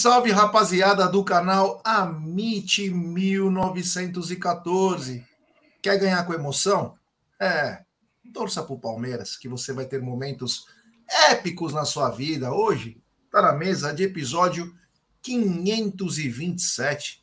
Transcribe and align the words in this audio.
Salve, 0.00 0.32
rapaziada 0.32 1.06
do 1.06 1.22
canal 1.22 1.82
Amite 1.84 2.88
1914. 2.88 5.22
Quer 5.82 5.98
ganhar 5.98 6.24
com 6.24 6.32
emoção? 6.32 6.96
É, 7.38 7.84
torça 8.32 8.62
pro 8.62 8.78
Palmeiras, 8.78 9.36
que 9.36 9.46
você 9.46 9.74
vai 9.74 9.84
ter 9.84 10.00
momentos 10.00 10.64
épicos 11.28 11.74
na 11.74 11.84
sua 11.84 12.08
vida. 12.08 12.50
Hoje 12.50 12.98
tá 13.30 13.42
na 13.42 13.52
mesa 13.52 13.92
de 13.92 14.04
episódio 14.04 14.74
527. 15.20 17.22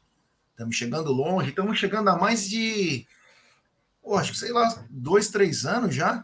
Estamos 0.51 0.75
chegando 0.75 1.11
longe, 1.11 1.49
estamos 1.49 1.79
chegando 1.79 2.09
a 2.09 2.15
mais 2.15 2.47
de, 2.47 3.07
acho 4.13 4.33
que 4.33 4.37
sei 4.37 4.51
lá, 4.51 4.85
dois, 4.87 5.29
três 5.29 5.65
anos 5.65 5.95
já. 5.95 6.23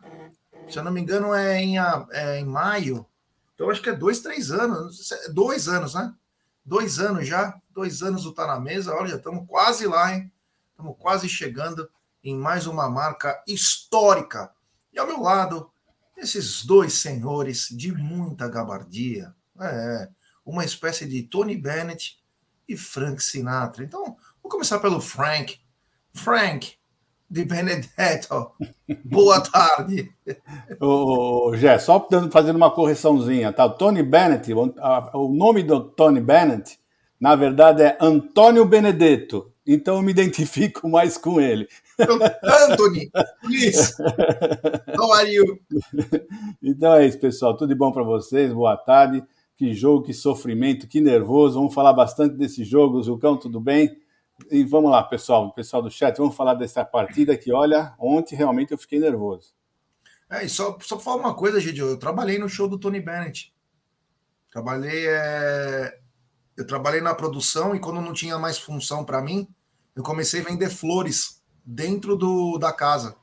Se 0.70 0.78
eu 0.78 0.84
não 0.84 0.92
me 0.92 1.02
engano, 1.02 1.34
é 1.34 1.60
em, 1.60 1.80
é 1.80 2.38
em 2.38 2.46
maio 2.46 3.08
então, 3.56 3.70
acho 3.70 3.82
que 3.82 3.90
é 3.90 3.96
dois, 3.96 4.20
três 4.20 4.52
anos. 4.52 5.10
Dois 5.32 5.68
anos, 5.68 5.94
né? 5.94 6.14
Dois 6.66 7.00
anos 7.00 7.28
já. 7.28 7.60
Dois 7.72 8.02
anos 8.02 8.24
do 8.24 8.34
Tá 8.34 8.48
na 8.48 8.60
Mesa. 8.60 8.94
Olha, 8.94 9.10
já 9.10 9.16
estamos 9.18 9.48
quase 9.48 9.86
lá, 9.88 10.14
hein? 10.14 10.32
Estamos 10.72 10.96
quase 10.98 11.28
chegando 11.28 11.90
em 12.24 12.38
mais 12.38 12.68
uma 12.68 12.90
marca 12.90 13.44
histórica. 13.48 14.52
E 14.92 15.00
ao 15.00 15.08
meu 15.08 15.22
lado, 15.22 15.72
esses 16.18 16.64
dois 16.64 16.94
senhores 16.94 17.68
de 17.70 17.92
muita 17.92 18.48
gabardia. 18.48 19.34
É, 19.60 20.10
uma 20.46 20.64
espécie 20.64 21.06
de 21.06 21.24
Tony 21.24 21.58
Bennett 21.58 22.22
e 22.68 22.78
Frank 22.78 23.22
Sinatra. 23.22 23.84
Então, 23.84 24.18
vou 24.42 24.52
começar 24.52 24.80
pelo 24.80 25.02
Frank. 25.02 25.60
Frank, 26.14 26.78
de 27.34 27.44
Benedetto. 27.46 28.52
Boa 29.04 29.42
tarde. 29.42 30.12
Ô, 30.80 31.52
Gé, 31.56 31.80
só 31.80 32.08
fazendo 32.32 32.58
uma 32.58 32.70
correçãozinha, 32.70 33.52
tá? 33.52 33.66
O 33.66 33.72
Tony 33.72 34.04
Bennett, 34.04 34.54
o 34.54 35.28
nome 35.30 35.64
do 35.64 35.82
Tony 35.82 36.22
Bennett, 36.22 36.78
na 37.20 37.36
verdade 37.36 37.82
é 37.82 37.98
Antônio 38.00 38.64
Benedetto. 38.66 39.52
Então 39.66 39.96
eu 39.96 40.04
me 40.04 40.12
identifico 40.12 40.88
mais 40.88 41.18
com 41.18 41.42
ele. 41.42 41.68
Anthony, 42.70 43.10
please. 43.42 43.96
How 44.96 45.14
are 45.14 45.34
you? 45.34 45.60
Então 46.62 46.94
é 46.94 47.08
isso, 47.08 47.18
pessoal. 47.20 47.58
Tudo 47.58 47.70
de 47.70 47.76
bom 47.76 47.92
para 47.92 48.04
vocês? 48.04 48.54
Boa 48.54 48.78
tarde. 48.78 49.24
Que 49.58 49.74
jogo, 49.74 50.06
que 50.06 50.14
sofrimento, 50.14 50.88
que 50.88 51.02
nervoso. 51.02 51.56
Vamos 51.56 51.74
falar 51.74 51.94
bastante 51.94 52.36
desse 52.36 52.64
jogo. 52.64 53.02
Zucão, 53.02 53.38
tudo 53.38 53.60
bem? 53.60 54.03
E 54.50 54.64
vamos 54.64 54.92
lá, 54.92 55.04
pessoal, 55.04 55.54
pessoal 55.54 55.82
do 55.82 55.92
chat, 55.92 56.18
vamos 56.18 56.36
falar 56.36 56.56
dessa 56.56 56.84
partida 56.84 57.38
que, 57.38 57.54
olha, 57.54 57.94
ontem 58.00 58.36
realmente 58.36 58.72
eu 58.72 58.78
fiquei 58.78 59.00
nervoso. 59.00 59.54
É, 60.30 60.44
e 60.44 60.50
só, 60.50 60.78
só 60.82 61.00
falar 61.00 61.18
uma 61.18 61.36
coisa, 61.36 61.60
Gidio, 61.60 61.90
eu 61.90 62.00
trabalhei 62.00 62.40
no 62.40 62.50
show 62.50 62.68
do 62.68 62.80
Tony 62.80 63.00
Bennett. 63.00 63.54
Trabalhei, 64.52 65.08
é... 65.08 66.00
eu 66.58 66.66
trabalhei 66.66 67.02
na 67.02 67.14
produção 67.14 67.76
e 67.76 67.80
quando 67.80 68.02
não 68.02 68.14
tinha 68.14 68.38
mais 68.40 68.58
função 68.58 69.06
para 69.06 69.22
mim, 69.22 69.48
eu 69.96 70.04
comecei 70.04 70.42
a 70.42 70.44
vender 70.44 70.70
flores 70.70 71.44
dentro 71.64 72.16
do, 72.16 72.58
da 72.58 72.74
casa, 72.74 73.16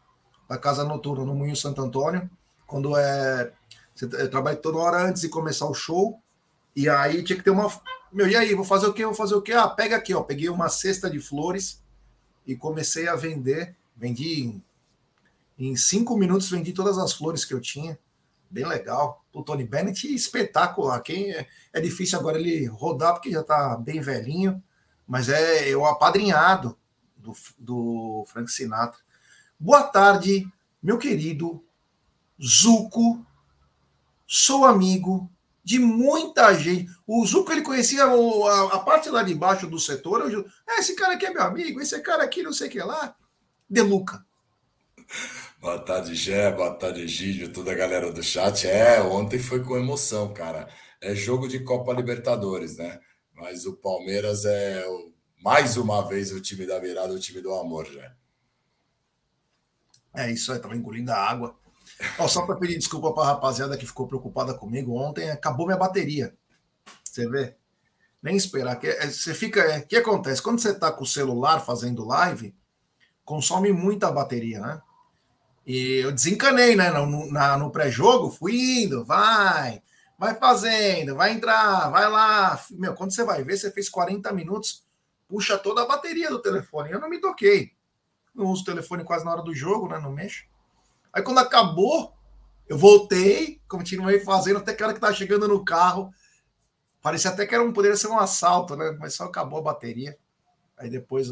da 0.49 0.57
casa 0.57 0.85
noturna, 0.85 1.25
no 1.25 1.35
Moinho 1.35 1.57
Santo 1.57 1.83
Antônio, 1.83 2.31
quando 2.67 2.97
é... 2.97 3.53
Eu 4.01 4.31
trabalhei 4.31 4.61
toda 4.61 4.79
hora 4.79 5.03
antes 5.03 5.23
de 5.23 5.29
começar 5.29 5.67
o 5.67 5.75
show, 5.75 6.23
e 6.75 6.89
aí 6.89 7.23
tinha 7.23 7.37
que 7.37 7.45
ter 7.45 7.51
uma, 7.51 7.69
meu, 8.13 8.29
e 8.29 8.35
aí, 8.35 8.55
vou 8.55 8.65
fazer 8.65 8.87
o 8.87 8.93
quê? 8.93 9.05
Vou 9.05 9.15
fazer 9.15 9.37
o 9.37 9.43
quê? 9.43 9.53
Ah, 9.53 9.69
pega 9.69 9.97
aqui, 9.97 10.13
ó. 10.13 10.23
Peguei 10.23 10.49
uma 10.49 10.69
cesta 10.69 11.09
de 11.09 11.21
flores 11.21 11.81
e 12.45 12.57
comecei 12.57 13.09
a 13.09 13.15
vender. 13.15 13.77
Vendi 13.97 14.43
em, 14.43 14.65
em 15.57 15.77
cinco 15.77 16.17
minutos, 16.17 16.51
vendi 16.51 16.73
todas 16.73 16.99
as 16.99 17.13
flores 17.13 17.45
que 17.45 17.55
eu 17.55 17.61
tinha. 17.61 17.97
Bem 18.51 18.67
legal. 18.67 19.25
O 19.33 19.45
Tony 19.45 19.65
Bennett, 19.65 20.13
espetacular. 20.13 21.01
Quem 21.03 21.31
é, 21.31 21.47
é 21.73 21.81
difícil 21.81 22.19
agora 22.19 22.37
ele 22.39 22.67
rodar, 22.67 23.13
porque 23.13 23.31
já 23.31 23.45
tá 23.45 23.77
bem 23.77 24.01
velhinho, 24.01 24.61
mas 25.07 25.29
é 25.29 25.69
eu 25.69 25.87
apadrinhado 25.87 26.77
do, 27.17 27.33
do 27.57 28.25
Frank 28.27 28.51
Sinatra. 28.51 28.99
Boa 29.59 29.85
tarde, 29.85 30.51
meu 30.83 30.99
querido 30.99 31.63
Zuco. 32.43 33.25
Sou 34.27 34.65
amigo 34.65 35.31
de 35.65 35.79
muita 35.79 36.55
gente. 36.55 36.91
O 37.07 37.25
Zuco 37.27 37.53
ele 37.53 37.63
conhecia 37.63 38.09
o, 38.09 38.47
a, 38.47 38.75
a, 38.75 38.79
parte 38.81 39.09
lá 39.09 39.23
de 39.23 39.35
baixo 39.35 39.67
do 39.67 39.79
setor. 39.79 40.31
Eu, 40.31 40.45
é, 40.69 40.81
esse 40.81 40.95
cara 40.95 41.15
aqui 41.15 41.27
é 41.27 41.31
meu 41.31 41.43
amigo, 41.43 41.81
esse 41.81 41.99
cara 42.01 42.25
aqui 42.25 42.43
não 42.43 42.53
sei 42.53 42.69
o 42.69 42.71
que 42.71 42.81
lá. 42.81 43.15
De 43.69 43.83
Luca. 43.83 44.25
Boa 45.61 45.79
tarde, 45.79 46.15
Gé. 46.15 46.51
Boa 46.51 46.75
tarde, 46.75 47.03
Egídio, 47.03 47.53
toda 47.53 47.73
a 47.73 47.75
galera 47.75 48.11
do 48.11 48.23
chat. 48.23 48.67
É, 48.67 49.01
ontem 49.03 49.39
foi 49.39 49.63
com 49.63 49.77
emoção, 49.77 50.33
cara. 50.33 50.69
É 51.01 51.15
jogo 51.15 51.47
de 51.47 51.61
Copa 51.63 51.93
Libertadores, 51.93 52.77
né? 52.77 52.99
Mas 53.35 53.67
o 53.67 53.77
Palmeiras 53.77 54.45
é 54.45 54.85
mais 55.43 55.77
uma 55.77 56.07
vez 56.07 56.33
o 56.33 56.41
time 56.41 56.67
da 56.67 56.79
virada, 56.79 57.13
o 57.13 57.19
time 57.19 57.41
do 57.41 57.55
amor, 57.55 57.87
já. 57.87 58.15
É 60.15 60.31
isso 60.31 60.53
aí, 60.53 60.59
tava 60.59 60.77
engolindo 60.77 61.13
a 61.13 61.17
água. 61.17 61.60
Oh, 62.19 62.29
só 62.29 62.47
para 62.47 62.57
pedir 62.57 62.79
desculpa 62.79 63.13
para 63.13 63.25
a 63.25 63.27
rapaziada 63.29 63.77
que 63.77 63.87
ficou 63.87 64.07
preocupada 64.07 64.55
comigo 64.55 64.95
ontem, 64.97 65.31
acabou 65.31 65.67
minha 65.67 65.79
bateria. 65.79 66.35
Você 67.05 67.29
vê? 67.29 67.57
Nem 68.23 68.37
esperar. 68.37 68.77
Que, 68.77 68.89
é, 68.89 69.07
você 69.07 69.35
fica. 69.35 69.61
O 69.61 69.71
é, 69.71 69.81
que 69.81 69.97
acontece? 69.97 70.43
Quando 70.43 70.61
você 70.61 70.71
está 70.71 70.91
com 70.91 71.05
o 71.05 71.07
celular 71.07 71.61
fazendo 71.61 72.07
live, 72.07 72.55
consome 73.25 73.73
muita 73.73 74.11
bateria, 74.11 74.61
né? 74.61 74.81
E 75.67 76.01
eu 76.05 76.13
desencanei, 76.13 76.75
né? 76.75 76.91
No, 76.91 77.31
na, 77.31 77.57
no 77.57 77.71
pré-jogo, 77.71 78.31
fui 78.31 78.83
indo, 78.83 79.05
vai, 79.05 79.83
vai 80.19 80.35
fazendo, 80.35 81.15
vai 81.15 81.33
entrar, 81.33 81.91
vai 81.91 82.09
lá. 82.11 82.61
Meu, 82.71 82.95
quando 82.95 83.13
você 83.13 83.25
vai 83.25 83.45
ver, 83.45 83.57
você 83.57 83.71
fez 83.71 83.89
40 83.89 84.33
minutos, 84.33 84.85
puxa 85.29 85.59
toda 85.59 85.83
a 85.83 85.87
bateria 85.87 86.31
do 86.31 86.43
telefone. 86.43 86.91
Eu 86.91 87.01
não 87.01 87.09
me 87.09 87.21
toquei. 87.21 87.73
Não 88.35 88.47
uso 88.47 88.63
o 88.63 88.67
telefone 88.67 89.05
quase 89.05 89.25
na 89.25 89.33
hora 89.33 89.43
do 89.43 89.55
jogo, 89.55 89.89
né? 89.89 89.99
Não 89.99 90.13
mexo. 90.13 90.50
Aí 91.13 91.23
quando 91.23 91.39
acabou, 91.39 92.15
eu 92.69 92.79
voltei, 92.79 93.61
continuei 93.69 94.21
fazendo, 94.21 94.59
até 94.59 94.75
que 94.75 94.83
hora 94.83 94.95
que 94.95 95.01
tava 95.01 95.13
chegando 95.13 95.49
no 95.49 95.65
carro, 95.65 96.13
parecia 97.03 97.31
até 97.31 97.47
que 97.47 97.55
era 97.55 97.65
um, 97.65 97.73
poderia 97.73 97.97
ser 97.97 98.09
um 98.09 98.19
assalto, 98.19 98.77
né? 98.77 98.97
Mas 98.99 99.15
só 99.15 99.25
acabou 99.25 99.59
a 99.59 99.63
bateria. 99.63 100.17
Aí 100.77 100.89
depois, 100.89 101.31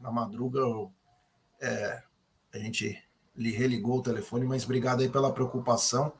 na 0.00 0.10
madruga, 0.10 0.58
eu, 0.58 0.92
é, 1.60 2.02
a 2.52 2.58
gente 2.58 3.02
lhe 3.36 3.50
religou 3.50 3.98
o 3.98 4.02
telefone, 4.02 4.44
mas 4.44 4.64
obrigado 4.64 5.00
aí 5.00 5.08
pela 5.08 5.32
preocupação. 5.32 6.12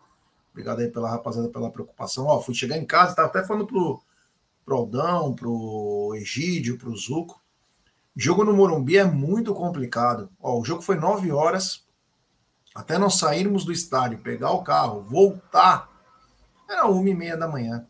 Obrigado 0.50 0.81
aí 0.81 0.88
pela 0.88 1.10
rapaziada 1.10 1.48
pela 1.48 1.71
preocupação. 1.71 2.27
Ó, 2.27 2.41
fui 2.41 2.54
chegar 2.54 2.77
em 2.77 2.84
casa, 2.84 3.15
tava 3.15 3.28
até 3.28 3.44
falando 3.44 3.66
pro, 3.66 4.03
pro 4.65 4.77
Aldão, 4.77 5.34
pro 5.34 6.12
Egídio, 6.16 6.78
pro 6.78 6.97
Zuco. 6.97 7.41
Jogo 8.16 8.44
no 8.44 8.53
Morumbi 8.53 8.98
é 8.98 9.04
muito 9.04 9.54
complicado. 9.54 10.31
Ó, 10.41 10.60
o 10.60 10.65
jogo 10.65 10.82
foi 10.82 10.97
nove 10.97 11.31
horas, 11.31 11.87
até 12.75 12.97
nós 12.99 13.19
sairmos 13.19 13.65
do 13.65 13.73
estádio, 13.73 14.19
pegar 14.19 14.53
o 14.53 14.63
carro, 14.63 15.03
voltar, 15.03 15.91
era 16.69 16.87
uma 16.87 17.09
e 17.09 17.15
meia 17.15 17.37
da 17.37 17.49
manhã. 17.49 17.87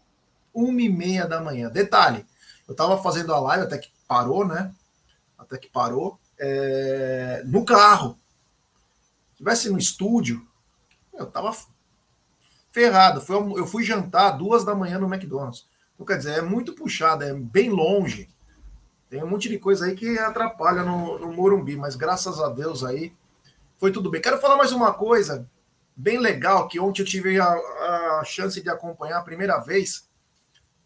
Uma 0.54 0.80
e 0.80 0.88
meia 0.88 1.26
da 1.26 1.40
manhã. 1.40 1.68
Detalhe, 1.68 2.24
eu 2.66 2.72
estava 2.72 3.00
fazendo 3.02 3.34
a 3.34 3.40
live 3.40 3.64
até 3.64 3.78
que 3.78 3.90
parou, 4.08 4.46
né? 4.46 4.74
Até 5.38 5.58
que 5.58 5.68
parou. 5.68 6.18
É... 6.38 7.42
no 7.44 7.64
carro. 7.64 8.18
Se 9.32 9.36
tivesse 9.36 9.70
no 9.70 9.78
estúdio, 9.78 10.46
eu 11.12 11.26
tava 11.26 11.54
ferrado. 12.72 13.22
Eu 13.56 13.66
fui 13.66 13.84
jantar 13.84 14.30
duas 14.32 14.64
da 14.64 14.74
manhã 14.74 14.98
no 14.98 15.12
McDonald's. 15.12 15.66
Então, 15.94 16.06
quer 16.06 16.16
dizer, 16.16 16.38
é 16.38 16.42
muito 16.42 16.72
puxado, 16.72 17.22
é 17.24 17.34
bem 17.34 17.68
longe. 17.68 18.30
Tem 19.10 19.22
um 19.22 19.28
monte 19.28 19.48
de 19.48 19.58
coisa 19.58 19.86
aí 19.86 19.94
que 19.94 20.18
atrapalha 20.18 20.82
no, 20.82 21.18
no 21.18 21.32
Morumbi, 21.32 21.76
mas 21.76 21.96
graças 21.96 22.40
a 22.40 22.48
Deus 22.48 22.82
aí 22.82 23.12
foi 23.80 23.90
tudo 23.90 24.10
bem. 24.10 24.20
Quero 24.20 24.38
falar 24.38 24.56
mais 24.56 24.72
uma 24.72 24.92
coisa 24.92 25.50
bem 25.96 26.18
legal 26.18 26.68
que 26.68 26.78
ontem 26.78 27.00
eu 27.00 27.06
tive 27.06 27.40
a, 27.40 27.48
a 28.20 28.22
chance 28.26 28.60
de 28.62 28.68
acompanhar 28.68 29.18
a 29.18 29.22
primeira 29.22 29.58
vez, 29.58 30.06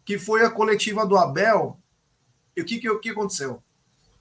que 0.05 0.17
foi 0.17 0.45
a 0.45 0.49
coletiva 0.49 1.05
do 1.05 1.17
Abel. 1.17 1.77
E 2.55 2.61
o 2.61 2.65
que, 2.65 2.79
que, 2.79 2.89
o 2.89 2.97
que 3.01 3.09
aconteceu? 3.09 3.61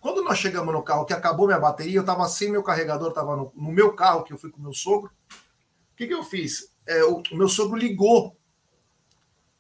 Quando 0.01 0.25
nós 0.25 0.39
chegamos 0.39 0.75
no 0.75 0.83
carro, 0.83 1.05
que 1.05 1.13
acabou 1.13 1.47
minha 1.47 1.59
bateria, 1.59 1.99
eu 1.99 2.01
estava 2.01 2.27
sem 2.27 2.51
meu 2.51 2.65
carregador, 2.65 3.11
estava 3.11 3.37
no, 3.37 3.53
no, 3.55 3.71
meu 3.71 3.95
carro, 3.95 4.25
que 4.25 4.33
eu 4.33 4.39
fui 4.39 4.51
com 4.51 4.61
meu 4.61 4.75
sogro. 4.75 5.09
O 5.31 5.97
que, 5.97 6.09
que 6.09 6.13
eu 6.13 6.25
fiz? 6.25 6.75
É, 6.85 7.05
o, 7.05 7.23
o 7.31 7.37
meu 7.37 7.49
sogro 7.49 7.79
ligou 7.79 8.37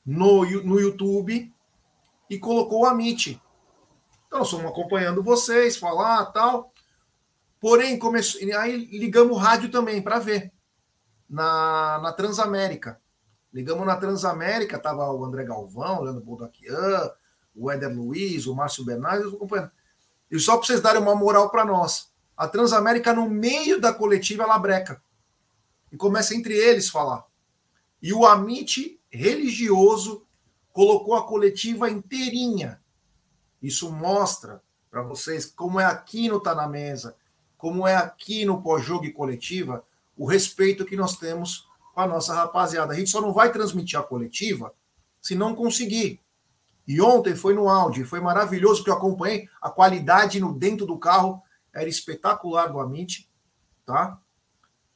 no, 0.04 0.44
no 0.62 0.80
YouTube 0.80 1.54
e 2.28 2.38
colocou 2.38 2.80
o 2.80 2.86
Amit. 2.86 3.40
Então, 4.26 4.40
nós 4.40 4.50
fomos 4.50 4.66
acompanhando 4.66 5.22
vocês, 5.22 5.76
falar 5.76 6.26
tal. 6.26 6.73
Porém, 7.64 7.98
começou, 7.98 8.42
aí 8.58 8.76
ligamos 8.76 9.34
o 9.34 9.40
rádio 9.40 9.70
também 9.70 10.02
para 10.02 10.18
ver 10.18 10.52
na, 11.26 11.98
na 12.02 12.12
Transamérica. 12.12 13.00
Ligamos 13.50 13.86
na 13.86 13.96
Transamérica, 13.96 14.78
tava 14.78 15.10
o 15.10 15.24
André 15.24 15.44
Galvão, 15.44 16.00
o 16.00 16.02
Leandro 16.02 16.22
Boldaquian, 16.22 17.10
o 17.56 17.70
Éder 17.70 17.88
Luiz, 17.88 18.46
o 18.46 18.54
Márcio 18.54 18.84
Bernardes, 18.84 19.32
acompanhando. 19.32 19.70
E 20.30 20.38
só 20.38 20.58
para 20.58 20.66
vocês 20.66 20.82
darem 20.82 21.00
uma 21.00 21.14
moral 21.14 21.48
para 21.48 21.64
nós. 21.64 22.12
A 22.36 22.46
Transamérica, 22.46 23.14
no 23.14 23.30
meio 23.30 23.80
da 23.80 23.94
coletiva, 23.94 24.42
ela 24.42 24.58
breca. 24.58 25.02
E 25.90 25.96
começa 25.96 26.34
entre 26.34 26.52
eles 26.52 26.90
falar. 26.90 27.24
E 28.02 28.12
o 28.12 28.26
Amit 28.26 29.00
religioso 29.10 30.26
colocou 30.70 31.14
a 31.14 31.26
coletiva 31.26 31.88
inteirinha. 31.88 32.78
Isso 33.62 33.90
mostra 33.90 34.62
para 34.90 35.00
vocês 35.00 35.46
como 35.46 35.80
é 35.80 35.86
aqui 35.86 36.28
no 36.28 36.38
Tá 36.38 36.54
na 36.54 36.68
Mesa, 36.68 37.16
como 37.64 37.88
é 37.88 37.96
aqui 37.96 38.44
no 38.44 38.60
pós-jogo 38.60 39.06
e 39.06 39.10
coletiva, 39.10 39.82
o 40.14 40.26
respeito 40.26 40.84
que 40.84 40.96
nós 40.96 41.16
temos 41.16 41.66
com 41.94 42.00
a 42.02 42.06
nossa 42.06 42.34
rapaziada. 42.34 42.92
A 42.92 42.96
gente 42.96 43.08
só 43.08 43.22
não 43.22 43.32
vai 43.32 43.50
transmitir 43.50 43.98
a 43.98 44.02
coletiva 44.02 44.74
se 45.18 45.34
não 45.34 45.54
conseguir. 45.54 46.20
E 46.86 47.00
ontem 47.00 47.34
foi 47.34 47.54
no 47.54 47.66
áudio, 47.66 48.06
foi 48.06 48.20
maravilhoso 48.20 48.84
que 48.84 48.90
eu 48.90 48.94
acompanhei. 48.94 49.48
A 49.62 49.70
qualidade 49.70 50.38
no 50.40 50.52
dentro 50.52 50.84
do 50.84 50.98
carro 50.98 51.42
era 51.72 51.88
espetacular 51.88 52.66
do 52.66 52.78
Amit, 52.78 53.30
tá? 53.86 54.20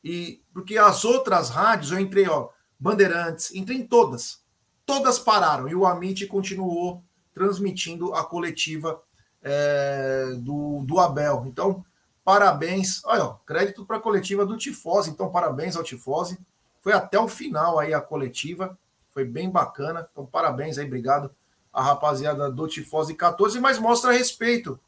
E 0.04 0.42
porque 0.52 0.76
as 0.76 1.06
outras 1.06 1.48
rádios 1.48 1.90
eu 1.90 1.98
entrei, 1.98 2.28
ó, 2.28 2.50
Bandeirantes, 2.78 3.50
entrei 3.54 3.78
em 3.78 3.86
todas. 3.86 4.42
Todas 4.84 5.18
pararam 5.18 5.70
e 5.70 5.74
o 5.74 5.86
Amit 5.86 6.26
continuou 6.26 7.02
transmitindo 7.32 8.12
a 8.12 8.22
coletiva 8.26 9.02
é, 9.42 10.34
do, 10.36 10.84
do 10.84 11.00
Abel. 11.00 11.44
Então, 11.46 11.82
parabéns. 12.28 13.02
Olha, 13.06 13.24
ó, 13.24 13.34
crédito 13.46 13.86
para 13.86 13.96
a 13.96 14.00
coletiva 14.00 14.44
do 14.44 14.58
Tifose. 14.58 15.08
Então, 15.08 15.30
parabéns 15.30 15.76
ao 15.76 15.82
Tifose. 15.82 16.38
Foi 16.78 16.92
até 16.92 17.18
o 17.18 17.26
final 17.26 17.78
aí 17.78 17.94
a 17.94 18.02
coletiva. 18.02 18.78
Foi 19.08 19.24
bem 19.24 19.48
bacana. 19.48 20.06
Então, 20.12 20.26
parabéns 20.26 20.76
aí, 20.76 20.84
obrigado 20.84 21.34
a 21.72 21.82
rapaziada 21.82 22.50
do 22.50 22.68
Tifose 22.68 23.14
14, 23.14 23.58
mas 23.60 23.78
mostra 23.78 24.12
respeito. 24.12 24.78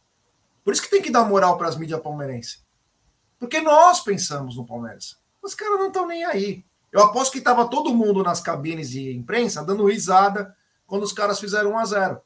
Por 0.63 0.75
isso 0.75 0.83
que 0.83 0.91
tem 0.91 1.01
que 1.01 1.11
dar 1.11 1.25
moral 1.25 1.57
para 1.57 1.67
as 1.67 1.79
mídias 1.79 2.03
palmeirenses. 2.03 2.63
Porque 3.39 3.59
nós 3.63 4.01
pensamos 4.01 4.59
no 4.59 4.67
Palmeiras. 4.67 5.19
Os 5.43 5.55
caras 5.55 5.79
não 5.79 5.87
estão 5.87 6.07
nem 6.07 6.23
aí. 6.27 6.63
Eu 6.93 7.01
aposto 7.01 7.33
que 7.33 7.39
estava 7.39 7.71
todo 7.71 7.95
mundo 7.95 8.23
nas 8.23 8.43
cabines 8.43 8.91
de 8.91 9.17
imprensa 9.17 9.65
dando 9.65 9.87
risada 9.87 10.55
quando 10.87 11.05
os 11.05 11.13
caras 11.15 11.41
fizeram 11.41 11.71
1 11.71 11.79
a 11.79 11.85
0 11.87 12.21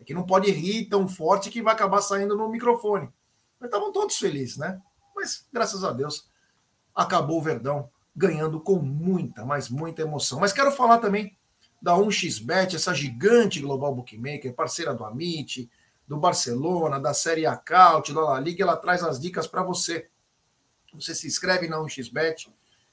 É 0.00 0.04
que 0.04 0.14
não 0.14 0.24
pode 0.24 0.50
rir 0.50 0.86
tão 0.86 1.06
forte 1.06 1.50
que 1.50 1.60
vai 1.60 1.74
acabar 1.74 2.00
saindo 2.00 2.34
no 2.34 2.48
microfone. 2.48 3.10
Estavam 3.62 3.92
todos 3.92 4.16
felizes, 4.16 4.56
né? 4.56 4.80
Mas, 5.14 5.46
graças 5.52 5.82
a 5.82 5.92
Deus, 5.92 6.28
acabou 6.94 7.38
o 7.38 7.42
Verdão 7.42 7.90
ganhando 8.14 8.60
com 8.60 8.78
muita, 8.78 9.44
mas 9.44 9.68
muita 9.68 10.02
emoção. 10.02 10.40
Mas 10.40 10.52
quero 10.52 10.72
falar 10.72 10.98
também 10.98 11.36
da 11.80 11.94
1xBet, 11.94 12.74
essa 12.74 12.94
gigante 12.94 13.60
global 13.60 13.94
bookmaker, 13.94 14.54
parceira 14.54 14.94
do 14.94 15.04
Amit, 15.04 15.70
do 16.06 16.16
Barcelona, 16.16 16.98
da 16.98 17.12
Série 17.12 17.46
A 17.46 17.54
da 17.56 18.20
La 18.20 18.40
Liga, 18.40 18.62
ela 18.62 18.76
traz 18.76 19.02
as 19.02 19.20
dicas 19.20 19.46
para 19.46 19.62
você. 19.62 20.08
Você 20.94 21.14
se 21.14 21.26
inscreve 21.26 21.68
na 21.68 21.76
1xBet, 21.78 22.50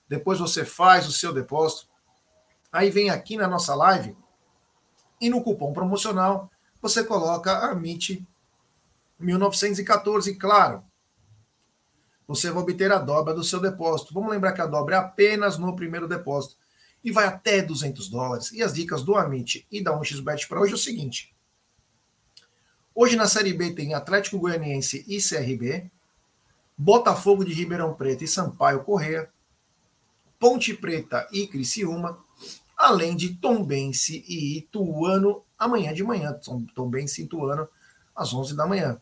depois 0.08 0.40
você 0.40 0.66
faz 0.66 1.08
o 1.08 1.12
seu 1.12 1.34
depósito, 1.34 1.88
aí 2.72 2.90
vem 2.90 3.10
aqui 3.10 3.38
na 3.38 3.48
nossa 3.48 3.74
live 3.76 4.18
e 5.22 5.30
no 5.30 5.42
cupom 5.42 5.72
promocional 5.72 6.52
você 6.82 7.04
coloca 7.04 7.60
Amit 7.70 8.28
1914, 9.20 10.36
claro. 10.36 10.84
Você 12.28 12.50
vai 12.50 12.64
obter 12.64 12.92
a 12.92 13.00
dobra 13.00 13.34
do 13.34 13.44
seu 13.44 13.60
depósito. 13.60 14.14
Vamos 14.14 14.32
lembrar 14.32 14.54
que 14.54 14.62
a 14.62 14.66
dobra 14.66 14.96
é 14.96 15.00
apenas 15.00 15.58
no 15.58 15.76
primeiro 15.76 16.08
depósito 16.08 16.56
e 17.04 17.12
vai 17.12 17.26
até 17.26 17.62
200 17.62 18.10
dólares. 18.10 18.52
E 18.52 18.64
as 18.64 18.74
dicas 18.74 19.04
do 19.04 19.16
Amit 19.16 19.68
e 19.70 19.84
da 19.84 19.98
1xBet 20.00 20.48
para 20.48 20.62
hoje 20.62 20.72
é 20.72 20.76
o 20.76 20.80
seguinte. 20.80 21.36
Hoje 22.96 23.16
na 23.16 23.28
Série 23.28 23.54
B 23.54 23.72
tem 23.74 23.94
Atlético 23.94 24.38
Goianiense 24.38 25.04
e 25.08 25.18
CRB, 25.18 25.92
Botafogo 26.78 27.44
de 27.44 27.54
Ribeirão 27.54 27.94
Preto 27.94 28.24
e 28.24 28.28
Sampaio 28.28 28.84
Correia, 28.84 29.30
Ponte 30.40 30.74
Preta 30.74 31.28
e 31.32 31.48
Criciúma, 31.48 32.18
além 32.78 33.16
de 33.16 33.36
Tombense 33.36 34.24
e 34.28 34.58
Ituano 34.60 35.44
amanhã 35.58 35.94
de 35.94 36.04
manhã. 36.04 36.40
Tombense 36.76 37.22
e 37.22 37.26
Ituano 37.26 37.68
às 38.16 38.34
11 38.34 38.56
da 38.56 38.66
manhã. 38.66 39.00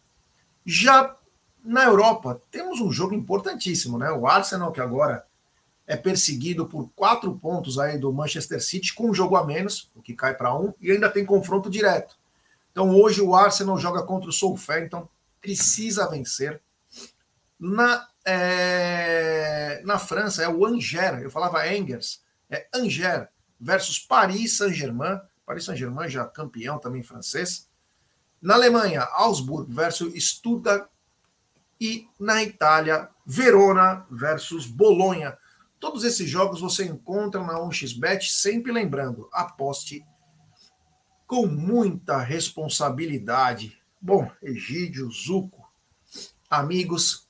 Já 0.66 1.16
na 1.64 1.86
Europa, 1.86 2.42
temos 2.50 2.80
um 2.82 2.92
jogo 2.92 3.14
importantíssimo, 3.14 3.98
né? 3.98 4.12
O 4.12 4.28
Arsenal, 4.28 4.72
que 4.72 4.82
agora 4.82 5.26
é 5.86 5.96
perseguido 5.96 6.66
por 6.66 6.90
quatro 6.96 7.38
pontos 7.38 7.78
aí 7.78 7.98
do 7.98 8.14
Manchester 8.14 8.64
City, 8.64 8.94
com 8.94 9.10
um 9.10 9.14
jogo 9.14 9.36
a 9.36 9.46
menos, 9.46 9.92
o 9.96 10.02
que 10.02 10.14
cai 10.14 10.34
para 10.34 10.58
um, 10.58 10.74
e 10.80 10.92
ainda 10.92 11.10
tem 11.10 11.26
confronto 11.26 11.70
direto. 11.70 12.16
Então 12.72 12.96
hoje 12.96 13.22
o 13.22 13.36
Arsenal 13.36 13.78
joga 13.78 14.02
contra 14.04 14.30
o 14.30 14.34
Southampton, 14.34 15.08
precisa 15.42 16.10
vencer. 16.10 16.62
Na, 17.60 18.08
é, 18.26 19.82
na 19.84 20.00
França 20.00 20.44
é 20.44 20.48
o 20.48 20.66
Angers, 20.66 21.22
eu 21.22 21.30
falava 21.30 21.64
Angers, 21.64 22.22
é 22.50 22.68
Angers 22.74 23.28
versus 23.60 24.00
Paris 24.00 24.58
Saint-Germain, 24.58 25.20
Paris 25.46 25.66
Saint-Germain 25.66 26.10
já 26.10 26.26
campeão 26.26 26.80
também 26.80 27.04
francês. 27.04 27.70
Na 28.42 28.56
Alemanha, 28.56 29.04
Augsburg 29.14 29.72
versus 29.72 30.14
Stuttgart 30.24 30.90
e 31.80 32.08
na 32.20 32.42
Itália, 32.44 33.10
Verona 33.26 34.06
versus 34.10 34.66
Bolonha. 34.66 35.38
Todos 35.80 36.04
esses 36.04 36.30
jogos 36.30 36.62
você 36.62 36.86
encontra 36.86 37.44
na 37.44 37.60
1xBet, 37.60 38.24
sempre 38.24 38.72
lembrando, 38.72 39.30
aposte 39.32 40.06
com 41.28 41.46
muita 41.46 42.18
responsabilidade. 42.18 43.80
Bom, 44.00 44.30
Egídio, 44.42 45.10
Zuco, 45.12 45.66
amigos, 46.50 47.28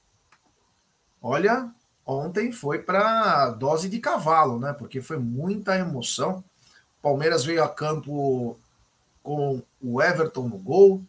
olha, 1.22 1.72
ontem 2.06 2.52
foi 2.52 2.80
para 2.80 3.52
dose 3.52 3.88
de 3.88 4.00
cavalo, 4.00 4.60
né? 4.60 4.74
Porque 4.74 5.02
foi 5.02 5.18
muita 5.18 5.78
emoção. 5.78 6.44
Palmeiras 7.02 7.46
veio 7.46 7.64
a 7.64 7.70
campo 7.70 8.58
com 9.22 9.62
o 9.82 10.02
Everton 10.02 10.48
no 10.48 10.58
gol, 10.58 11.04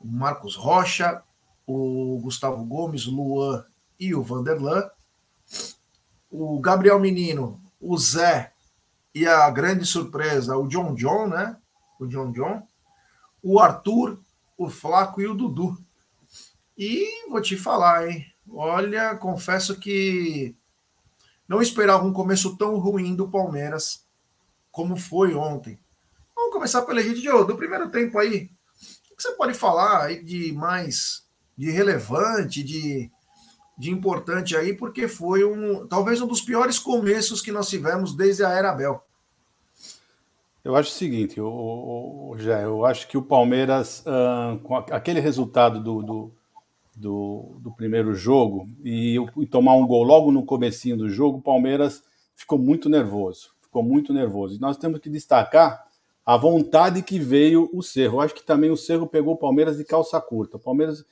o 0.00 0.06
Marcos 0.06 0.56
Rocha, 0.56 1.22
o 1.66 2.18
Gustavo 2.22 2.64
Gomes, 2.64 3.06
Luan 3.06 3.64
e 3.98 4.14
o 4.14 4.22
Vanderlan 4.22 4.90
o 6.30 6.60
Gabriel 6.60 7.00
Menino, 7.00 7.60
o 7.80 7.98
Zé 7.98 8.52
e 9.14 9.26
a 9.26 9.50
grande 9.50 9.84
surpresa, 9.84 10.56
o 10.56 10.68
John 10.68 10.94
John, 10.94 11.26
né? 11.26 11.56
O 11.98 12.06
John 12.06 12.30
John, 12.30 12.62
o 13.42 13.58
Arthur, 13.58 14.18
o 14.56 14.70
Flaco 14.70 15.20
e 15.20 15.26
o 15.26 15.34
Dudu. 15.34 15.76
E 16.78 17.28
vou 17.28 17.42
te 17.42 17.56
falar, 17.56 18.08
hein? 18.08 18.24
Olha, 18.48 19.16
confesso 19.16 19.78
que 19.78 20.56
não 21.48 21.60
esperava 21.60 22.04
um 22.04 22.12
começo 22.12 22.56
tão 22.56 22.78
ruim 22.78 23.14
do 23.14 23.28
Palmeiras 23.28 24.04
como 24.70 24.96
foi 24.96 25.34
ontem. 25.34 25.78
Vamos 26.40 26.54
começar 26.54 26.82
pelo 26.82 26.98
Egídio 26.98 27.44
do 27.44 27.54
primeiro 27.54 27.90
tempo 27.90 28.18
aí. 28.18 28.50
O 29.12 29.14
que 29.14 29.22
você 29.22 29.32
pode 29.32 29.52
falar 29.52 30.08
de 30.24 30.54
mais 30.54 31.22
de 31.56 31.70
relevante, 31.70 32.62
de 32.62 33.10
de 33.76 33.90
importante 33.90 34.56
aí, 34.56 34.74
porque 34.74 35.06
foi 35.06 35.44
um 35.44 35.86
talvez 35.86 36.20
um 36.20 36.26
dos 36.26 36.40
piores 36.40 36.78
começos 36.78 37.42
que 37.42 37.52
nós 37.52 37.68
tivemos 37.68 38.14
desde 38.14 38.42
a 38.42 38.50
era 38.50 38.70
Abel. 38.70 39.02
Eu 40.64 40.76
acho 40.76 40.90
o 40.90 40.94
seguinte, 40.94 41.40
o, 41.40 42.34
já, 42.38 42.60
eu 42.60 42.84
acho 42.84 43.06
que 43.06 43.16
o 43.16 43.22
Palmeiras, 43.22 44.02
uh, 44.06 44.58
com 44.60 44.76
aquele 44.76 45.20
resultado 45.20 45.78
do, 45.82 46.02
do, 46.02 46.32
do, 46.96 47.56
do 47.60 47.70
primeiro 47.70 48.14
jogo 48.14 48.66
e, 48.82 49.16
e, 49.36 49.46
tomar 49.46 49.74
um 49.74 49.86
gol 49.86 50.04
logo 50.04 50.32
no 50.32 50.44
comecinho 50.44 50.96
do 50.96 51.08
jogo, 51.08 51.38
o 51.38 51.42
Palmeiras 51.42 52.02
ficou 52.34 52.58
muito 52.58 52.88
nervoso, 52.88 53.52
ficou 53.62 53.82
muito 53.82 54.12
nervoso. 54.12 54.56
E 54.56 54.60
nós 54.60 54.76
temos 54.76 55.00
que 55.00 55.08
destacar 55.08 55.89
a 56.30 56.36
vontade 56.36 57.02
que 57.02 57.18
veio 57.18 57.68
o 57.72 57.82
Cerro. 57.82 58.20
Acho 58.20 58.36
que 58.36 58.44
também 58.44 58.70
o 58.70 58.76
Cerro 58.76 59.04
pegou 59.04 59.34
o 59.34 59.36
Palmeiras 59.36 59.78
de 59.78 59.84
calça 59.84 60.20
curta. 60.20 60.58
O 60.58 60.60
Palmeiras 60.60 61.04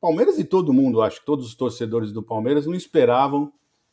Palmeiras 0.00 0.40
e 0.40 0.44
todo 0.44 0.72
mundo, 0.72 1.02
acho 1.02 1.20
que 1.20 1.26
todos 1.26 1.46
os 1.46 1.54
torcedores 1.54 2.10
do 2.10 2.20
Palmeiras 2.20 2.66
não 2.66 2.74
esperavam 2.74 3.52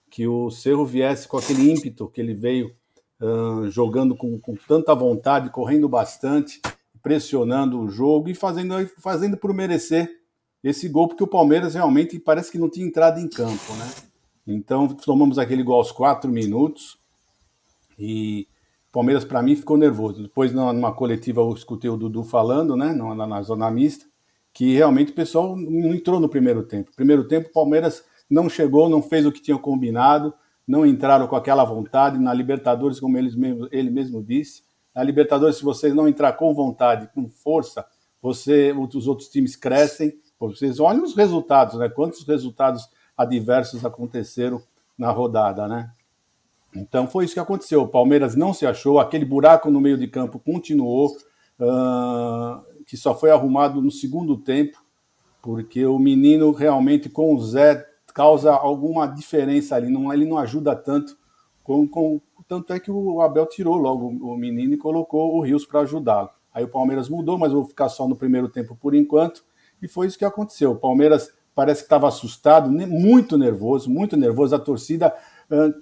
que 0.10 0.26
o 0.28 0.50
Cerro 0.50 0.84
viesse 0.84 1.28
com 1.28 1.38
aquele 1.38 1.72
ímpeto 1.72 2.08
que 2.08 2.20
ele 2.20 2.34
veio 2.34 2.76
uh, 3.22 3.70
jogando 3.70 4.16
com, 4.16 4.40
com, 4.40 4.56
tanta 4.56 4.96
vontade, 4.96 5.52
correndo 5.52 5.88
bastante, 5.88 6.60
pressionando 7.04 7.80
o 7.80 7.88
jogo 7.88 8.30
e 8.30 8.34
fazendo, 8.34 8.74
fazendo 8.98 9.38
por 9.38 9.54
merecer 9.54 10.22
esse 10.64 10.90
gol, 10.90 11.08
porque 11.08 11.24
o 11.24 11.28
Palmeiras 11.28 11.76
realmente 11.76 12.18
parece 12.18 12.52
que 12.52 12.58
não 12.58 12.70
tinha 12.70 12.88
entrado 12.88 13.20
em 13.20 13.28
campo, 13.28 13.74
né? 13.76 13.92
Então 14.48 14.88
tomamos 14.88 15.38
aquele 15.38 15.62
gol 15.62 15.76
aos 15.76 15.92
quatro 15.92 16.32
minutos 16.32 16.98
e 17.98 18.48
Palmeiras, 18.94 19.26
para 19.26 19.42
mim, 19.42 19.56
ficou 19.56 19.76
nervoso. 19.76 20.22
Depois, 20.22 20.54
numa 20.54 20.94
coletiva, 20.94 21.42
eu 21.42 21.52
escutei 21.52 21.90
o 21.90 21.98
Dudu 21.98 22.24
falando, 22.24 22.78
né, 22.78 22.94
na, 22.94 23.26
na 23.26 23.42
zona 23.42 23.70
mista, 23.72 24.06
que 24.54 24.76
realmente 24.76 25.12
o 25.12 25.16
pessoal 25.16 25.56
não 25.58 25.96
entrou 25.96 26.20
no 26.20 26.30
primeiro 26.30 26.62
tempo. 26.62 26.92
Primeiro 26.96 27.28
tempo, 27.28 27.50
o 27.50 27.52
Palmeiras 27.52 28.06
não 28.30 28.48
chegou, 28.48 28.88
não 28.88 29.02
fez 29.02 29.26
o 29.26 29.32
que 29.32 29.42
tinha 29.42 29.58
combinado, 29.58 30.32
não 30.68 30.86
entraram 30.86 31.28
com 31.28 31.36
aquela 31.36 31.64
vontade. 31.64 32.20
Na 32.20 32.32
Libertadores, 32.36 33.00
como 33.00 33.14
mesmo, 33.14 33.68
ele 33.72 33.90
mesmo 33.90 34.24
disse, 34.24 34.62
na 34.94 35.02
Libertadores, 35.02 35.56
se 35.56 35.64
vocês 35.64 35.92
não 35.96 36.08
entrar 36.08 36.34
com 36.34 36.54
vontade, 36.54 37.10
com 37.16 37.28
força, 37.28 37.84
você, 38.22 38.72
os 38.74 39.08
outros 39.08 39.28
times 39.28 39.56
crescem. 39.56 40.14
Vocês 40.40 40.80
olhem 40.80 41.02
os 41.02 41.16
resultados, 41.16 41.80
né? 41.80 41.90
Quantos 41.90 42.24
resultados 42.28 42.88
adversos 43.18 43.84
aconteceram 43.84 44.62
na 44.96 45.10
rodada, 45.10 45.68
né? 45.68 45.90
Então 46.76 47.08
foi 47.08 47.26
isso 47.26 47.34
que 47.34 47.40
aconteceu. 47.40 47.84
O 47.84 47.88
Palmeiras 47.88 48.36
não 48.36 48.54
se 48.54 48.66
achou, 48.66 49.00
aquele 49.00 49.26
buraco 49.26 49.70
no 49.70 49.82
meio 49.82 49.98
de 49.98 50.08
campo 50.08 50.40
continuou. 50.40 51.16
uh, 51.60 52.74
que 52.86 52.98
só 52.98 53.16
foi 53.16 53.32
arrumado 53.32 53.82
no 53.82 53.92
segundo 53.92 54.38
tempo, 54.38 54.84
porque 55.42 55.86
o 55.86 55.98
menino 55.98 56.52
realmente 56.52 57.10
com 57.10 57.34
o 57.34 57.42
Zé 57.42 57.86
causa 58.14 58.52
alguma 58.52 59.08
diferença 59.08 59.76
ali, 59.76 59.90
não, 59.90 60.14
ele 60.14 60.26
não 60.26 60.38
ajuda 60.38 60.76
tanto. 60.76 61.18
Com, 61.64 61.88
com, 61.88 62.22
tanto 62.48 62.74
é 62.74 62.80
que 62.80 62.92
o 62.92 63.22
Abel 63.22 63.46
tirou 63.48 63.76
logo 63.78 64.08
o 64.08 64.38
menino 64.38 64.74
e 64.74 64.78
colocou 64.78 65.36
o 65.36 65.42
Rios 65.42 65.66
para 65.66 65.82
ajudá-lo. 65.82 66.30
Aí 66.54 66.64
o 66.64 66.70
Palmeiras 66.70 67.10
mudou, 67.10 67.38
mas 67.38 67.52
vou 67.52 67.66
ficar 67.66 67.90
só 67.90 68.08
no 68.08 68.16
primeiro 68.16 68.48
tempo 68.50 68.76
por 68.76 68.94
enquanto. 68.94 69.44
E 69.82 69.88
foi 69.88 70.08
isso 70.08 70.18
que 70.18 70.26
aconteceu. 70.26 70.72
O 70.72 70.76
Palmeiras 70.76 71.34
parece 71.56 71.82
que 71.82 71.86
estava 71.86 72.08
assustado, 72.08 72.70
muito 72.70 73.38
nervoso, 73.38 73.90
muito 73.90 74.16
nervoso. 74.16 74.56
A 74.56 74.60
torcida 74.60 75.16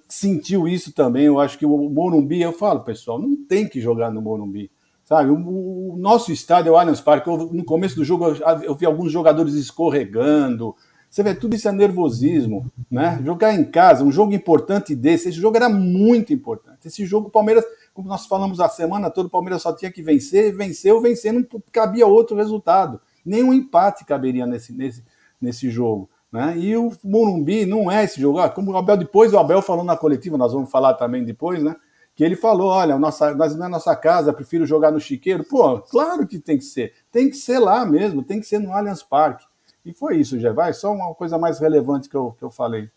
sentiu 0.08 0.68
isso 0.68 0.94
também. 0.94 1.26
Eu 1.26 1.40
acho 1.40 1.58
que 1.58 1.66
o 1.66 1.90
Morumbi, 1.90 2.42
eu 2.42 2.54
falo, 2.54 2.82
pessoal, 2.82 3.20
não 3.20 3.36
tem 3.36 3.68
que 3.68 3.82
jogar 3.82 4.12
no 4.12 4.22
Morumbi. 4.22 4.72
Sabe, 5.06 5.30
o, 5.30 5.96
nosso 5.98 6.32
estádio 6.32 6.72
o 6.72 6.78
Allianz 6.78 7.02
Parque. 7.02 7.30
Eu, 7.30 7.38
no 7.52 7.66
começo 7.66 7.96
do 7.96 8.06
jogo 8.06 8.28
eu, 8.28 8.36
eu 8.64 8.76
vi 8.76 8.86
alguns 8.86 9.12
jogadores 9.12 9.56
escorregando, 9.56 10.76
você 11.12 11.24
vê, 11.24 11.36
tudo 11.36 11.54
isso 11.54 11.68
é 11.68 11.74
nervosismo, 11.74 12.72
né? 12.90 13.22
Jogar 13.26 13.54
em 13.54 13.66
casa, 13.66 14.02
um 14.02 14.14
jogo 14.14 14.34
importante 14.34 14.96
desse, 14.96 15.28
esse 15.28 15.38
jogo 15.38 15.58
era 15.58 15.68
muito 15.68 16.32
importante. 16.32 16.88
Esse 16.88 17.06
jogo, 17.06 17.28
o 17.28 17.30
Palmeiras, 17.30 17.66
como 17.94 18.08
nós 18.08 18.26
falamos 18.26 18.62
a 18.62 18.70
semana 18.70 19.10
toda, 19.10 19.28
o 19.28 19.30
Palmeiras 19.30 19.62
só 19.62 19.76
tinha 19.76 19.92
que 19.92 20.02
vencer, 20.02 20.56
venceu, 20.56 21.02
vencer, 21.02 21.34
não 21.34 21.46
cabia 21.70 22.08
outro 22.08 22.38
resultado. 22.38 23.02
Nenhum 23.26 23.54
empate 23.54 24.06
caberia 24.06 24.48
nesse, 24.48 24.72
nesse, 24.72 25.04
nesse 25.42 25.70
jogo. 25.70 26.10
Né? 26.32 26.58
E 26.58 26.78
o 26.78 26.92
Morumbi 27.04 27.66
não 27.66 27.92
é 27.92 28.04
esse 28.04 28.22
jogo. 28.22 28.40
Ah, 28.40 28.50
como 28.50 28.72
o 28.72 28.78
Abel, 28.78 28.96
depois 28.96 29.34
o 29.34 29.38
Abel 29.38 29.62
falou 29.62 29.84
na 29.84 29.98
coletiva, 29.98 30.38
nós 30.38 30.54
vamos 30.54 30.72
falar 30.72 30.94
também 30.94 31.26
depois, 31.26 31.62
né? 31.62 31.76
Que 32.16 32.24
ele 32.24 32.36
falou: 32.36 32.70
olha, 32.70 32.98
nossa, 32.98 33.36
nós 33.36 33.56
não 33.56 33.66
é 33.66 33.70
nossa 33.70 33.96
casa, 33.96 34.32
prefiro 34.32 34.66
jogar 34.66 34.92
no 34.92 35.00
Chiqueiro. 35.00 35.44
Pô, 35.44 35.80
claro 35.82 36.26
que 36.26 36.40
tem 36.40 36.58
que 36.58 36.64
ser. 36.64 36.94
Tem 37.12 37.30
que 37.30 37.36
ser 37.36 37.60
lá 37.60 37.86
mesmo, 37.86 38.24
tem 38.24 38.40
que 38.40 38.46
ser 38.46 38.60
no 38.60 38.74
Allianz 38.74 39.04
Parque. 39.04 39.46
E 39.84 39.92
foi 39.92 40.18
isso, 40.18 40.40
já 40.40 40.54
vai. 40.54 40.74
Só 40.74 40.94
uma 40.94 41.14
coisa 41.14 41.38
mais 41.38 41.60
relevante 41.60 42.08
que 42.08 42.16
eu, 42.16 42.32
que 42.38 42.44
eu 42.44 42.52
falei. 42.52 42.90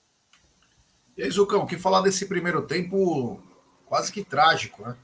E 1.17 1.23
aí, 1.23 1.31
Zucão, 1.31 1.67
que 1.67 1.77
falar 1.77 2.03
desse 2.03 2.27
primeiro 2.27 2.63
tempo 2.63 3.41
quase 3.87 4.13
que 4.13 4.23
trágico, 4.25 4.83
né? 4.83 4.97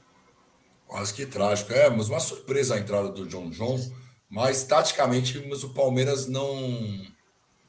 Quase 0.87 1.13
que 1.13 1.25
trágico. 1.25 1.73
É, 1.73 1.89
mas 1.89 2.09
uma 2.09 2.19
surpresa 2.19 2.75
a 2.75 2.79
entrada 2.79 3.09
do 3.09 3.25
John 3.25 3.49
John, 3.49 3.79
mas 4.29 4.63
taticamente 4.63 5.45
mas 5.49 5.63
o 5.63 5.73
Palmeiras 5.73 6.27
não 6.27 6.53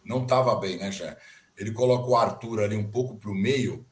não 0.04 0.22
estava 0.22 0.54
bem, 0.56 0.78
né, 0.78 0.90
Jé? 0.90 1.16
Ele 1.56 1.72
coloca 1.72 2.08
o 2.08 2.16
Arthur 2.16 2.60
ali 2.60 2.76
um 2.76 2.90
pouco 2.90 3.16
para 3.16 3.30
o 3.30 3.34
meio 3.34 3.86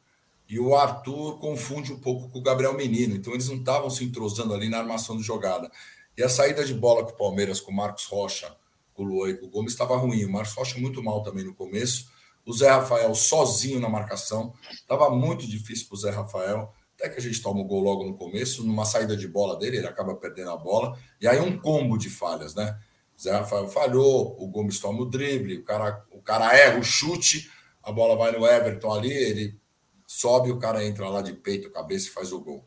e 0.49 0.59
o 0.59 0.75
Arthur 0.75 1.39
confunde 1.39 1.93
um 1.93 2.01
pouco 2.01 2.29
com 2.29 2.39
o 2.39 2.43
Gabriel 2.43 2.75
Menino. 2.75 3.15
Então 3.15 3.33
eles 3.33 3.49
não 3.49 3.57
estavam 3.57 3.91
se 3.91 4.05
entrosando 4.05 4.53
ali 4.55 4.69
na 4.69 4.79
armação 4.79 5.17
de 5.17 5.23
jogada. 5.23 5.71
E 6.17 6.23
a 6.23 6.29
saída 6.29 6.65
de 6.65 6.75
bola 6.75 7.05
com 7.05 7.11
o 7.11 7.17
Palmeiras, 7.17 7.61
com 7.61 7.71
o 7.71 7.77
Marcos 7.77 8.05
Rocha 8.07 8.57
o 9.01 9.05
Luan 9.05 9.31
e 9.31 9.35
com 9.35 9.47
o 9.47 9.49
Gomes 9.49 9.73
estava 9.73 9.97
ruim. 9.97 10.25
O 10.25 10.31
Marcos 10.31 10.55
Rocha 10.55 10.79
muito 10.79 11.03
mal 11.03 11.23
também 11.23 11.45
no 11.45 11.55
começo. 11.55 12.11
O 12.45 12.53
Zé 12.53 12.69
Rafael 12.69 13.15
sozinho 13.15 13.81
na 13.81 13.89
marcação. 13.89 14.53
Estava 14.71 15.11
muito 15.11 15.47
difícil 15.47 15.87
para 15.89 15.95
o 15.95 15.99
Zé 15.99 16.11
Rafael. 16.11 16.73
Até 16.97 17.09
que 17.09 17.19
a 17.19 17.23
gente 17.23 17.41
toma 17.41 17.61
o 17.61 17.65
gol 17.65 17.83
logo 17.83 18.05
no 18.05 18.15
começo, 18.15 18.63
numa 18.63 18.85
saída 18.85 19.17
de 19.17 19.27
bola 19.27 19.57
dele, 19.57 19.79
ele 19.79 19.87
acaba 19.87 20.15
perdendo 20.15 20.51
a 20.51 20.57
bola. 20.57 20.99
E 21.21 21.27
aí 21.27 21.41
um 21.41 21.59
combo 21.59 21.97
de 21.97 22.11
falhas, 22.11 22.55
né? 22.55 22.79
Zé 23.21 23.33
Rafael 23.33 23.69
falhou, 23.69 24.37
o 24.39 24.47
Gomes 24.49 24.79
toma 24.79 25.03
o 25.03 25.05
drible, 25.05 25.59
o 25.59 25.65
cara, 25.65 26.05
o 26.11 26.23
cara 26.23 26.57
erra 26.57 26.79
o 26.79 26.83
chute, 26.83 27.51
a 27.83 27.93
bola 27.93 28.17
vai 28.17 28.33
no 28.33 28.47
Everton 28.47 28.93
ali, 28.93 29.13
ele 29.13 29.61
sobe, 30.07 30.51
o 30.51 30.59
cara 30.59 30.85
entra 30.85 31.09
lá 31.09 31.21
de 31.21 31.33
peito, 31.33 31.71
cabeça 31.71 32.09
e 32.09 32.11
faz 32.11 32.33
o 32.33 32.41
gol. 32.41 32.65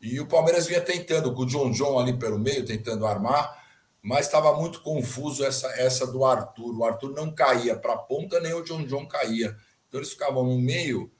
E 0.00 0.18
o 0.20 0.26
Palmeiras 0.26 0.66
vinha 0.66 0.80
tentando, 0.80 1.32
com 1.32 1.42
o 1.42 1.46
John 1.46 1.70
John 1.70 1.98
ali 1.98 2.18
pelo 2.18 2.38
meio, 2.38 2.64
tentando 2.64 3.06
armar 3.06 3.64
mas 4.04 4.26
estava 4.26 4.54
muito 4.54 4.82
confuso 4.82 5.42
essa, 5.42 5.66
essa 5.80 6.06
do 6.06 6.26
Arthur. 6.26 6.78
O 6.78 6.84
Arthur 6.84 7.14
não 7.14 7.34
caía 7.34 7.74
para 7.74 7.94
a 7.94 7.98
ponta, 7.98 8.38
nem 8.38 8.52
o 8.52 8.62
John 8.62 8.84
John 8.84 9.08
caía. 9.08 9.56
Então 9.88 9.98
eles 9.98 10.10
ficavam 10.10 10.44
no 10.44 10.58
meio 10.58 11.10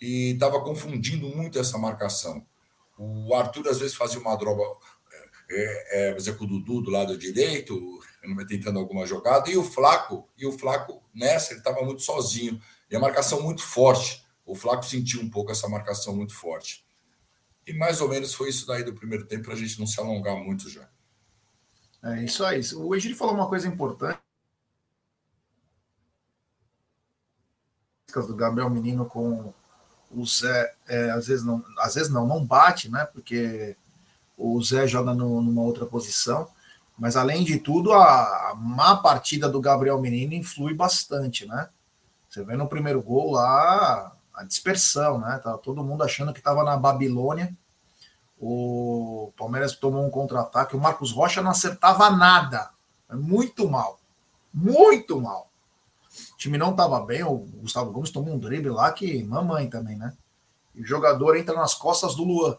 e 0.00 0.32
estava 0.32 0.60
confundindo 0.60 1.28
muito 1.28 1.56
essa 1.56 1.78
marcação. 1.78 2.44
O 2.98 3.32
Arthur 3.32 3.68
às 3.68 3.78
vezes 3.78 3.94
fazia 3.94 4.18
uma 4.18 4.34
droga, 4.34 4.64
é, 5.48 6.08
é, 6.08 6.16
é, 6.18 6.32
com 6.32 6.44
o 6.44 6.46
Dudu 6.48 6.80
do 6.82 6.90
lado 6.90 7.16
direito, 7.16 8.00
tentando 8.46 8.78
alguma 8.78 9.06
jogada, 9.06 9.50
e 9.50 9.56
o 9.56 9.64
Flaco, 9.64 10.28
e 10.36 10.46
o 10.46 10.52
Flaco 10.52 11.02
nessa 11.14 11.52
ele 11.52 11.60
estava 11.60 11.82
muito 11.82 12.02
sozinho. 12.02 12.60
E 12.90 12.96
a 12.96 13.00
marcação 13.00 13.42
muito 13.42 13.62
forte. 13.62 14.24
O 14.44 14.54
Flaco 14.54 14.84
sentiu 14.84 15.20
um 15.20 15.30
pouco 15.30 15.50
essa 15.50 15.68
marcação 15.68 16.14
muito 16.14 16.34
forte. 16.34 16.84
E 17.66 17.72
mais 17.72 18.00
ou 18.00 18.08
menos 18.08 18.34
foi 18.34 18.50
isso 18.50 18.66
daí 18.66 18.82
do 18.82 18.92
primeiro 18.92 19.26
tempo, 19.26 19.44
para 19.44 19.54
a 19.54 19.56
gente 19.56 19.78
não 19.78 19.86
se 19.86 19.98
alongar 20.00 20.36
muito 20.36 20.68
já. 20.68 20.88
É 22.02 22.24
isso 22.24 22.44
aí. 22.44 22.60
O 22.74 22.94
Egílio 22.94 23.16
falou 23.16 23.34
uma 23.34 23.48
coisa 23.48 23.68
importante. 23.68 24.18
do 28.14 28.36
Gabriel 28.36 28.68
Menino 28.68 29.06
com 29.06 29.54
o 30.10 30.26
Zé, 30.26 30.74
é, 30.86 31.10
às 31.12 31.28
vezes 31.28 31.42
não, 31.42 31.64
às 31.78 31.94
vezes 31.94 32.10
não, 32.10 32.26
não 32.26 32.44
bate, 32.44 32.90
né? 32.90 33.06
Porque 33.06 33.74
o 34.36 34.62
Zé 34.62 34.86
joga 34.86 35.14
no, 35.14 35.40
numa 35.40 35.62
outra 35.62 35.86
posição. 35.86 36.46
Mas 36.98 37.16
além 37.16 37.42
de 37.44 37.58
tudo, 37.58 37.92
a, 37.92 38.54
má 38.56 38.96
partida 38.96 39.48
do 39.48 39.60
Gabriel 39.60 40.00
Menino 40.00 40.34
influi 40.34 40.74
bastante, 40.74 41.46
né? 41.46 41.68
Você 42.28 42.44
vê 42.44 42.56
no 42.56 42.68
primeiro 42.68 43.02
gol 43.02 43.32
lá 43.32 44.12
a 44.34 44.44
dispersão, 44.44 45.18
né? 45.18 45.40
Tá 45.42 45.56
todo 45.58 45.84
mundo 45.84 46.02
achando 46.02 46.32
que 46.32 46.38
estava 46.38 46.64
na 46.64 46.76
Babilônia 46.76 47.54
o 48.44 49.32
Palmeiras 49.36 49.76
tomou 49.76 50.04
um 50.04 50.10
contra-ataque. 50.10 50.74
O 50.74 50.80
Marcos 50.80 51.12
Rocha 51.12 51.40
não 51.40 51.52
acertava 51.52 52.10
nada. 52.10 52.70
Muito 53.08 53.70
mal. 53.70 54.00
Muito 54.52 55.20
mal. 55.20 55.48
O 56.34 56.36
time 56.36 56.58
não 56.58 56.72
estava 56.72 56.98
bem. 57.06 57.22
O 57.22 57.36
Gustavo 57.36 57.92
Gomes 57.92 58.10
tomou 58.10 58.34
um 58.34 58.38
drible 58.38 58.70
lá 58.70 58.90
que 58.90 59.22
mamãe 59.22 59.70
também, 59.70 59.96
né? 59.96 60.12
E 60.74 60.82
o 60.82 60.84
jogador 60.84 61.36
entra 61.36 61.54
nas 61.54 61.72
costas 61.72 62.16
do 62.16 62.24
Luan. 62.24 62.58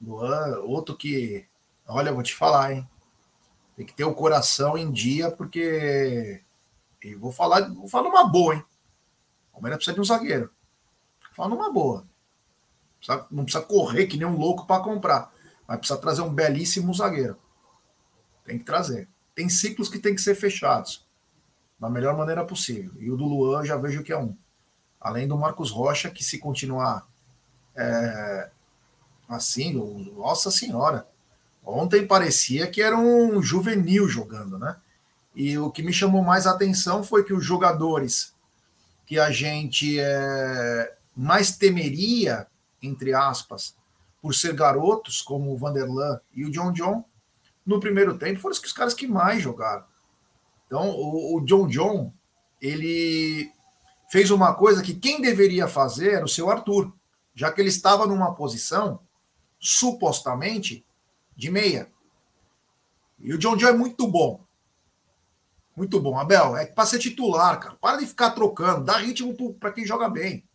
Luan, 0.00 0.60
outro 0.60 0.96
que. 0.96 1.44
Olha, 1.86 2.12
vou 2.12 2.22
te 2.22 2.34
falar, 2.34 2.72
hein? 2.72 2.88
Tem 3.76 3.86
que 3.86 3.94
ter 3.94 4.04
o 4.04 4.14
coração 4.14 4.76
em 4.76 4.90
dia, 4.90 5.30
porque. 5.30 6.42
E 7.02 7.14
vou 7.14 7.30
falar, 7.30 7.68
vou 7.72 7.88
falar 7.88 8.08
uma 8.08 8.26
boa, 8.26 8.54
hein? 8.54 8.64
O 9.50 9.54
Palmeiras 9.54 9.78
precisa 9.78 9.94
de 9.94 10.00
um 10.00 10.04
zagueiro. 10.04 10.50
Vou 11.20 11.34
falar 11.34 11.48
numa 11.48 11.72
boa 11.72 12.06
não 13.30 13.44
precisa 13.44 13.64
correr 13.64 14.06
que 14.06 14.16
nem 14.16 14.26
um 14.26 14.36
louco 14.36 14.66
para 14.66 14.82
comprar, 14.82 15.32
mas 15.66 15.78
precisa 15.78 15.98
trazer 15.98 16.22
um 16.22 16.32
belíssimo 16.32 16.92
zagueiro. 16.92 17.36
Tem 18.44 18.58
que 18.58 18.64
trazer. 18.64 19.08
Tem 19.34 19.48
ciclos 19.48 19.88
que 19.88 19.98
tem 19.98 20.14
que 20.14 20.20
ser 20.20 20.34
fechados 20.34 21.06
da 21.78 21.90
melhor 21.90 22.16
maneira 22.16 22.44
possível. 22.44 22.92
E 22.98 23.10
o 23.10 23.16
do 23.16 23.24
Luan 23.24 23.64
já 23.64 23.76
vejo 23.76 24.02
que 24.02 24.12
é 24.12 24.18
um. 24.18 24.36
Além 25.00 25.28
do 25.28 25.36
Marcos 25.36 25.70
Rocha, 25.70 26.10
que 26.10 26.24
se 26.24 26.38
continuar 26.38 27.06
é, 27.74 28.50
assim, 29.28 29.74
nossa 30.16 30.50
senhora. 30.50 31.06
Ontem 31.66 32.06
parecia 32.06 32.66
que 32.68 32.80
era 32.80 32.96
um 32.96 33.42
juvenil 33.42 34.08
jogando, 34.08 34.58
né? 34.58 34.76
E 35.34 35.58
o 35.58 35.70
que 35.70 35.82
me 35.82 35.92
chamou 35.92 36.22
mais 36.22 36.46
a 36.46 36.52
atenção 36.52 37.02
foi 37.02 37.24
que 37.24 37.32
os 37.32 37.44
jogadores 37.44 38.32
que 39.04 39.18
a 39.18 39.30
gente 39.30 39.98
é, 39.98 40.94
mais 41.14 41.56
temeria 41.56 42.46
entre 42.82 43.14
aspas, 43.14 43.74
por 44.20 44.34
ser 44.34 44.54
garotos, 44.54 45.20
como 45.20 45.52
o 45.52 45.56
Vanderlan 45.56 46.20
e 46.34 46.44
o 46.44 46.50
John 46.50 46.72
John, 46.72 47.04
no 47.64 47.80
primeiro 47.80 48.16
tempo 48.18 48.40
foram 48.40 48.52
os 48.52 48.72
caras 48.72 48.94
que 48.94 49.06
mais 49.06 49.42
jogaram. 49.42 49.84
Então, 50.66 50.90
o, 50.90 51.36
o 51.36 51.40
John 51.44 51.66
John, 51.68 52.12
ele 52.60 53.50
fez 54.10 54.30
uma 54.30 54.54
coisa 54.54 54.82
que 54.82 54.94
quem 54.94 55.20
deveria 55.20 55.68
fazer 55.68 56.14
era 56.14 56.24
o 56.24 56.28
seu 56.28 56.50
Arthur, 56.50 56.92
já 57.34 57.52
que 57.52 57.60
ele 57.60 57.68
estava 57.68 58.06
numa 58.06 58.34
posição, 58.34 59.00
supostamente, 59.58 60.84
de 61.36 61.50
meia. 61.50 61.92
E 63.18 63.32
o 63.34 63.38
John 63.38 63.56
John 63.56 63.68
é 63.68 63.72
muito 63.72 64.06
bom. 64.06 64.44
Muito 65.76 66.00
bom. 66.00 66.18
Abel, 66.18 66.56
é 66.56 66.66
para 66.66 66.86
ser 66.86 66.98
titular, 66.98 67.60
cara. 67.60 67.76
Para 67.76 67.98
de 67.98 68.06
ficar 68.06 68.30
trocando. 68.30 68.84
Dá 68.84 68.96
ritmo 68.96 69.54
para 69.54 69.72
quem 69.72 69.84
joga 69.84 70.08
bem. 70.08 70.48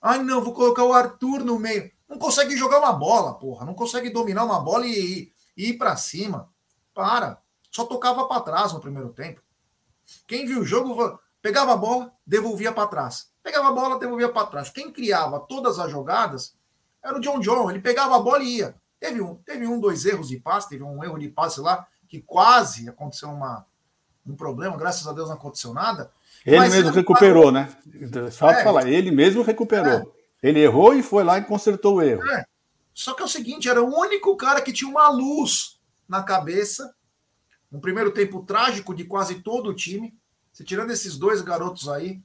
Ai, 0.00 0.22
não, 0.22 0.42
vou 0.42 0.54
colocar 0.54 0.84
o 0.84 0.92
Arthur 0.92 1.44
no 1.44 1.58
meio. 1.58 1.90
Não 2.08 2.18
consegue 2.18 2.56
jogar 2.56 2.78
uma 2.78 2.92
bola, 2.92 3.34
porra. 3.34 3.66
Não 3.66 3.74
consegue 3.74 4.08
dominar 4.08 4.44
uma 4.44 4.58
bola 4.58 4.86
e, 4.86 5.32
e 5.56 5.68
ir 5.68 5.78
para 5.78 5.96
cima. 5.96 6.50
Para. 6.94 7.40
Só 7.70 7.84
tocava 7.84 8.26
para 8.26 8.40
trás 8.40 8.72
no 8.72 8.80
primeiro 8.80 9.10
tempo. 9.10 9.42
Quem 10.26 10.46
viu 10.46 10.60
o 10.60 10.66
jogo 10.66 11.20
pegava 11.42 11.72
a 11.74 11.76
bola, 11.76 12.12
devolvia 12.26 12.72
para 12.72 12.88
trás. 12.88 13.30
Pegava 13.42 13.68
a 13.68 13.72
bola, 13.72 13.98
devolvia 13.98 14.32
para 14.32 14.46
trás. 14.46 14.70
Quem 14.70 14.90
criava 14.90 15.40
todas 15.40 15.78
as 15.78 15.90
jogadas 15.90 16.56
era 17.02 17.16
o 17.16 17.20
John 17.20 17.38
John. 17.38 17.70
Ele 17.70 17.80
pegava 17.80 18.16
a 18.16 18.20
bola 18.20 18.42
e 18.42 18.56
ia. 18.56 18.79
Teve 19.00 19.22
um, 19.22 19.34
teve 19.34 19.66
um, 19.66 19.80
dois 19.80 20.04
erros 20.04 20.28
de 20.28 20.38
passe, 20.38 20.68
teve 20.68 20.84
um 20.84 21.02
erro 21.02 21.18
de 21.18 21.28
passe 21.28 21.58
lá 21.60 21.86
que 22.06 22.20
quase 22.20 22.88
aconteceu 22.88 23.30
uma, 23.30 23.64
um 24.26 24.36
problema. 24.36 24.76
Graças 24.76 25.06
a 25.06 25.12
Deus 25.12 25.28
não 25.28 25.36
aconteceu 25.36 25.72
nada. 25.72 26.12
Ele 26.44 26.68
mesmo 26.68 26.90
recuperou, 26.90 27.50
né? 27.50 27.74
Só 28.30 28.50
é, 28.50 28.62
falar, 28.62 28.86
ele 28.88 29.10
mesmo 29.10 29.42
recuperou. 29.42 29.92
É. 29.92 30.06
Ele 30.42 30.60
errou 30.60 30.94
e 30.94 31.02
foi 31.02 31.24
lá 31.24 31.38
e 31.38 31.44
consertou 31.44 31.96
o 31.96 32.02
erro. 32.02 32.28
É. 32.30 32.44
Só 32.92 33.14
que 33.14 33.22
é 33.22 33.24
o 33.24 33.28
seguinte, 33.28 33.68
era 33.68 33.82
o 33.82 33.98
único 33.98 34.36
cara 34.36 34.60
que 34.60 34.72
tinha 34.72 34.90
uma 34.90 35.08
luz 35.08 35.78
na 36.08 36.22
cabeça. 36.22 36.94
Um 37.72 37.80
primeiro 37.80 38.10
tempo 38.10 38.42
trágico 38.42 38.94
de 38.94 39.04
quase 39.04 39.36
todo 39.36 39.70
o 39.70 39.74
time. 39.74 40.14
Se 40.52 40.64
tirando 40.64 40.90
esses 40.90 41.16
dois 41.16 41.40
garotos 41.40 41.88
aí, 41.88 42.20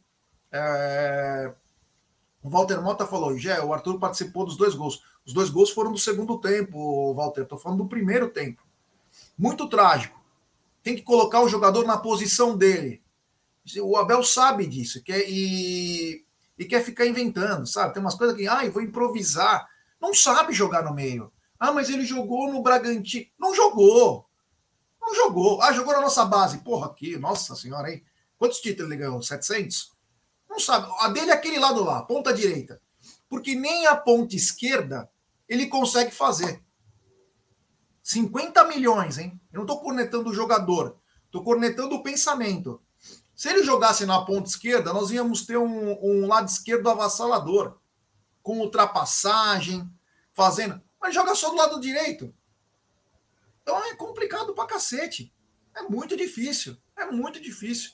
é... 0.51 1.53
o 2.41 2.49
Walter 2.49 2.81
Mota 2.81 3.05
falou: 3.05 3.37
Gé, 3.37 3.61
o 3.61 3.73
Arthur 3.73 3.99
participou 3.99 4.45
dos 4.45 4.57
dois 4.57 4.73
gols. 4.73 5.03
Os 5.25 5.33
dois 5.33 5.49
gols 5.49 5.71
foram 5.71 5.91
do 5.91 5.97
segundo 5.97 6.39
tempo, 6.39 7.13
Walter. 7.13 7.41
Estou 7.41 7.57
falando 7.57 7.83
do 7.83 7.89
primeiro 7.89 8.29
tempo. 8.29 8.63
Muito 9.37 9.67
trágico. 9.67 10.23
Tem 10.83 10.95
que 10.95 11.01
colocar 11.01 11.41
o 11.41 11.49
jogador 11.49 11.85
na 11.85 11.97
posição 11.97 12.55
dele. 12.55 13.01
O 13.81 13.97
Abel 13.97 14.23
sabe 14.23 14.67
disso 14.67 15.01
quer, 15.01 15.27
e, 15.27 16.23
e 16.59 16.65
quer 16.65 16.83
ficar 16.83 17.07
inventando, 17.07 17.65
sabe? 17.65 17.93
Tem 17.93 18.01
umas 18.01 18.13
coisas 18.13 18.35
que, 18.35 18.47
ah, 18.47 18.63
eu 18.63 18.71
vou 18.71 18.83
improvisar. 18.83 19.67
Não 19.99 20.13
sabe 20.13 20.53
jogar 20.53 20.83
no 20.83 20.93
meio. 20.93 21.33
Ah, 21.59 21.71
mas 21.71 21.89
ele 21.89 22.05
jogou 22.05 22.51
no 22.51 22.61
Bragantino. 22.61 23.25
Não 23.39 23.55
jogou. 23.55 24.29
Não 25.01 25.15
jogou. 25.15 25.59
Ah, 25.63 25.73
jogou 25.73 25.93
na 25.93 26.01
nossa 26.01 26.23
base. 26.23 26.59
Porra, 26.59 26.87
aqui, 26.87 27.17
nossa 27.17 27.55
senhora, 27.55 27.91
hein? 27.91 28.03
Quantos 28.37 28.59
títulos 28.59 28.91
ele 28.91 29.01
ganhou? 29.01 29.21
700? 29.21 29.91
Não 30.47 30.59
sabe. 30.59 30.87
A 30.99 31.09
dele 31.09 31.31
é 31.31 31.33
aquele 31.33 31.57
lado 31.57 31.83
lá, 31.83 32.03
ponta 32.03 32.31
direita. 32.31 32.79
Porque 33.27 33.55
nem 33.55 33.87
a 33.87 33.95
ponta 33.95 34.35
esquerda 34.35 35.09
ele 35.47 35.67
consegue 35.67 36.11
fazer. 36.11 36.63
50 38.03 38.63
milhões, 38.65 39.17
hein? 39.17 39.39
Eu 39.51 39.57
não 39.57 39.63
estou 39.63 39.81
cornetando 39.81 40.29
o 40.29 40.33
jogador, 40.33 40.97
estou 41.25 41.43
cornetando 41.43 41.95
o 41.95 42.03
pensamento. 42.03 42.81
Se 43.35 43.49
ele 43.49 43.63
jogasse 43.63 44.05
na 44.05 44.23
ponta 44.23 44.47
esquerda, 44.47 44.93
nós 44.93 45.11
íamos 45.11 45.45
ter 45.45 45.57
um, 45.57 45.99
um 46.01 46.27
lado 46.27 46.47
esquerdo 46.47 46.89
avassalador, 46.89 47.77
com 48.41 48.59
ultrapassagem, 48.59 49.89
fazendo. 50.33 50.81
Mas 51.01 51.13
joga 51.13 51.35
só 51.35 51.49
do 51.49 51.55
lado 51.55 51.81
direito. 51.81 52.33
Então 53.61 53.83
é 53.85 53.95
complicado 53.95 54.53
pra 54.53 54.67
cacete. 54.67 55.33
É 55.75 55.81
muito 55.83 56.15
difícil. 56.15 56.77
É 56.95 57.05
muito 57.07 57.41
difícil. 57.41 57.91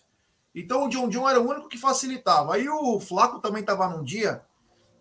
Então 0.53 0.85
o 0.85 0.89
John 0.89 1.07
John 1.07 1.27
era 1.27 1.39
o 1.39 1.49
único 1.49 1.69
que 1.69 1.77
facilitava. 1.77 2.55
Aí 2.55 2.67
o 2.67 2.99
Flaco 2.99 3.39
também 3.39 3.61
estava 3.61 3.87
num 3.87 4.03
dia 4.03 4.45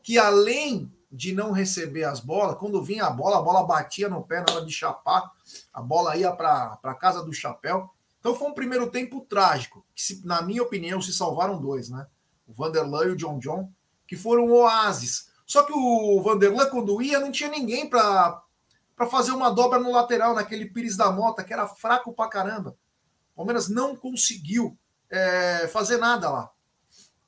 que, 0.02 0.16
além 0.19 0.90
de 1.10 1.34
não 1.34 1.50
receber 1.50 2.04
as 2.04 2.20
bolas, 2.20 2.56
quando 2.58 2.82
vinha 2.82 3.04
a 3.04 3.10
bola, 3.10 3.38
a 3.38 3.42
bola 3.42 3.66
batia 3.66 4.08
no 4.08 4.22
pé 4.22 4.44
na 4.46 4.54
hora 4.54 4.64
de 4.64 4.72
chapar, 4.72 5.30
a 5.72 5.82
bola 5.82 6.16
ia 6.16 6.30
para 6.32 6.78
a 6.82 6.94
casa 6.94 7.22
do 7.24 7.32
chapéu. 7.32 7.90
Então 8.20 8.34
foi 8.34 8.48
um 8.48 8.54
primeiro 8.54 8.90
tempo 8.90 9.20
trágico, 9.22 9.84
que 9.94 10.02
se, 10.02 10.24
na 10.24 10.40
minha 10.42 10.62
opinião 10.62 11.00
se 11.00 11.12
salvaram 11.12 11.60
dois, 11.60 11.88
né? 11.88 12.06
O 12.46 12.52
Vanderlei 12.52 13.08
e 13.08 13.12
o 13.12 13.16
John 13.16 13.38
John, 13.38 13.72
que 14.06 14.16
foram 14.16 14.50
oásis. 14.50 15.30
Só 15.46 15.64
que 15.64 15.72
o 15.72 16.22
Vanderlei, 16.22 16.66
quando 16.66 17.02
ia, 17.02 17.18
não 17.18 17.32
tinha 17.32 17.50
ninguém 17.50 17.88
para 17.88 18.42
fazer 19.10 19.32
uma 19.32 19.50
dobra 19.50 19.80
no 19.80 19.90
lateral, 19.90 20.34
naquele 20.34 20.66
Pires 20.66 20.96
da 20.96 21.10
Mota, 21.10 21.42
que 21.42 21.52
era 21.52 21.66
fraco 21.66 22.12
pra 22.12 22.28
caramba. 22.28 22.76
O 23.32 23.36
Palmeiras 23.36 23.68
não 23.68 23.96
conseguiu 23.96 24.78
é, 25.08 25.66
fazer 25.68 25.96
nada 25.96 26.30
lá. 26.30 26.50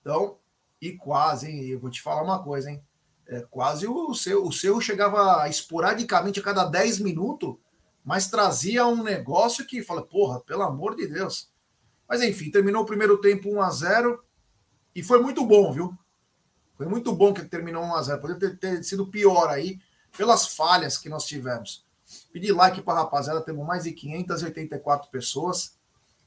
Então, 0.00 0.38
e 0.80 0.92
quase, 0.92 1.50
hein? 1.50 1.64
Eu 1.66 1.80
vou 1.80 1.90
te 1.90 2.02
falar 2.02 2.22
uma 2.22 2.42
coisa, 2.42 2.70
hein? 2.70 2.82
É, 3.26 3.41
quase 3.50 3.87
o 3.87 4.15
seu, 4.15 4.45
o 4.45 4.52
seu 4.52 4.80
chegava 4.80 5.49
esporadicamente 5.49 6.41
a 6.41 6.43
cada 6.43 6.65
10 6.65 6.99
minutos, 6.99 7.56
mas 8.04 8.28
trazia 8.28 8.87
um 8.87 9.02
negócio 9.02 9.67
que 9.67 9.82
fala, 9.82 10.02
porra, 10.02 10.41
pelo 10.41 10.63
amor 10.63 10.97
de 10.97 11.06
Deus. 11.06 11.50
Mas 12.08 12.21
enfim, 12.23 12.50
terminou 12.50 12.82
o 12.82 12.87
primeiro 12.87 13.21
tempo 13.21 13.49
1 13.49 13.63
a 13.63 13.71
0 13.71 14.23
e 14.95 15.02
foi 15.02 15.21
muito 15.21 15.47
bom, 15.47 15.73
viu? 15.73 15.97
Foi 16.76 16.87
muito 16.87 17.15
bom 17.15 17.32
que 17.32 17.45
terminou 17.45 17.82
1 17.85 17.95
a 17.95 18.02
0 18.02 18.21
Poderia 18.21 18.50
ter, 18.50 18.58
ter 18.58 18.85
sido 18.85 19.06
pior 19.06 19.49
aí, 19.49 19.78
pelas 20.17 20.54
falhas 20.54 20.99
que 20.99 21.08
nós 21.08 21.25
tivemos. 21.25 21.85
Pedir 22.32 22.52
like 22.52 22.82
para 22.82 23.00
a 23.00 23.02
rapaziada, 23.02 23.41
temos 23.41 23.67
mais 23.67 23.85
de 23.85 23.93
584 23.93 25.11
pessoas. 25.11 25.76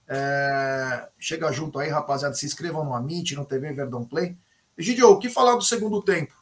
É, 0.08 1.10
chega 1.20 1.52
junto 1.52 1.80
aí, 1.80 1.90
rapaziada. 1.90 2.36
Se 2.36 2.46
inscrevam 2.46 2.84
no 2.84 2.94
Amit, 2.94 3.36
no 3.36 3.46
TV 3.46 3.72
Verdão 3.74 4.04
Play. 4.04 4.38
Egidio, 4.78 5.10
o 5.10 5.20
que 5.20 5.30
falar 5.30 5.56
do 5.56 5.64
segundo 5.64 6.02
tempo? 6.02 6.34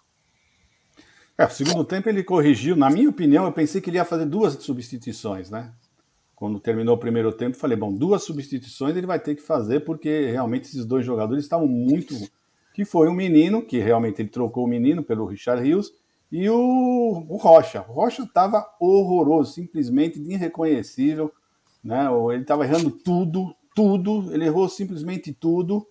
É, 1.37 1.45
o 1.45 1.49
segundo 1.49 1.83
tempo 1.83 2.09
ele 2.09 2.23
corrigiu. 2.23 2.75
Na 2.75 2.89
minha 2.89 3.09
opinião, 3.09 3.45
eu 3.45 3.51
pensei 3.51 3.81
que 3.81 3.89
ele 3.89 3.97
ia 3.97 4.05
fazer 4.05 4.25
duas 4.25 4.53
substituições, 4.63 5.49
né? 5.49 5.73
Quando 6.35 6.59
terminou 6.59 6.95
o 6.95 6.99
primeiro 6.99 7.31
tempo, 7.31 7.57
falei, 7.57 7.77
bom, 7.77 7.93
duas 7.93 8.23
substituições 8.23 8.95
ele 8.95 9.07
vai 9.07 9.19
ter 9.19 9.35
que 9.35 9.41
fazer, 9.41 9.81
porque 9.81 10.29
realmente 10.29 10.65
esses 10.65 10.85
dois 10.85 11.05
jogadores 11.05 11.43
estavam 11.43 11.67
muito. 11.67 12.15
Que 12.73 12.85
foi 12.85 13.07
um 13.07 13.13
menino, 13.13 13.61
que 13.61 13.79
realmente 13.79 14.21
ele 14.21 14.29
trocou 14.29 14.65
o 14.65 14.67
menino 14.67 15.03
pelo 15.03 15.25
Richard 15.25 15.63
Rios, 15.63 15.93
e 16.31 16.49
o, 16.49 17.25
o 17.29 17.37
Rocha. 17.37 17.85
O 17.87 17.93
Rocha 17.93 18.23
estava 18.23 18.67
horroroso, 18.79 19.53
simplesmente 19.53 20.19
irreconhecível. 20.19 21.31
Né? 21.83 22.07
Ele 22.31 22.41
estava 22.41 22.65
errando 22.65 22.89
tudo, 22.89 23.55
tudo, 23.75 24.33
ele 24.33 24.45
errou 24.45 24.67
simplesmente 24.67 25.31
tudo, 25.33 25.85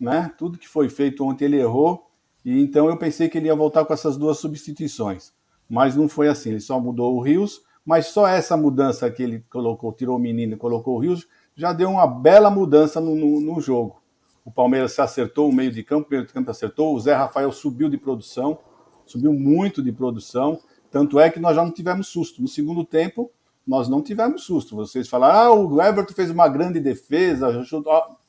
né? 0.00 0.32
Tudo 0.38 0.58
que 0.58 0.68
foi 0.68 0.88
feito 0.88 1.24
ontem 1.24 1.44
ele 1.44 1.60
errou. 1.60 2.10
E 2.44 2.60
então 2.60 2.88
eu 2.88 2.96
pensei 2.96 3.28
que 3.28 3.38
ele 3.38 3.46
ia 3.46 3.54
voltar 3.54 3.84
com 3.84 3.92
essas 3.92 4.16
duas 4.16 4.38
substituições. 4.38 5.32
Mas 5.68 5.96
não 5.96 6.08
foi 6.08 6.28
assim, 6.28 6.50
ele 6.50 6.60
só 6.60 6.78
mudou 6.80 7.16
o 7.16 7.20
Rios, 7.20 7.62
mas 7.84 8.06
só 8.06 8.26
essa 8.26 8.56
mudança 8.56 9.10
que 9.10 9.22
ele 9.22 9.44
colocou, 9.50 9.92
tirou 9.92 10.16
o 10.16 10.20
menino 10.20 10.54
e 10.54 10.56
colocou 10.56 10.96
o 10.96 10.98
Rios, 10.98 11.26
já 11.56 11.72
deu 11.72 11.90
uma 11.90 12.06
bela 12.06 12.50
mudança 12.50 13.00
no, 13.00 13.14
no, 13.14 13.40
no 13.40 13.60
jogo. 13.60 14.02
O 14.44 14.50
Palmeiras 14.50 14.92
se 14.92 15.00
acertou 15.00 15.48
o 15.48 15.54
meio 15.54 15.70
de 15.70 15.82
campo, 15.82 16.08
o 16.08 16.10
meio 16.10 16.26
de 16.26 16.32
campo 16.32 16.50
acertou, 16.50 16.94
o 16.94 17.00
Zé 17.00 17.14
Rafael 17.14 17.52
subiu 17.52 17.88
de 17.88 17.96
produção, 17.96 18.58
subiu 19.04 19.32
muito 19.32 19.82
de 19.82 19.92
produção, 19.92 20.58
tanto 20.90 21.18
é 21.18 21.30
que 21.30 21.40
nós 21.40 21.56
já 21.56 21.64
não 21.64 21.70
tivemos 21.70 22.08
susto. 22.08 22.42
No 22.42 22.48
segundo 22.48 22.84
tempo, 22.84 23.30
nós 23.66 23.88
não 23.88 24.02
tivemos 24.02 24.42
susto. 24.42 24.76
Vocês 24.76 25.08
falaram, 25.08 25.38
ah, 25.38 25.54
o 25.54 25.80
Everton 25.80 26.12
fez 26.12 26.30
uma 26.30 26.48
grande 26.48 26.80
defesa, 26.80 27.64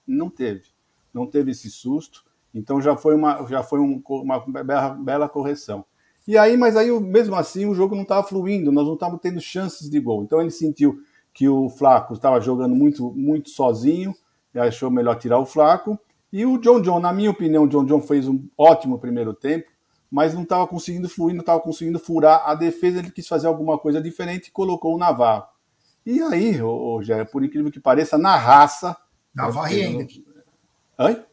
não 0.08 0.30
teve, 0.30 0.64
não 1.14 1.26
teve 1.26 1.52
esse 1.52 1.70
susto. 1.70 2.24
Então 2.54 2.82
já 2.82 2.96
foi 2.96 3.16
uma, 3.16 3.46
já 3.48 3.64
foi 3.64 3.80
um, 3.80 4.02
uma 4.08 4.40
bela, 4.40 4.90
bela, 4.90 5.30
correção. 5.30 5.84
E 6.28 6.38
aí, 6.38 6.56
mas 6.56 6.76
aí 6.76 6.92
mesmo 7.00 7.36
assim 7.36 7.66
o 7.66 7.74
jogo 7.74 7.96
não 7.96 8.04
estava 8.04 8.26
fluindo, 8.26 8.72
nós 8.72 8.86
não 8.86 8.94
estávamos 8.94 9.22
tendo 9.22 9.42
chances 9.42 9.90
de 9.90 10.00
gol. 10.00 10.24
Então 10.24 10.40
ele 10.40 10.52
sentiu 10.52 11.00
que 11.34 11.50
o 11.50 11.68
Flaco 11.70 12.14
estava 12.14 12.40
jogando 12.40 12.76
muito, 12.76 13.12
muito 13.12 13.50
sozinho, 13.50 14.14
e 14.54 14.60
achou 14.60 14.92
melhor 14.92 15.16
tirar 15.16 15.40
o 15.40 15.46
Flaco. 15.46 16.00
E 16.32 16.46
o 16.46 16.58
John 16.58 16.82
John, 16.82 17.00
na 17.00 17.12
minha 17.12 17.32
opinião, 17.32 17.64
o 17.64 17.68
John 17.68 17.86
John 17.86 18.02
fez 18.02 18.28
um 18.28 18.48
ótimo 18.58 19.00
primeiro 19.00 19.34
tempo, 19.34 19.70
mas 20.10 20.34
não 20.34 20.44
estava 20.44 20.68
conseguindo 20.68 21.10
fluir, 21.10 21.34
não 21.34 21.42
estava 21.42 21.60
conseguindo 21.60 22.00
furar 22.00 22.44
a 22.46 22.54
defesa. 22.54 23.00
Ele 23.00 23.12
quis 23.12 23.28
fazer 23.28 23.48
alguma 23.48 23.78
coisa 23.80 24.00
diferente 24.02 24.48
e 24.48 24.52
colocou 24.52 24.96
o 24.96 24.98
Navarro. 24.98 25.46
E 26.06 26.22
aí, 26.22 26.62
ô, 26.62 26.98
ô, 26.98 27.02
por 27.32 27.44
incrível 27.44 27.72
que 27.72 27.80
pareça, 27.80 28.18
na 28.18 28.36
raça. 28.36 28.96
Navarro 29.34 29.74
Hendrick. 29.74 30.24
Oi? 31.00 31.24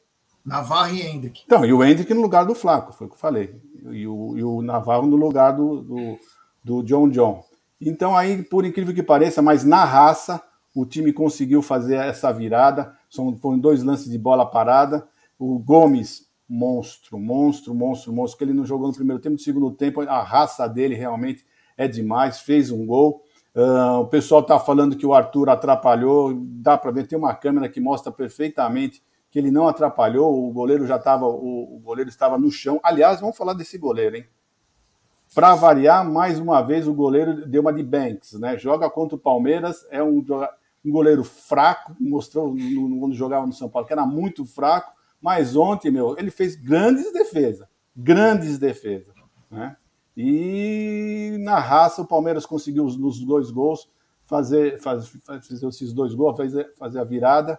Navarro 0.51 0.95
e 0.95 1.01
Hendrick. 1.01 1.43
Então, 1.47 1.65
e 1.65 1.73
o 1.73 1.83
Hendrick 1.83 2.13
no 2.13 2.21
lugar 2.21 2.45
do 2.45 2.57
Flaco, 2.57 2.93
foi 2.93 3.07
o 3.07 3.11
que 3.11 3.15
eu 3.15 3.21
falei. 3.21 3.55
E 3.93 4.07
o, 4.07 4.37
e 4.37 4.43
o 4.43 4.61
Navarro 4.61 5.07
no 5.07 5.17
lugar 5.17 5.53
do, 5.53 5.81
do, 5.83 6.19
do 6.63 6.83
John 6.83 7.09
John. 7.09 7.45
Então, 7.81 8.17
aí, 8.17 8.43
por 8.43 8.65
incrível 8.65 8.93
que 8.93 9.03
pareça, 9.03 9.41
mas 9.41 9.65
na 9.65 9.85
raça, 9.85 10.43
o 10.75 10.85
time 10.85 11.13
conseguiu 11.13 11.63
fazer 11.63 11.95
essa 11.95 12.33
virada. 12.33 12.93
São, 13.09 13.37
foram 13.37 13.59
dois 13.59 13.83
lances 13.85 14.11
de 14.11 14.19
bola 14.19 14.45
parada. 14.45 15.07
O 15.39 15.59
Gomes, 15.59 16.29
monstro, 16.49 17.17
monstro, 17.17 17.73
monstro, 17.73 18.13
monstro, 18.13 18.39
que 18.39 18.45
ele 18.45 18.53
não 18.53 18.67
jogou 18.67 18.89
no 18.89 18.95
primeiro 18.95 19.23
tempo, 19.23 19.35
no 19.35 19.39
segundo 19.39 19.71
tempo, 19.71 20.01
a 20.01 20.21
raça 20.21 20.67
dele 20.69 20.97
realmente 20.97 21.47
é 21.77 21.87
demais, 21.87 22.41
fez 22.41 22.73
um 22.73 22.85
gol. 22.85 23.23
Uh, 23.55 24.01
o 24.01 24.07
pessoal 24.07 24.41
está 24.41 24.59
falando 24.59 24.97
que 24.97 25.07
o 25.07 25.15
Arthur 25.15 25.49
atrapalhou, 25.49 26.35
dá 26.35 26.77
para 26.77 26.91
ver, 26.91 27.07
tem 27.07 27.19
uma 27.19 27.35
câmera 27.35 27.69
que 27.69 27.81
mostra 27.81 28.11
perfeitamente 28.13 29.01
que 29.31 29.39
ele 29.39 29.51
não 29.51 29.69
atrapalhou, 29.69 30.49
o 30.49 30.53
goleiro 30.53 30.87
já 30.87 30.97
estava, 30.97 31.27
o, 31.27 31.77
o, 31.77 31.79
goleiro 31.79 32.11
estava 32.11 32.37
no 32.37 32.51
chão. 32.51 32.81
Aliás, 32.83 33.21
vamos 33.21 33.37
falar 33.37 33.55
desse 33.55 33.79
goleiro, 33.79 34.17
hein? 34.17 34.27
Para 35.33 35.55
variar, 35.55 36.05
mais 36.05 36.41
uma 36.41 36.61
vez 36.61 36.89
o 36.89 36.95
goleiro 36.95 37.47
deu 37.47 37.63
uma 37.63 37.73
de 37.73 37.85
Banks, 37.85 38.33
né? 38.33 38.59
Joga 38.59 38.91
contra 38.91 39.15
o 39.15 39.21
Palmeiras, 39.21 39.87
é 39.89 40.03
um, 40.03 40.25
um 40.85 40.91
goleiro 40.91 41.23
fraco, 41.23 41.95
mostrou 42.01 42.53
no, 42.53 42.99
quando 42.99 43.15
jogava 43.15 43.47
no 43.47 43.53
São 43.53 43.69
Paulo 43.69 43.87
que 43.87 43.93
era 43.93 44.05
muito 44.05 44.45
fraco, 44.45 44.93
mas 45.23 45.55
ontem, 45.55 45.93
meu, 45.93 46.19
ele 46.19 46.33
fez 46.33 46.57
grandes 46.57 47.13
defesas, 47.13 47.69
grandes 47.95 48.59
defesas, 48.59 49.15
né? 49.49 49.77
E 50.17 51.37
na 51.41 51.61
raça 51.61 52.03
o 52.03 52.07
Palmeiras 52.07 52.45
conseguiu 52.45 52.85
nos 52.85 53.25
dois 53.25 53.53
gols 53.53 53.89
fazer, 54.25 54.81
fazer, 54.81 55.09
fazer 55.25 55.67
esses 55.69 55.93
dois 55.93 56.15
gols, 56.15 56.37
fazer, 56.37 56.75
fazer 56.77 56.99
a 56.99 57.05
virada 57.05 57.59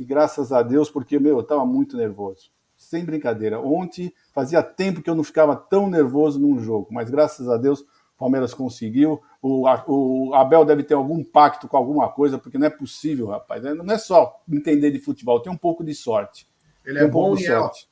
e 0.00 0.04
graças 0.06 0.50
a 0.50 0.62
Deus, 0.62 0.88
porque, 0.90 1.18
meu, 1.18 1.36
eu 1.36 1.40
estava 1.42 1.62
muito 1.66 1.94
nervoso. 1.94 2.50
Sem 2.74 3.04
brincadeira. 3.04 3.60
Ontem 3.60 4.10
fazia 4.32 4.62
tempo 4.62 5.02
que 5.02 5.10
eu 5.10 5.14
não 5.14 5.22
ficava 5.22 5.54
tão 5.54 5.90
nervoso 5.90 6.40
num 6.40 6.58
jogo, 6.58 6.88
mas 6.90 7.10
graças 7.10 7.50
a 7.50 7.58
Deus 7.58 7.80
o 7.80 7.86
Palmeiras 8.16 8.54
conseguiu. 8.54 9.20
O, 9.42 9.66
o 9.86 10.34
Abel 10.34 10.64
deve 10.64 10.84
ter 10.84 10.94
algum 10.94 11.22
pacto 11.22 11.68
com 11.68 11.76
alguma 11.76 12.08
coisa, 12.08 12.38
porque 12.38 12.56
não 12.56 12.66
é 12.66 12.70
possível, 12.70 13.26
rapaz. 13.26 13.62
Não 13.62 13.92
é 13.92 13.98
só 13.98 14.40
entender 14.50 14.90
de 14.90 15.00
futebol, 15.00 15.42
tem 15.42 15.52
um 15.52 15.56
pouco 15.56 15.84
de 15.84 15.94
sorte. 15.94 16.48
Ele 16.82 16.98
é 16.98 17.04
um 17.04 17.10
bom 17.10 17.34
e 17.34 17.44
sorte. 17.44 17.86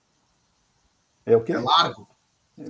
É 1.26 1.36
o 1.36 1.44
quê? 1.44 1.52
É 1.52 1.58
largo. 1.58 2.08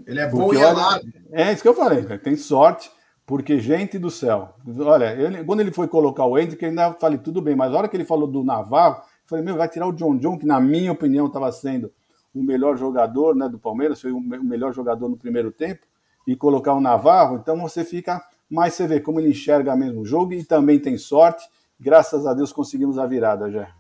Ele 0.05 0.19
é 0.19 0.29
bom 0.29 0.39
porque, 0.39 0.57
e 0.57 0.61
é 0.61 0.73
largo. 0.73 1.09
É 1.31 1.53
isso 1.53 1.63
que 1.63 1.69
eu 1.69 1.75
falei, 1.75 2.03
tem 2.19 2.35
sorte. 2.35 2.91
Porque, 3.25 3.61
gente 3.61 3.99
do 3.99 4.11
céu, 4.11 4.55
olha, 4.81 5.13
ele, 5.13 5.45
quando 5.45 5.61
ele 5.61 5.71
foi 5.71 5.87
colocar 5.87 6.25
o 6.25 6.39
Hendrick, 6.39 6.63
eu 6.63 6.71
ainda 6.71 6.95
falei, 6.95 7.19
tudo 7.19 7.43
bem, 7.43 7.55
mas 7.55 7.73
a 7.73 7.77
hora 7.77 7.87
que 7.87 7.95
ele 7.95 8.07
falou 8.07 8.27
do 8.27 8.43
Navarro, 8.43 9.03
falei, 9.29 9.45
meu, 9.45 9.57
vai 9.57 9.69
tirar 9.69 9.87
o 9.87 9.93
John 9.93 10.17
John, 10.17 10.39
que 10.39 10.47
na 10.47 10.59
minha 10.59 10.91
opinião 10.91 11.27
estava 11.27 11.53
sendo 11.53 11.93
o 12.35 12.43
melhor 12.43 12.77
jogador 12.77 13.35
né, 13.37 13.49
do 13.49 13.59
Palmeiras, 13.59 14.01
foi 14.01 14.11
o 14.11 14.21
melhor 14.21 14.73
jogador 14.73 15.09
no 15.09 15.17
primeiro 15.17 15.53
tempo, 15.53 15.87
e 16.27 16.35
colocar 16.37 16.75
o 16.75 16.81
Navarro, 16.81 17.37
então 17.37 17.59
você 17.59 17.85
fica 17.85 18.23
mais, 18.51 18.75
você 18.75 18.87
vê 18.87 19.01
como 19.01 19.21
ele 19.21 19.31
enxerga 19.31 19.77
mesmo 19.77 20.01
o 20.01 20.07
jogo 20.07 20.33
e 20.33 20.45
também 20.45 20.79
tem 20.79 20.97
sorte. 20.97 21.45
Graças 21.79 22.27
a 22.27 22.35
Deus 22.35 22.53
conseguimos 22.53 22.99
a 22.99 23.07
virada 23.07 23.51
já. 23.51 23.75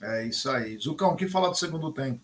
É 0.00 0.26
isso 0.26 0.50
aí. 0.50 0.78
Zucão, 0.78 1.12
o 1.12 1.16
que 1.16 1.26
falar 1.26 1.48
do 1.48 1.56
segundo 1.56 1.92
tempo? 1.92 2.20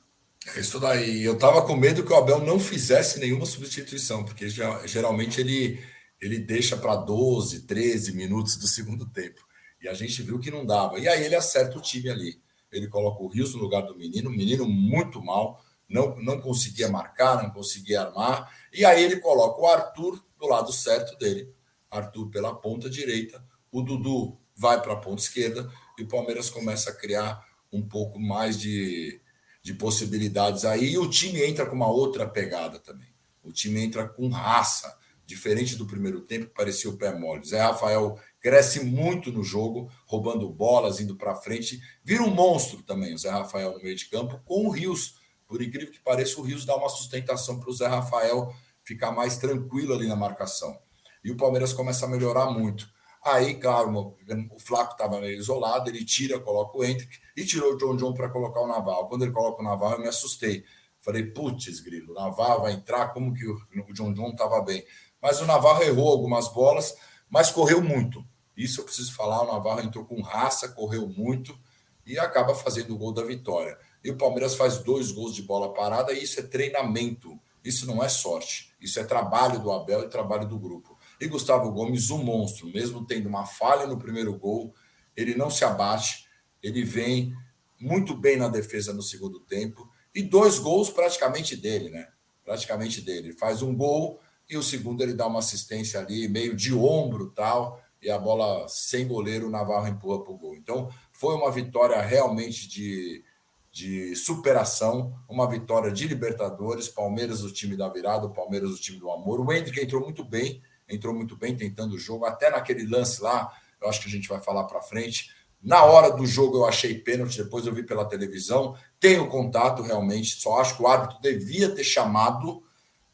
É 0.54 0.61
isso 0.61 0.78
daí. 0.78 1.24
Eu 1.24 1.38
tava 1.38 1.62
com 1.62 1.76
medo 1.76 2.04
que 2.04 2.12
o 2.12 2.16
Abel 2.16 2.40
não 2.40 2.59
fizesse 2.59 3.18
nenhuma 3.18 3.46
substituição, 3.46 4.24
porque 4.24 4.48
geralmente 4.48 5.40
ele 5.40 5.83
ele 6.20 6.38
deixa 6.38 6.76
para 6.76 6.96
12, 6.96 7.66
13 7.66 8.14
minutos 8.14 8.57
do 8.57 8.66
segundo 8.66 9.04
tempo. 9.07 9.43
E 9.84 9.88
a 9.88 9.92
gente 9.92 10.22
viu 10.22 10.38
que 10.38 10.50
não 10.50 10.64
dava. 10.64 10.98
E 10.98 11.06
aí 11.06 11.24
ele 11.24 11.34
acerta 11.34 11.76
o 11.76 11.80
time 11.80 12.08
ali. 12.08 12.40
Ele 12.72 12.88
coloca 12.88 13.22
o 13.22 13.28
Rios 13.28 13.54
no 13.54 13.60
lugar 13.60 13.82
do 13.82 13.94
menino, 13.94 14.30
menino 14.30 14.66
muito 14.66 15.22
mal, 15.22 15.62
não, 15.86 16.16
não 16.16 16.40
conseguia 16.40 16.88
marcar, 16.88 17.42
não 17.42 17.50
conseguia 17.50 18.00
armar. 18.00 18.50
E 18.72 18.82
aí 18.82 19.04
ele 19.04 19.20
coloca 19.20 19.60
o 19.60 19.66
Arthur 19.66 20.24
do 20.40 20.46
lado 20.46 20.72
certo 20.72 21.18
dele. 21.18 21.52
Arthur 21.90 22.30
pela 22.30 22.54
ponta 22.54 22.88
direita, 22.88 23.44
o 23.70 23.82
Dudu 23.82 24.38
vai 24.56 24.80
para 24.80 24.94
a 24.94 24.96
ponta 24.96 25.20
esquerda 25.20 25.70
e 25.98 26.02
o 26.02 26.08
Palmeiras 26.08 26.48
começa 26.48 26.88
a 26.88 26.94
criar 26.94 27.46
um 27.70 27.86
pouco 27.86 28.18
mais 28.18 28.58
de, 28.58 29.20
de 29.62 29.74
possibilidades 29.74 30.64
aí. 30.64 30.92
E 30.92 30.98
o 30.98 31.10
time 31.10 31.44
entra 31.44 31.66
com 31.66 31.76
uma 31.76 31.90
outra 31.90 32.26
pegada 32.26 32.78
também. 32.78 33.14
O 33.42 33.52
time 33.52 33.84
entra 33.84 34.08
com 34.08 34.28
raça 34.28 34.98
diferente 35.26 35.76
do 35.76 35.86
primeiro 35.86 36.22
tempo, 36.22 36.46
que 36.46 36.54
parecia 36.54 36.88
o 36.88 36.96
pé 36.96 37.16
mole. 37.16 37.46
Zé 37.46 37.60
Rafael 37.60 38.18
cresce 38.44 38.85
muito 38.85 39.33
no 39.33 39.42
jogo, 39.42 39.90
roubando 40.04 40.46
bolas, 40.50 41.00
indo 41.00 41.16
para 41.16 41.35
frente. 41.35 41.80
Vira 42.04 42.22
um 42.22 42.30
monstro 42.30 42.83
também, 42.83 43.14
o 43.14 43.18
Zé 43.18 43.30
Rafael 43.30 43.72
no 43.72 43.83
meio 43.83 43.96
de 43.96 44.04
campo, 44.04 44.38
com 44.44 44.66
o 44.66 44.70
Rios. 44.70 45.16
Por 45.48 45.62
incrível 45.62 45.90
que 45.90 45.98
pareça, 46.00 46.38
o 46.38 46.44
Rios 46.44 46.66
dá 46.66 46.76
uma 46.76 46.90
sustentação 46.90 47.59
para 47.59 47.70
o 47.70 47.72
Zé 47.72 47.87
Rafael 47.87 48.54
ficar 48.85 49.12
mais 49.12 49.38
tranquilo 49.38 49.94
ali 49.94 50.07
na 50.07 50.14
marcação. 50.14 50.78
E 51.24 51.30
o 51.30 51.37
Palmeiras 51.38 51.72
começa 51.72 52.04
a 52.04 52.09
melhorar 52.09 52.50
muito. 52.50 52.87
Aí, 53.24 53.54
claro, 53.54 54.14
o 54.50 54.61
Flaco 54.61 54.92
estava 54.92 55.18
meio 55.18 55.38
isolado, 55.38 55.88
ele 55.88 56.04
tira, 56.04 56.38
coloca 56.38 56.76
o 56.76 56.85
Hendrick 56.85 57.18
e 57.35 57.46
tirou 57.46 57.72
o 57.72 57.78
John 57.78 57.96
John 57.96 58.12
para 58.12 58.28
colocar 58.28 58.61
o 58.61 58.66
Naval. 58.66 59.09
Quando 59.09 59.22
ele 59.22 59.33
coloca 59.33 59.62
o 59.62 59.64
Naval, 59.64 59.92
eu 59.92 60.00
me 60.00 60.09
assustei. 60.09 60.62
Falei, 61.00 61.24
putz, 61.24 61.80
grilo, 61.80 62.12
o 62.12 62.14
Naval 62.14 62.62
vai 62.62 62.74
entrar, 62.74 63.09
como 63.14 63.33
que 63.33 63.46
o 63.46 63.92
John 63.94 64.12
John 64.12 64.30
estava 64.30 64.61
bem 64.61 64.85
mas 65.24 65.40
o 65.40 65.46
Navarro 65.46 65.83
errou 65.83 66.11
algumas 66.11 66.48
bolas, 66.48 66.94
mas 67.30 67.50
correu 67.50 67.83
muito. 67.83 68.22
Isso 68.56 68.80
eu 68.80 68.84
preciso 68.84 69.14
falar, 69.14 69.42
o 69.42 69.52
Navarro 69.52 69.80
entrou 69.80 70.04
com 70.04 70.20
raça, 70.22 70.68
correu 70.68 71.08
muito 71.08 71.58
e 72.06 72.18
acaba 72.18 72.54
fazendo 72.54 72.94
o 72.94 72.98
gol 72.98 73.12
da 73.12 73.24
vitória. 73.24 73.78
E 74.02 74.10
o 74.10 74.16
Palmeiras 74.16 74.54
faz 74.54 74.78
dois 74.78 75.10
gols 75.10 75.34
de 75.34 75.42
bola 75.42 75.72
parada 75.72 76.12
e 76.12 76.22
isso 76.22 76.38
é 76.38 76.42
treinamento. 76.42 77.38
Isso 77.64 77.86
não 77.86 78.04
é 78.04 78.08
sorte. 78.08 78.72
Isso 78.80 79.00
é 79.00 79.04
trabalho 79.04 79.58
do 79.58 79.72
Abel 79.72 80.04
e 80.04 80.08
trabalho 80.08 80.46
do 80.46 80.58
grupo. 80.58 80.98
E 81.18 81.26
Gustavo 81.26 81.70
Gomes, 81.72 82.10
um 82.10 82.22
monstro, 82.22 82.66
mesmo 82.68 83.06
tendo 83.06 83.28
uma 83.28 83.46
falha 83.46 83.86
no 83.86 83.96
primeiro 83.96 84.36
gol, 84.38 84.74
ele 85.16 85.34
não 85.34 85.48
se 85.48 85.64
abate, 85.64 86.26
ele 86.62 86.84
vem 86.84 87.32
muito 87.80 88.14
bem 88.14 88.36
na 88.36 88.48
defesa 88.48 88.92
no 88.92 89.02
segundo 89.02 89.40
tempo 89.40 89.88
e 90.14 90.22
dois 90.22 90.58
gols 90.58 90.90
praticamente 90.90 91.56
dele, 91.56 91.90
né? 91.90 92.08
Praticamente 92.44 93.00
dele. 93.00 93.28
Ele 93.28 93.38
faz 93.38 93.62
um 93.62 93.74
gol 93.74 94.20
e 94.48 94.56
o 94.56 94.62
segundo 94.62 95.02
ele 95.02 95.14
dá 95.14 95.26
uma 95.26 95.38
assistência 95.38 96.00
ali, 96.00 96.28
meio 96.28 96.54
de 96.54 96.74
ombro 96.74 97.30
tal, 97.30 97.82
e 98.04 98.10
a 98.10 98.18
bola 98.18 98.68
sem 98.68 99.08
goleiro, 99.08 99.46
o 99.46 99.50
Navarro 99.50 99.88
empurra 99.88 100.22
para 100.22 100.32
o 100.32 100.36
gol. 100.36 100.54
Então, 100.54 100.90
foi 101.10 101.34
uma 101.34 101.50
vitória 101.50 102.00
realmente 102.02 102.68
de, 102.68 103.24
de 103.72 104.14
superação, 104.14 105.18
uma 105.28 105.48
vitória 105.48 105.90
de 105.90 106.06
Libertadores, 106.06 106.88
Palmeiras 106.88 107.42
o 107.42 107.52
time 107.52 107.76
da 107.76 107.88
virada, 107.88 108.26
o 108.26 108.30
Palmeiras 108.30 108.70
o 108.70 108.80
time 108.80 108.98
do 108.98 109.10
amor. 109.10 109.40
O 109.40 109.50
Hendrick 109.50 109.80
entrou 109.80 110.02
muito 110.02 110.22
bem, 110.22 110.62
entrou 110.86 111.14
muito 111.14 111.34
bem 111.34 111.56
tentando 111.56 111.94
o 111.94 111.98
jogo, 111.98 112.26
até 112.26 112.50
naquele 112.50 112.86
lance 112.86 113.22
lá, 113.22 113.50
eu 113.80 113.88
acho 113.88 114.02
que 114.02 114.08
a 114.08 114.12
gente 114.12 114.28
vai 114.28 114.40
falar 114.40 114.64
para 114.64 114.82
frente. 114.82 115.30
Na 115.62 115.82
hora 115.84 116.10
do 116.10 116.26
jogo 116.26 116.58
eu 116.58 116.66
achei 116.66 116.98
pênalti, 116.98 117.42
depois 117.42 117.66
eu 117.66 117.74
vi 117.74 117.82
pela 117.82 118.04
televisão, 118.04 118.76
tenho 119.00 119.26
contato 119.28 119.82
realmente, 119.82 120.40
só 120.40 120.60
acho 120.60 120.76
que 120.76 120.82
o 120.82 120.86
árbitro 120.86 121.18
devia 121.22 121.74
ter 121.74 121.84
chamado 121.84 122.62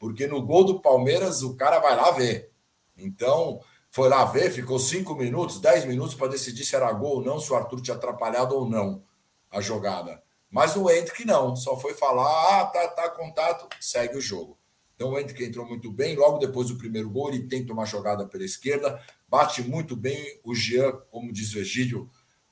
porque 0.00 0.26
no 0.26 0.42
gol 0.42 0.64
do 0.64 0.80
Palmeiras 0.80 1.42
o 1.42 1.54
cara 1.54 1.78
vai 1.78 1.94
lá 1.94 2.10
ver. 2.10 2.50
Então, 2.96 3.60
foi 3.90 4.08
lá 4.08 4.24
ver, 4.24 4.50
ficou 4.50 4.78
cinco 4.78 5.14
minutos, 5.14 5.60
dez 5.60 5.84
minutos 5.84 6.14
para 6.14 6.28
decidir 6.28 6.64
se 6.64 6.76
era 6.76 6.92
gol 6.92 7.16
ou 7.16 7.24
não, 7.24 7.40
se 7.40 7.52
o 7.52 7.56
Arthur 7.56 7.80
tinha 7.80 7.96
atrapalhado 7.96 8.54
ou 8.54 8.68
não 8.68 9.02
a 9.50 9.60
jogada. 9.60 10.22
Mas 10.50 10.76
o 10.76 10.88
Hendrick 10.88 11.24
não, 11.24 11.56
só 11.56 11.76
foi 11.76 11.94
falar, 11.94 12.60
ah, 12.60 12.66
tá, 12.66 12.88
tá, 12.88 13.08
contato, 13.10 13.68
segue 13.80 14.16
o 14.16 14.20
jogo. 14.20 14.56
Então 14.94 15.10
o 15.10 15.18
Hendrick 15.18 15.42
entrou 15.42 15.66
muito 15.66 15.90
bem, 15.90 16.14
logo 16.14 16.38
depois 16.38 16.68
do 16.68 16.76
primeiro 16.76 17.10
gol, 17.10 17.30
ele 17.30 17.48
tenta 17.48 17.72
uma 17.72 17.84
jogada 17.84 18.26
pela 18.26 18.44
esquerda, 18.44 19.00
bate 19.28 19.62
muito 19.62 19.96
bem, 19.96 20.40
o 20.44 20.54
Jean, 20.54 20.92
como 21.10 21.32
diz 21.32 21.54
o 21.54 21.58
Egídio, 21.58 22.08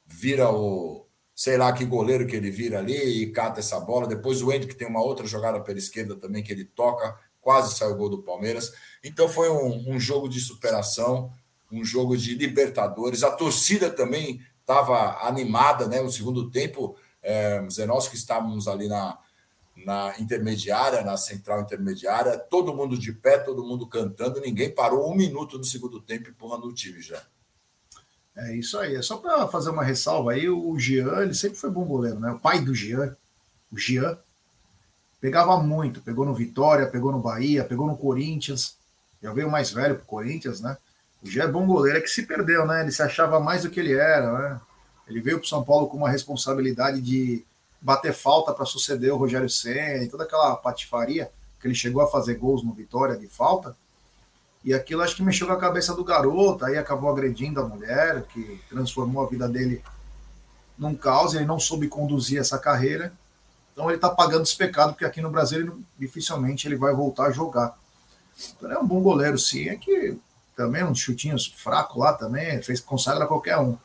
vira 0.07 0.51
o, 0.51 1.07
sei 1.35 1.57
lá 1.57 1.73
que 1.73 1.85
goleiro 1.85 2.27
que 2.27 2.35
ele 2.35 2.51
vira 2.51 2.79
ali 2.79 3.23
e 3.23 3.31
cata 3.31 3.61
essa 3.61 3.79
bola. 3.79 4.09
Depois 4.09 4.43
o 4.43 4.53
Hendrick 4.53 4.75
tem 4.75 4.89
uma 4.89 5.03
outra 5.03 5.27
jogada 5.27 5.61
pela 5.61 5.79
esquerda 5.79 6.17
também 6.17 6.43
que 6.43 6.53
ele 6.53 6.65
toca, 6.65 7.17
quase 7.49 7.75
saiu 7.75 7.93
o 7.93 7.97
gol 7.97 8.11
do 8.11 8.23
Palmeiras. 8.23 8.75
Então 9.03 9.27
foi 9.27 9.49
um, 9.49 9.95
um 9.95 9.99
jogo 9.99 10.29
de 10.29 10.39
superação, 10.39 11.33
um 11.73 11.83
jogo 11.83 12.15
de 12.15 12.35
Libertadores. 12.35 13.23
A 13.23 13.31
torcida 13.31 13.89
também 13.89 14.43
estava 14.61 15.27
animada, 15.27 15.89
né? 15.89 16.03
No 16.03 16.13
segundo 16.13 16.51
tempo, 16.51 16.95
é, 17.23 17.67
nós 17.87 18.07
que 18.07 18.17
estávamos 18.17 18.69
ali 18.69 18.87
na, 18.87 19.19
na 19.75 20.15
intermediária, 20.19 21.03
na 21.03 21.17
central 21.17 21.63
intermediária, 21.63 22.37
todo 22.37 22.75
mundo 22.75 22.99
de 22.99 23.15
pé, 23.15 23.39
todo 23.39 23.65
mundo 23.65 23.87
cantando, 23.87 24.43
ninguém 24.43 24.75
parou 24.75 25.11
um 25.11 25.17
minuto 25.17 25.57
no 25.57 25.65
segundo 25.65 26.03
tempo 26.03 26.29
empurrando 26.29 26.67
o 26.67 26.75
time 26.75 27.01
já. 27.01 27.23
É 28.37 28.55
isso 28.55 28.79
aí. 28.79 28.95
É 28.95 29.01
só 29.01 29.17
para 29.17 29.49
fazer 29.49 29.71
uma 29.71 29.83
ressalva 29.83 30.33
aí, 30.33 30.51
o 30.51 30.79
Jean, 30.79 31.23
ele 31.23 31.33
sempre 31.33 31.57
foi 31.57 31.71
bom 31.71 31.87
goleiro, 31.87 32.21
né? 32.21 32.31
O 32.31 32.39
pai 32.39 32.61
do 32.61 32.75
Jean, 32.75 33.17
o 33.73 33.79
Jean, 33.79 34.19
Pegava 35.21 35.57
muito, 35.59 36.01
pegou 36.01 36.25
no 36.25 36.35
Vitória, 36.35 36.87
pegou 36.87 37.11
no 37.11 37.19
Bahia, 37.19 37.65
pegou 37.65 37.87
no 37.87 37.97
Corinthians. 37.97 38.77
Já 39.21 39.33
veio 39.33 39.51
mais 39.51 39.71
velho 39.73 39.97
pro 39.97 40.05
Corinthians, 40.05 40.61
né? 40.61 40.77
O 41.23 41.29
Gé 41.29 41.43
é 41.43 41.49
bom 41.49 41.67
goleiro, 41.67 41.99
é 41.99 42.01
que 42.01 42.09
se 42.09 42.25
perdeu, 42.25 42.65
né? 42.65 42.83
Ele 42.83 42.93
se 42.93 43.03
achava 43.03 43.41
mais 43.41 43.63
do 43.63 43.71
que 43.71 43.81
ele 43.81 43.95
era, 43.95 44.33
né? 44.33 44.61
Ele 45.09 45.21
veio 45.21 45.39
pro 45.39 45.49
São 45.49 45.65
Paulo 45.65 45.89
com 45.89 45.97
uma 45.97 46.09
responsabilidade 46.09 47.01
de 47.01 47.45
bater 47.81 48.13
falta 48.13 48.53
para 48.53 48.65
suceder 48.65 49.13
o 49.13 49.17
Rogério 49.17 49.49
Senna 49.49 50.05
e 50.05 50.09
toda 50.09 50.25
aquela 50.25 50.55
patifaria 50.57 51.31
que 51.61 51.67
ele 51.67 51.75
chegou 51.75 52.03
a 52.03 52.07
fazer 52.07 52.35
gols 52.35 52.63
no 52.63 52.73
Vitória 52.73 53.17
de 53.17 53.27
falta. 53.27 53.77
E 54.65 54.73
aquilo 54.73 55.03
acho 55.03 55.17
que 55.17 55.23
mexeu 55.23 55.47
com 55.47 55.53
a 55.53 55.59
cabeça 55.59 55.95
do 55.95 56.05
garoto, 56.05 56.65
aí 56.65 56.77
acabou 56.77 57.11
agredindo 57.11 57.61
a 57.61 57.67
mulher, 57.67 58.23
que 58.25 58.61
transformou 58.69 59.25
a 59.25 59.29
vida 59.29 59.49
dele 59.49 59.83
num 60.77 60.95
caos, 60.95 61.35
ele 61.35 61.45
não 61.45 61.59
soube 61.59 61.89
conduzir 61.89 62.39
essa 62.39 62.59
carreira 62.59 63.13
então 63.79 63.89
ele 63.89 63.95
está 63.95 64.11
pagando 64.11 64.43
esse 64.43 64.57
pecado, 64.57 64.91
porque 64.91 65.05
aqui 65.05 65.21
no 65.21 65.31
Brasil 65.31 65.61
ele, 65.61 65.73
dificilmente 65.97 66.67
ele 66.67 66.75
vai 66.75 66.93
voltar 66.93 67.27
a 67.27 67.31
jogar. 67.31 67.79
Então 68.57 68.69
ele 68.69 68.77
é 68.77 68.81
um 68.81 68.87
bom 68.87 69.01
goleiro, 69.01 69.39
sim. 69.39 69.69
É 69.69 69.77
que 69.77 70.19
também 70.57 70.83
uns 70.83 70.99
chutinhos 70.99 71.47
fracos 71.47 71.97
lá 71.97 72.13
também, 72.13 72.61
fez, 72.61 72.81
consagra 72.81 73.25
qualquer 73.25 73.57
um. 73.59 73.79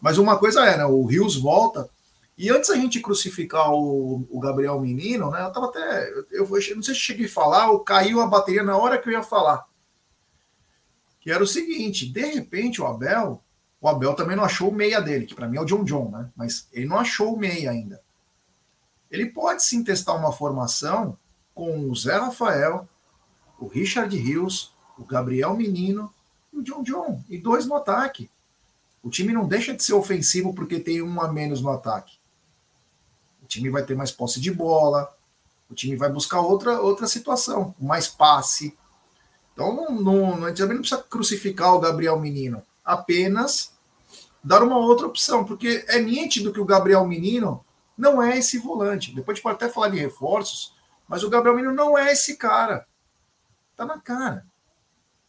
Mas 0.00 0.18
uma 0.18 0.38
coisa 0.38 0.64
é, 0.64 0.76
né? 0.76 0.84
O 0.84 1.04
Rios 1.04 1.36
volta. 1.36 1.90
E 2.38 2.48
antes 2.48 2.70
a 2.70 2.76
gente 2.76 3.00
crucificar 3.00 3.72
o, 3.72 4.24
o 4.30 4.38
Gabriel 4.38 4.78
Menino, 4.78 5.32
né? 5.32 5.42
Eu 5.42 5.52
tava 5.52 5.66
até. 5.66 6.08
Eu, 6.30 6.48
eu 6.48 6.76
não 6.76 6.82
sei 6.84 6.94
se 6.94 7.00
cheguei 7.00 7.26
a 7.26 7.30
falar, 7.30 7.72
ou 7.72 7.80
caiu 7.80 8.20
a 8.20 8.28
bateria 8.28 8.62
na 8.62 8.76
hora 8.76 8.98
que 8.98 9.08
eu 9.08 9.12
ia 9.12 9.22
falar. 9.22 9.66
Que 11.20 11.32
era 11.32 11.42
o 11.42 11.46
seguinte: 11.46 12.06
de 12.06 12.24
repente 12.24 12.80
o 12.80 12.86
Abel, 12.86 13.42
o 13.80 13.88
Abel 13.88 14.14
também 14.14 14.36
não 14.36 14.44
achou 14.44 14.68
o 14.68 14.74
meia 14.74 15.00
dele, 15.00 15.26
que 15.26 15.34
para 15.34 15.48
mim 15.48 15.58
é 15.58 15.60
o 15.60 15.64
John 15.64 15.82
John, 15.82 16.08
né? 16.08 16.30
Mas 16.36 16.68
ele 16.72 16.86
não 16.86 17.00
achou 17.00 17.34
o 17.34 17.36
meia 17.36 17.72
ainda 17.72 18.00
ele 19.10 19.26
pode 19.26 19.64
sim 19.64 19.82
testar 19.82 20.14
uma 20.14 20.32
formação 20.32 21.16
com 21.54 21.90
o 21.90 21.94
Zé 21.94 22.16
Rafael, 22.16 22.88
o 23.58 23.66
Richard 23.66 24.16
Rios, 24.16 24.72
o 24.96 25.04
Gabriel 25.04 25.56
Menino 25.56 26.12
e 26.52 26.58
o 26.58 26.62
John 26.62 26.82
John, 26.82 27.22
e 27.28 27.36
dois 27.36 27.66
no 27.66 27.74
ataque. 27.74 28.30
O 29.02 29.10
time 29.10 29.32
não 29.32 29.48
deixa 29.48 29.74
de 29.74 29.82
ser 29.82 29.94
ofensivo 29.94 30.54
porque 30.54 30.78
tem 30.78 31.02
um 31.02 31.20
a 31.20 31.32
menos 31.32 31.60
no 31.60 31.70
ataque. 31.70 32.18
O 33.42 33.46
time 33.46 33.68
vai 33.70 33.82
ter 33.82 33.96
mais 33.96 34.12
posse 34.12 34.40
de 34.40 34.52
bola, 34.52 35.12
o 35.68 35.74
time 35.74 35.96
vai 35.96 36.10
buscar 36.10 36.40
outra, 36.40 36.80
outra 36.80 37.06
situação, 37.06 37.74
mais 37.80 38.06
passe. 38.06 38.76
Então 39.52 39.74
não, 39.74 40.00
não, 40.00 40.44
a 40.44 40.48
gente 40.48 40.58
também 40.58 40.74
não 40.74 40.82
precisa 40.82 41.02
crucificar 41.02 41.74
o 41.74 41.80
Gabriel 41.80 42.18
Menino, 42.18 42.62
apenas 42.84 43.72
dar 44.42 44.62
uma 44.62 44.78
outra 44.78 45.06
opção, 45.06 45.44
porque 45.44 45.84
é 45.88 46.00
nítido 46.00 46.52
que 46.52 46.60
o 46.60 46.64
Gabriel 46.64 47.06
Menino 47.06 47.64
não 48.00 48.22
é 48.22 48.38
esse 48.38 48.58
volante. 48.58 49.14
Depois 49.14 49.34
a 49.34 49.36
gente 49.36 49.42
pode 49.42 49.56
até 49.56 49.68
falar 49.68 49.90
de 49.90 49.98
reforços, 49.98 50.74
mas 51.06 51.22
o 51.22 51.28
Gabriel 51.28 51.54
Menino 51.54 51.74
não 51.74 51.96
é 51.96 52.12
esse 52.12 52.36
cara. 52.36 52.86
Tá 53.76 53.84
na 53.84 54.00
cara. 54.00 54.46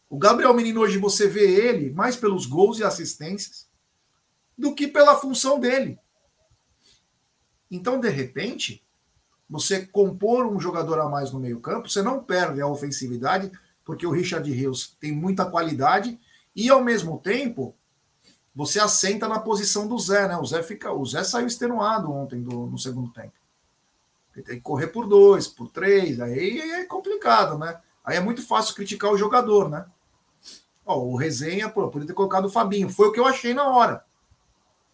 O 0.08 0.18
Gabriel 0.18 0.54
Menino 0.54 0.80
hoje 0.80 0.98
você 0.98 1.28
vê 1.28 1.68
ele 1.68 1.90
mais 1.90 2.16
pelos 2.16 2.46
gols 2.46 2.78
e 2.78 2.84
assistências 2.84 3.68
do 4.56 4.74
que 4.74 4.88
pela 4.88 5.16
função 5.16 5.60
dele. 5.60 5.98
Então, 7.70 7.98
de 7.98 8.08
repente, 8.08 8.84
você 9.48 9.86
compor 9.86 10.46
um 10.46 10.60
jogador 10.60 10.98
a 10.98 11.08
mais 11.08 11.32
no 11.32 11.40
meio-campo, 11.40 11.88
você 11.88 12.02
não 12.02 12.22
perde 12.22 12.60
a 12.60 12.66
ofensividade, 12.66 13.50
porque 13.84 14.06
o 14.06 14.10
Richard 14.10 14.50
Rios 14.50 14.96
tem 15.00 15.12
muita 15.12 15.46
qualidade, 15.46 16.18
e 16.54 16.68
ao 16.68 16.82
mesmo 16.82 17.18
tempo 17.18 17.74
você 18.54 18.78
assenta 18.78 19.26
na 19.26 19.38
posição 19.38 19.86
do 19.86 19.98
Zé, 19.98 20.28
né? 20.28 20.36
O 20.36 20.44
Zé 20.44 20.62
fica, 20.62 20.92
o 20.92 21.04
Zé 21.06 21.24
saiu 21.24 21.46
extenuado 21.46 22.12
ontem 22.12 22.42
do, 22.42 22.66
no 22.66 22.78
segundo 22.78 23.10
tempo. 23.10 23.32
Ele 24.34 24.44
tem 24.44 24.56
que 24.56 24.62
correr 24.62 24.88
por 24.88 25.06
dois, 25.06 25.48
por 25.48 25.70
três, 25.70 26.20
aí 26.20 26.58
é 26.58 26.84
complicado, 26.84 27.58
né? 27.58 27.80
Aí 28.04 28.16
é 28.16 28.20
muito 28.20 28.46
fácil 28.46 28.74
criticar 28.74 29.12
o 29.12 29.18
jogador, 29.18 29.68
né? 29.68 29.86
Ó, 30.84 30.98
o 30.98 31.16
Resenha, 31.16 31.68
pô, 31.68 31.88
podia 31.88 32.06
ter 32.06 32.14
colocado 32.14 32.46
o 32.46 32.50
Fabinho. 32.50 32.88
Foi 32.88 33.08
o 33.08 33.12
que 33.12 33.20
eu 33.20 33.26
achei 33.26 33.54
na 33.54 33.68
hora. 33.68 34.04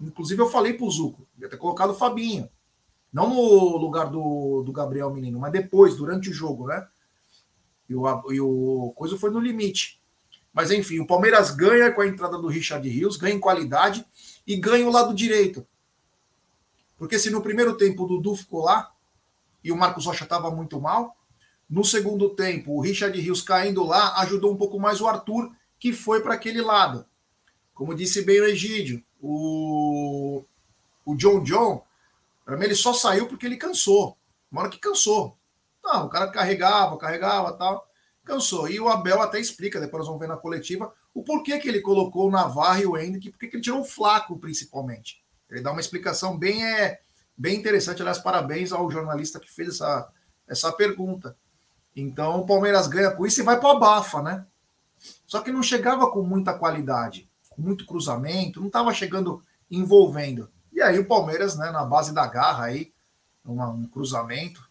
Inclusive, 0.00 0.40
eu 0.40 0.48
falei 0.48 0.74
pro 0.74 0.90
Zuco, 0.90 1.26
ia 1.38 1.48
ter 1.48 1.56
colocado 1.56 1.90
o 1.90 1.94
Fabinho. 1.94 2.48
Não 3.12 3.28
no 3.28 3.76
lugar 3.78 4.10
do, 4.10 4.62
do 4.62 4.70
Gabriel 4.70 5.10
Menino, 5.10 5.40
mas 5.40 5.50
depois, 5.50 5.96
durante 5.96 6.28
o 6.28 6.32
jogo, 6.32 6.66
né? 6.66 6.86
E 7.88 7.94
o, 7.94 8.32
e 8.32 8.40
o 8.40 8.92
coisa 8.94 9.16
foi 9.16 9.30
no 9.30 9.40
limite. 9.40 9.98
Mas 10.52 10.70
enfim, 10.70 10.98
o 11.00 11.06
Palmeiras 11.06 11.50
ganha 11.50 11.92
com 11.92 12.00
a 12.00 12.06
entrada 12.06 12.38
do 12.38 12.48
Richard 12.48 12.86
Rios, 12.88 13.16
ganha 13.16 13.34
em 13.34 13.40
qualidade 13.40 14.04
e 14.46 14.56
ganha 14.56 14.86
o 14.86 14.90
lado 14.90 15.14
direito. 15.14 15.66
Porque 16.96 17.18
se 17.18 17.30
no 17.30 17.42
primeiro 17.42 17.76
tempo 17.76 18.04
o 18.04 18.06
Dudu 18.06 18.34
ficou 18.34 18.64
lá 18.64 18.92
e 19.62 19.70
o 19.70 19.76
Marcos 19.76 20.06
Rocha 20.06 20.24
estava 20.24 20.50
muito 20.50 20.80
mal, 20.80 21.16
no 21.68 21.84
segundo 21.84 22.30
tempo 22.30 22.72
o 22.72 22.80
Richard 22.80 23.18
Rios 23.20 23.42
caindo 23.42 23.84
lá 23.84 24.18
ajudou 24.20 24.52
um 24.52 24.56
pouco 24.56 24.80
mais 24.80 25.00
o 25.00 25.06
Arthur, 25.06 25.52
que 25.78 25.92
foi 25.92 26.22
para 26.22 26.34
aquele 26.34 26.60
lado. 26.60 27.06
Como 27.74 27.94
disse 27.94 28.22
bem 28.22 28.40
o 28.40 28.44
Egídio, 28.44 29.04
o, 29.20 30.44
o 31.04 31.14
John 31.14 31.42
John, 31.44 31.84
para 32.44 32.56
mim 32.56 32.64
ele 32.64 32.74
só 32.74 32.92
saiu 32.92 33.28
porque 33.28 33.46
ele 33.46 33.56
cansou. 33.56 34.16
Uma 34.50 34.62
hora 34.62 34.70
que 34.70 34.78
cansou. 34.78 35.36
Não, 35.84 36.06
o 36.06 36.08
cara 36.08 36.28
carregava, 36.28 36.98
carregava 36.98 37.52
tal. 37.52 37.87
Cansou. 38.28 38.68
E 38.68 38.78
o 38.78 38.90
Abel 38.90 39.22
até 39.22 39.40
explica, 39.40 39.80
depois 39.80 40.00
nós 40.00 40.06
vamos 40.06 40.20
ver 40.20 40.28
na 40.28 40.36
coletiva, 40.36 40.92
o 41.14 41.22
porquê 41.22 41.58
que 41.58 41.66
ele 41.66 41.80
colocou 41.80 42.28
o 42.28 42.30
Navarro 42.30 42.82
e 42.82 42.86
o 42.86 42.98
Hendrick, 42.98 43.30
porque 43.30 43.48
que 43.48 43.56
ele 43.56 43.62
tirou 43.62 43.80
o 43.80 43.84
Flaco, 43.84 44.38
principalmente. 44.38 45.24
Ele 45.50 45.62
dá 45.62 45.72
uma 45.72 45.80
explicação 45.80 46.38
bem, 46.38 46.62
é, 46.62 47.00
bem 47.34 47.56
interessante. 47.56 48.02
Aliás, 48.02 48.18
parabéns 48.18 48.70
ao 48.70 48.90
jornalista 48.90 49.40
que 49.40 49.50
fez 49.50 49.68
essa, 49.70 50.10
essa 50.46 50.70
pergunta. 50.70 51.34
Então 51.96 52.40
o 52.40 52.46
Palmeiras 52.46 52.86
ganha 52.86 53.10
com 53.10 53.26
isso 53.26 53.40
e 53.40 53.44
vai 53.44 53.58
para 53.58 53.70
a 53.70 53.78
Bafa, 53.78 54.22
né? 54.22 54.46
Só 55.26 55.40
que 55.40 55.50
não 55.50 55.62
chegava 55.62 56.10
com 56.10 56.22
muita 56.22 56.52
qualidade, 56.52 57.26
com 57.48 57.62
muito 57.62 57.86
cruzamento, 57.86 58.60
não 58.60 58.66
estava 58.66 58.92
chegando 58.92 59.42
envolvendo. 59.70 60.50
E 60.70 60.82
aí 60.82 60.98
o 60.98 61.06
Palmeiras, 61.06 61.56
né, 61.56 61.70
na 61.70 61.84
base 61.84 62.12
da 62.12 62.26
garra 62.26 62.64
aí, 62.64 62.92
uma, 63.42 63.70
um 63.70 63.86
cruzamento, 63.86 64.67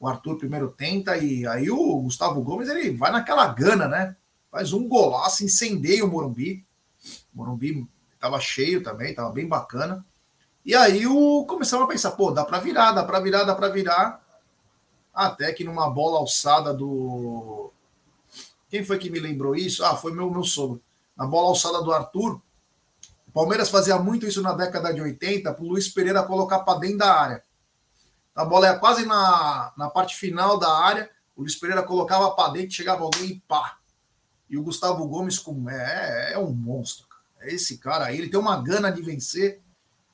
o 0.00 0.08
Arthur 0.08 0.38
primeiro 0.38 0.70
tenta 0.70 1.18
e 1.18 1.46
aí 1.46 1.70
o 1.70 2.00
Gustavo 2.00 2.42
Gomes 2.42 2.70
ele 2.70 2.90
vai 2.96 3.12
naquela 3.12 3.46
gana, 3.48 3.86
né? 3.86 4.16
Faz 4.50 4.72
um 4.72 4.88
golaço, 4.88 5.44
incendeia 5.44 6.04
o 6.04 6.08
Morumbi. 6.08 6.66
O 7.34 7.38
Morumbi 7.38 7.86
estava 8.14 8.40
cheio 8.40 8.82
também, 8.82 9.10
estava 9.10 9.30
bem 9.30 9.46
bacana. 9.46 10.04
E 10.64 10.74
aí 10.74 11.06
o 11.06 11.44
começamos 11.44 11.84
a 11.84 11.88
pensar, 11.88 12.12
pô, 12.12 12.30
dá 12.30 12.44
para 12.44 12.58
virar, 12.58 12.92
dá 12.92 13.04
para 13.04 13.20
virar, 13.20 13.44
dá 13.44 13.54
para 13.54 13.68
virar. 13.68 14.24
Até 15.12 15.52
que 15.52 15.64
numa 15.64 15.90
bola 15.90 16.18
alçada 16.18 16.72
do 16.72 17.70
quem 18.70 18.84
foi 18.84 18.98
que 18.98 19.10
me 19.10 19.18
lembrou 19.18 19.54
isso? 19.54 19.84
Ah, 19.84 19.96
foi 19.96 20.12
meu, 20.12 20.30
meu 20.30 20.44
sogro. 20.44 20.80
Na 21.16 21.26
bola 21.26 21.48
alçada 21.48 21.82
do 21.82 21.92
Arthur. 21.92 22.40
O 23.26 23.32
Palmeiras 23.32 23.68
fazia 23.68 23.98
muito 23.98 24.26
isso 24.26 24.40
na 24.40 24.52
década 24.52 24.94
de 24.94 25.00
80, 25.00 25.52
para 25.52 25.64
o 25.64 25.68
Luiz 25.68 25.88
Pereira 25.88 26.22
colocar 26.22 26.60
para 26.60 26.78
dentro 26.78 26.98
da 26.98 27.12
área. 27.12 27.42
A 28.40 28.44
bola 28.44 28.68
ia 28.68 28.78
quase 28.78 29.04
na, 29.04 29.70
na 29.76 29.90
parte 29.90 30.16
final 30.16 30.58
da 30.58 30.72
área. 30.72 31.10
O 31.36 31.42
Luiz 31.42 31.56
Pereira 31.56 31.82
colocava 31.82 32.30
para 32.30 32.54
dentro, 32.54 32.74
chegava 32.74 33.04
alguém 33.04 33.32
e 33.32 33.40
pá. 33.40 33.78
E 34.48 34.56
o 34.56 34.62
Gustavo 34.62 35.06
Gomes 35.06 35.38
com, 35.38 35.68
é, 35.68 36.32
é 36.32 36.38
um 36.38 36.50
monstro. 36.50 37.06
É 37.38 37.52
esse 37.52 37.76
cara 37.76 38.06
aí, 38.06 38.16
ele 38.16 38.30
tem 38.30 38.40
uma 38.40 38.60
gana 38.62 38.90
de 38.90 39.02
vencer 39.02 39.60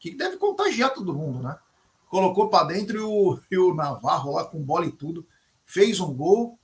que 0.01 0.13
deve 0.13 0.39
contagiar 0.39 0.93
todo 0.93 1.15
mundo, 1.15 1.41
né? 1.41 1.57
Colocou 2.09 2.49
para 2.49 2.67
dentro 2.67 2.97
e 2.97 3.01
o, 3.01 3.39
e 3.49 3.59
o 3.59 3.73
Navarro 3.73 4.33
lá 4.33 4.45
com 4.45 4.61
bola 4.61 4.87
e 4.87 4.93
tudo. 4.93 5.25
Fez 5.65 6.01
um 6.01 6.13
gol 6.13 6.59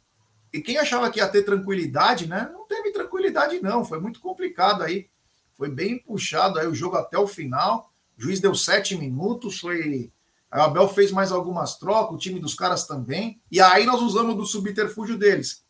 e 0.53 0.61
quem 0.61 0.79
achava 0.79 1.11
que 1.13 1.21
ia 1.21 1.29
ter 1.29 1.45
tranquilidade, 1.45 2.27
né? 2.27 2.51
Não 2.53 2.67
teve 2.67 2.91
tranquilidade, 2.91 3.63
não. 3.63 3.85
Foi 3.85 4.01
muito 4.01 4.19
complicado 4.19 4.83
aí. 4.83 5.09
Foi 5.55 5.71
bem 5.71 5.97
puxado 5.97 6.59
aí 6.59 6.67
o 6.67 6.75
jogo 6.75 6.97
até 6.97 7.17
o 7.17 7.29
final. 7.29 7.93
O 8.19 8.23
juiz 8.23 8.41
deu 8.41 8.53
sete 8.53 8.97
minutos. 8.97 9.61
Foi. 9.61 10.11
A 10.53 10.65
Abel 10.65 10.87
fez 10.87 11.11
mais 11.11 11.33
algumas 11.33 11.79
trocas, 11.79 12.15
o 12.15 12.19
time 12.19 12.39
dos 12.39 12.53
caras 12.53 12.87
também. 12.87 13.41
E 13.51 13.59
aí 13.59 13.87
nós 13.87 14.03
usamos 14.03 14.37
do 14.37 14.45
subterfúgio 14.45 15.17
deles. 15.19 15.65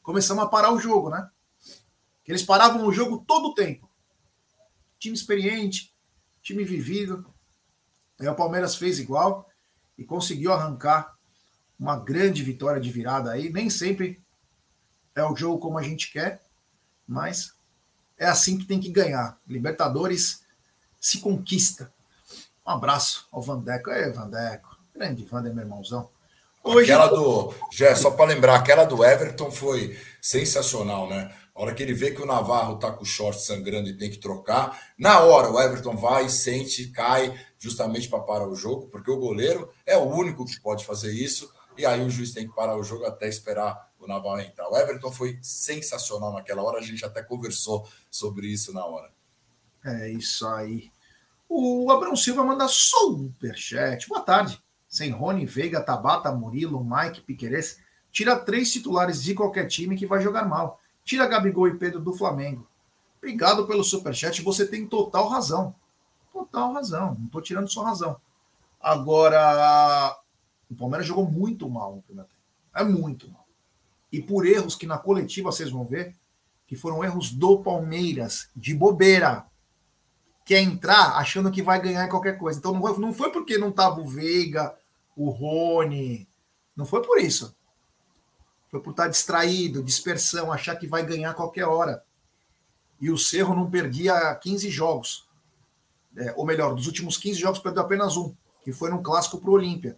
Começamos 0.00 0.44
a 0.44 0.46
parar 0.46 0.72
o 0.72 0.78
jogo, 0.78 1.10
né? 1.10 1.28
Eles 2.24 2.44
paravam 2.44 2.86
o 2.86 2.92
jogo 2.92 3.24
todo 3.26 3.48
o 3.48 3.54
tempo. 3.54 3.90
Time 4.96 5.16
experiente, 5.16 5.92
time 6.40 6.62
vivido. 6.62 7.26
Aí 8.20 8.28
o 8.28 8.34
Palmeiras 8.36 8.76
fez 8.76 9.00
igual 9.00 9.50
e 9.98 10.04
conseguiu 10.04 10.52
arrancar 10.52 11.18
uma 11.76 11.98
grande 11.98 12.44
vitória 12.44 12.80
de 12.80 12.92
virada 12.92 13.32
aí. 13.32 13.50
Nem 13.50 13.68
sempre 13.68 14.22
é 15.16 15.24
o 15.24 15.34
jogo 15.34 15.58
como 15.58 15.76
a 15.76 15.82
gente 15.82 16.12
quer, 16.12 16.40
mas 17.08 17.54
é 18.16 18.26
assim 18.26 18.56
que 18.56 18.66
tem 18.66 18.78
que 18.78 18.88
ganhar. 18.88 19.36
Libertadores 19.48 20.44
se 21.00 21.18
conquista. 21.18 21.92
Um 22.66 22.70
abraço 22.70 23.26
ao 23.32 23.42
Vandeco. 23.42 23.90
É, 23.90 24.10
Vandeco. 24.10 24.78
Grande 24.94 25.24
Vander, 25.24 25.54
meu 25.54 25.64
irmãozão. 25.64 26.08
Hoje... 26.62 26.92
Aquela 26.92 27.08
do. 27.08 27.54
Já, 27.72 27.96
só 27.96 28.10
para 28.10 28.26
lembrar, 28.26 28.56
aquela 28.56 28.84
do 28.84 29.04
Everton 29.04 29.50
foi 29.50 29.98
sensacional, 30.20 31.08
né? 31.08 31.34
A 31.54 31.62
hora 31.62 31.74
que 31.74 31.82
ele 31.82 31.94
vê 31.94 32.10
que 32.10 32.22
o 32.22 32.26
Navarro 32.26 32.78
tá 32.78 32.92
com 32.92 33.02
o 33.02 33.06
short 33.06 33.40
sangrando 33.40 33.88
e 33.88 33.96
tem 33.96 34.10
que 34.10 34.18
trocar, 34.18 34.92
na 34.98 35.20
hora 35.20 35.50
o 35.50 35.60
Everton 35.60 35.96
vai, 35.96 36.28
sente, 36.28 36.88
cai, 36.88 37.38
justamente 37.58 38.08
para 38.08 38.20
parar 38.20 38.48
o 38.48 38.54
jogo, 38.54 38.88
porque 38.88 39.10
o 39.10 39.18
goleiro 39.18 39.68
é 39.84 39.96
o 39.96 40.04
único 40.04 40.44
que 40.44 40.60
pode 40.60 40.86
fazer 40.86 41.12
isso 41.12 41.52
e 41.76 41.84
aí 41.84 42.02
o 42.02 42.10
juiz 42.10 42.32
tem 42.32 42.46
que 42.46 42.54
parar 42.54 42.76
o 42.76 42.82
jogo 42.82 43.04
até 43.04 43.28
esperar 43.28 43.90
o 43.98 44.06
Naval 44.06 44.40
entrar. 44.40 44.68
O 44.70 44.76
Everton 44.76 45.10
foi 45.10 45.38
sensacional 45.42 46.32
naquela 46.32 46.62
hora, 46.62 46.78
a 46.78 46.82
gente 46.82 47.04
até 47.04 47.22
conversou 47.22 47.86
sobre 48.10 48.46
isso 48.46 48.72
na 48.72 48.84
hora. 48.84 49.10
É 49.84 50.08
isso 50.10 50.46
aí. 50.46 50.90
O 51.52 51.90
Abrão 51.90 52.14
Silva 52.14 52.44
manda 52.44 52.68
superchat. 52.68 54.08
Boa 54.08 54.20
tarde. 54.20 54.62
Sem 54.88 55.10
Rony, 55.10 55.44
Veiga, 55.44 55.82
Tabata, 55.82 56.30
Murilo, 56.30 56.84
Mike, 56.84 57.22
Piqueires, 57.22 57.80
tira 58.12 58.38
três 58.38 58.72
titulares 58.72 59.20
de 59.20 59.34
qualquer 59.34 59.66
time 59.66 59.96
que 59.96 60.06
vai 60.06 60.22
jogar 60.22 60.48
mal. 60.48 60.78
Tira 61.04 61.26
Gabigol 61.26 61.66
e 61.66 61.76
Pedro 61.76 62.00
do 62.00 62.12
Flamengo. 62.12 62.68
Obrigado 63.18 63.66
pelo 63.66 63.82
superchat. 63.82 64.40
Você 64.42 64.64
tem 64.64 64.86
total 64.86 65.26
razão. 65.26 65.74
Total 66.32 66.72
razão. 66.72 67.16
Não 67.18 67.26
estou 67.26 67.42
tirando 67.42 67.68
sua 67.68 67.84
razão. 67.84 68.16
Agora, 68.80 70.16
o 70.70 70.76
Palmeiras 70.76 71.08
jogou 71.08 71.28
muito 71.28 71.68
mal 71.68 71.96
no 71.96 72.02
primeiro 72.02 72.30
tempo. 72.30 72.40
É 72.72 72.84
muito 72.84 73.28
mal. 73.28 73.44
E 74.12 74.22
por 74.22 74.46
erros 74.46 74.76
que 74.76 74.86
na 74.86 74.98
coletiva 74.98 75.50
vocês 75.50 75.68
vão 75.68 75.84
ver, 75.84 76.14
que 76.68 76.76
foram 76.76 77.02
erros 77.02 77.32
do 77.32 77.58
Palmeiras, 77.58 78.48
de 78.54 78.72
bobeira. 78.72 79.49
Quer 80.50 80.62
entrar 80.62 81.16
achando 81.16 81.48
que 81.48 81.62
vai 81.62 81.80
ganhar 81.80 82.08
qualquer 82.08 82.36
coisa. 82.36 82.58
Então 82.58 82.72
não 82.72 82.80
foi, 82.80 82.98
não 82.98 83.12
foi 83.12 83.30
porque 83.30 83.56
não 83.56 83.68
estava 83.68 84.00
o 84.00 84.08
Veiga, 84.08 84.74
o 85.16 85.30
Rony. 85.30 86.28
Não 86.74 86.84
foi 86.84 87.00
por 87.02 87.20
isso. 87.20 87.54
Foi 88.68 88.80
por 88.80 88.90
estar 88.90 89.06
distraído, 89.06 89.80
dispersão, 89.80 90.50
achar 90.50 90.74
que 90.74 90.88
vai 90.88 91.06
ganhar 91.06 91.34
qualquer 91.34 91.66
hora. 91.66 92.02
E 93.00 93.12
o 93.12 93.16
Cerro 93.16 93.54
não 93.54 93.70
perdia 93.70 94.34
15 94.34 94.68
jogos. 94.70 95.28
É, 96.16 96.34
ou 96.36 96.44
melhor, 96.44 96.74
dos 96.74 96.88
últimos 96.88 97.16
15 97.16 97.38
jogos 97.38 97.60
perdeu 97.60 97.84
apenas 97.84 98.16
um, 98.16 98.34
que 98.64 98.72
foi 98.72 98.90
no 98.90 99.04
clássico 99.04 99.38
para 99.38 99.50
o 99.50 99.52
Olímpia. 99.52 99.96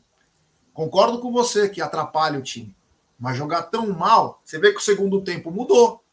Concordo 0.75 1.19
com 1.19 1.33
você 1.33 1.67
que 1.67 1.81
atrapalha 1.81 2.39
o 2.39 2.43
time. 2.43 2.77
Mas 3.19 3.39
jogar 3.39 3.63
tão 3.63 3.89
mal, 3.89 4.43
você 4.45 4.59
vê 4.59 4.71
que 4.71 4.81
o 4.81 4.83
segundo 4.83 5.23
tempo 5.23 5.51
mudou. 5.51 6.05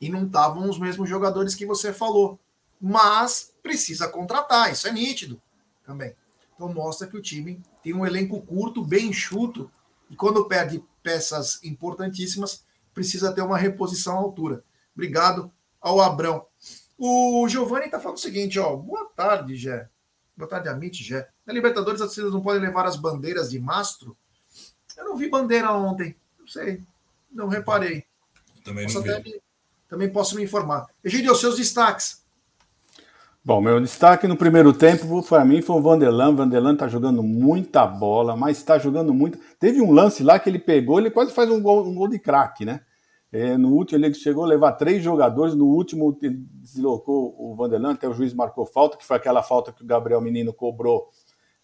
E 0.00 0.08
não 0.08 0.26
estavam 0.26 0.68
os 0.68 0.80
mesmos 0.80 1.08
jogadores 1.08 1.54
que 1.54 1.64
você 1.64 1.92
falou. 1.92 2.40
Mas 2.80 3.51
precisa 3.62 4.08
contratar, 4.08 4.72
isso 4.72 4.88
é 4.88 4.92
nítido 4.92 5.40
também. 5.84 6.14
Então 6.54 6.72
mostra 6.72 7.06
que 7.06 7.16
o 7.16 7.22
time 7.22 7.62
tem 7.82 7.94
um 7.94 8.06
elenco 8.06 8.40
curto, 8.42 8.84
bem 8.84 9.08
enxuto, 9.08 9.70
e 10.10 10.16
quando 10.16 10.44
perde 10.46 10.84
peças 11.02 11.62
importantíssimas, 11.64 12.64
precisa 12.92 13.32
ter 13.32 13.42
uma 13.42 13.56
reposição 13.58 14.16
à 14.16 14.20
altura. 14.20 14.62
Obrigado 14.94 15.50
ao 15.80 16.00
Abrão. 16.00 16.46
O 16.98 17.48
Giovanni 17.48 17.86
está 17.86 17.98
falando 17.98 18.18
o 18.18 18.20
seguinte, 18.20 18.58
ó. 18.58 18.76
Boa 18.76 19.06
tarde, 19.16 19.56
Gé. 19.56 19.88
Boa 20.36 20.48
tarde, 20.48 20.68
Amit, 20.68 21.02
Gé. 21.02 21.28
Na 21.44 21.52
Libertadores, 21.52 22.00
as 22.00 22.08
torcidas 22.08 22.32
não 22.32 22.42
podem 22.42 22.60
levar 22.60 22.86
as 22.86 22.96
bandeiras 22.96 23.50
de 23.50 23.58
mastro? 23.58 24.16
Eu 24.96 25.06
não 25.06 25.16
vi 25.16 25.28
bandeira 25.28 25.72
ontem. 25.72 26.14
Não 26.38 26.46
sei. 26.46 26.82
Não 27.30 27.48
reparei. 27.48 28.04
Também 28.62 28.84
posso 28.84 29.04
não 29.04 29.22
vi. 29.22 29.32
Me, 29.32 29.42
também 29.88 30.12
posso 30.12 30.36
me 30.36 30.44
informar. 30.44 30.86
Egidio, 31.02 31.34
seus 31.34 31.56
destaques. 31.56 32.21
Bom, 33.44 33.60
meu 33.60 33.80
destaque 33.80 34.28
no 34.28 34.36
primeiro 34.36 34.72
tempo, 34.72 35.20
para 35.24 35.44
mim, 35.44 35.60
foi 35.60 35.74
o 35.74 35.82
Vanderlan. 35.82 36.32
Vanderlan 36.32 36.76
tá 36.76 36.86
jogando 36.86 37.24
muita 37.24 37.84
bola, 37.84 38.36
mas 38.36 38.58
está 38.58 38.78
jogando 38.78 39.12
muito. 39.12 39.36
Teve 39.58 39.80
um 39.82 39.90
lance 39.90 40.22
lá 40.22 40.38
que 40.38 40.48
ele 40.48 40.60
pegou, 40.60 41.00
ele 41.00 41.10
quase 41.10 41.32
faz 41.32 41.50
um 41.50 41.60
gol, 41.60 41.84
um 41.84 41.92
gol 41.92 42.06
de 42.06 42.20
craque, 42.20 42.64
né? 42.64 42.82
É, 43.32 43.56
no 43.58 43.72
último, 43.72 44.04
ele 44.04 44.14
chegou 44.14 44.44
a 44.44 44.46
levar 44.46 44.72
três 44.72 45.02
jogadores. 45.02 45.56
No 45.56 45.66
último, 45.66 46.16
ele 46.22 46.36
deslocou 46.52 47.34
o 47.36 47.56
Vanderlan, 47.56 47.94
até 47.94 48.08
o 48.08 48.14
juiz 48.14 48.32
marcou 48.32 48.64
falta, 48.64 48.96
que 48.96 49.04
foi 49.04 49.16
aquela 49.16 49.42
falta 49.42 49.72
que 49.72 49.82
o 49.82 49.86
Gabriel 49.86 50.20
Menino 50.20 50.52
cobrou, 50.52 51.08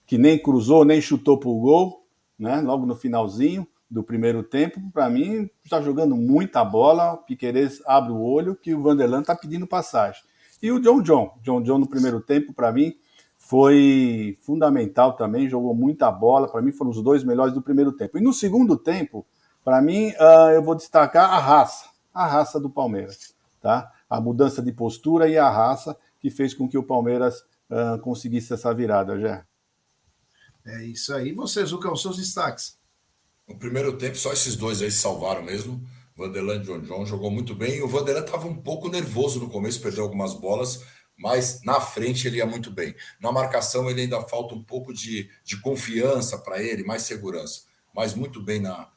que 0.05 0.19
nem 0.19 0.37
cruzou, 0.37 0.85
nem 0.85 1.01
chutou 1.01 1.39
para 1.39 1.49
o 1.49 1.61
gol, 1.61 2.05
né? 2.37 2.61
Logo 2.61 2.87
no 2.87 2.97
finalzinho 2.97 3.65
do 3.89 4.03
primeiro 4.03 4.43
tempo. 4.43 4.81
Para 4.93 5.09
mim, 5.09 5.49
está 5.65 5.81
jogando 5.81 6.17
muita 6.17 6.65
bola. 6.65 7.13
O 7.13 7.19
Piqueires 7.19 7.81
abre 7.87 8.11
o 8.11 8.21
olho 8.21 8.57
que 8.57 8.75
o 8.75 8.83
Vanderlan 8.83 9.21
está 9.21 9.37
pedindo 9.37 9.65
passagem. 9.65 10.23
E 10.63 10.71
o 10.73 10.81
John 10.81 11.03
John. 11.03 11.39
John 11.43 11.63
John 11.63 11.79
no 11.79 11.89
primeiro 11.89 12.21
tempo, 12.21 12.53
para 12.53 12.73
mim, 12.73 12.97
foi 13.37 14.37
fundamental 14.43 15.15
também, 15.15 15.49
jogou 15.49 15.75
muita 15.75 16.11
bola. 16.11 16.49
Para 16.49 16.61
mim, 16.61 16.73
foram 16.73 16.91
os 16.91 17.03
dois 17.03 17.23
melhores 17.25 17.55
do 17.55 17.63
primeiro 17.63 17.93
tempo. 17.93 18.19
E 18.19 18.21
no 18.21 18.33
segundo 18.33 18.77
tempo, 18.77 19.27
para 19.65 19.81
mim, 19.81 20.09
uh, 20.11 20.51
eu 20.53 20.63
vou 20.63 20.75
destacar 20.75 21.31
a 21.31 21.39
raça, 21.39 21.87
a 22.13 22.27
raça 22.27 22.59
do 22.59 22.69
Palmeiras. 22.69 23.35
Tá? 23.61 23.93
A 24.09 24.21
mudança 24.21 24.61
de 24.61 24.73
postura 24.73 25.29
e 25.29 25.39
a 25.39 25.49
raça 25.49 25.97
que 26.21 26.31
fez 26.31 26.53
com 26.53 26.69
que 26.69 26.77
o 26.77 26.83
Palmeiras 26.83 27.41
uh, 27.71 27.99
conseguisse 28.03 28.53
essa 28.53 28.75
virada, 28.75 29.19
já. 29.19 29.45
É 30.67 30.85
isso 30.85 31.15
aí. 31.15 31.33
Vocês, 31.33 31.73
o 31.73 31.79
que 31.79 31.85
são 31.85 31.93
os 31.93 32.03
seus 32.03 32.17
destaques? 32.17 32.77
No 33.49 33.57
primeiro 33.57 33.97
tempo, 33.97 34.17
só 34.17 34.33
esses 34.33 34.57
dois 34.57 34.83
aí 34.83 34.91
salvaram 34.91 35.43
mesmo. 35.43 35.81
Vanderlan 36.19 36.57
e 36.57 36.65
John 36.65 36.81
John 36.81 37.07
jogou 37.07 37.31
muito 37.31 37.55
bem. 37.55 37.81
O 37.81 37.87
Vanderlan 37.87 38.25
estava 38.25 38.49
um 38.49 38.61
pouco 38.61 38.89
nervoso 38.89 39.39
no 39.39 39.49
começo, 39.49 39.81
perdeu 39.81 40.03
algumas 40.03 40.35
bolas, 40.35 40.85
mas 41.17 41.63
na 41.63 41.81
frente 41.81 42.27
ele 42.27 42.39
ia 42.39 42.47
muito 42.47 42.73
bem. 42.73 42.93
Na 43.21 43.31
marcação 43.31 43.89
ele 43.89 44.01
ainda 44.01 44.21
falta 44.23 44.53
um 44.53 44.63
pouco 44.63 44.93
de, 44.93 45.31
de 45.45 45.61
confiança 45.61 46.37
para 46.37 46.61
ele, 46.61 46.83
mais 46.83 47.03
segurança. 47.03 47.63
Mas 47.95 48.15
muito 48.15 48.43
bem 48.43 48.61
na, 48.61 48.91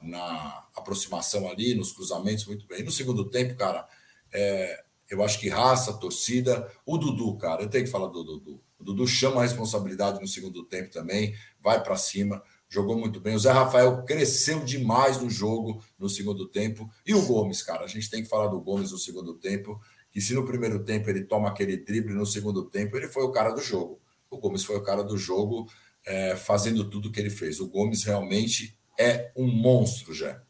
na 0.00 0.68
aproximação 0.76 1.50
ali, 1.50 1.74
nos 1.74 1.90
cruzamentos, 1.90 2.46
muito 2.46 2.64
bem. 2.68 2.84
No 2.84 2.92
segundo 2.92 3.28
tempo, 3.28 3.56
cara, 3.56 3.84
é, 4.32 4.84
eu 5.10 5.20
acho 5.24 5.40
que 5.40 5.48
raça, 5.48 5.92
torcida, 5.94 6.70
o 6.86 6.96
Dudu, 6.96 7.36
cara, 7.38 7.62
eu 7.62 7.68
tenho 7.68 7.86
que 7.86 7.90
falar 7.90 8.06
do 8.06 8.22
Dudu. 8.22 8.60
O 8.78 8.84
Dudu 8.84 9.04
chama 9.04 9.40
a 9.40 9.42
responsabilidade 9.42 10.20
no 10.20 10.28
segundo 10.28 10.62
tempo 10.64 10.90
também, 10.90 11.34
vai 11.60 11.82
para 11.82 11.96
cima 11.96 12.40
jogou 12.68 12.98
muito 12.98 13.20
bem. 13.20 13.34
O 13.34 13.38
Zé 13.38 13.50
Rafael 13.50 14.04
cresceu 14.04 14.64
demais 14.64 15.20
no 15.20 15.30
jogo 15.30 15.82
no 15.98 16.08
segundo 16.08 16.46
tempo. 16.46 16.90
E 17.06 17.14
o 17.14 17.26
Gomes, 17.26 17.62
cara, 17.62 17.84
a 17.84 17.88
gente 17.88 18.10
tem 18.10 18.22
que 18.22 18.28
falar 18.28 18.48
do 18.48 18.60
Gomes 18.60 18.92
no 18.92 18.98
segundo 18.98 19.34
tempo, 19.34 19.80
que 20.10 20.20
se 20.20 20.34
no 20.34 20.44
primeiro 20.44 20.84
tempo 20.84 21.08
ele 21.08 21.24
toma 21.24 21.48
aquele 21.48 21.76
drible, 21.76 22.14
no 22.14 22.26
segundo 22.26 22.64
tempo 22.64 22.96
ele 22.96 23.08
foi 23.08 23.24
o 23.24 23.32
cara 23.32 23.50
do 23.50 23.62
jogo. 23.62 23.98
O 24.30 24.38
Gomes 24.38 24.64
foi 24.64 24.76
o 24.76 24.82
cara 24.82 25.02
do 25.02 25.16
jogo, 25.16 25.66
é, 26.04 26.36
fazendo 26.36 26.88
tudo 26.88 27.10
que 27.10 27.18
ele 27.18 27.30
fez. 27.30 27.60
O 27.60 27.68
Gomes 27.68 28.04
realmente 28.04 28.78
é 28.98 29.32
um 29.34 29.46
monstro, 29.46 30.12
já. 30.12 30.42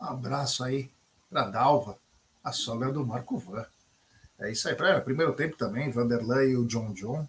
Um 0.00 0.04
abraço 0.04 0.62
aí 0.62 0.90
para 1.28 1.48
Dalva, 1.48 1.98
a 2.44 2.52
sogra 2.52 2.92
do 2.92 3.04
Marco 3.04 3.38
Van. 3.38 3.66
É 4.38 4.52
isso 4.52 4.68
aí. 4.68 4.74
Pra, 4.74 5.00
primeiro 5.00 5.32
tempo 5.34 5.56
também, 5.56 5.90
Vanderlan 5.90 6.44
e 6.44 6.56
o 6.56 6.66
John 6.66 6.92
John 6.92 7.26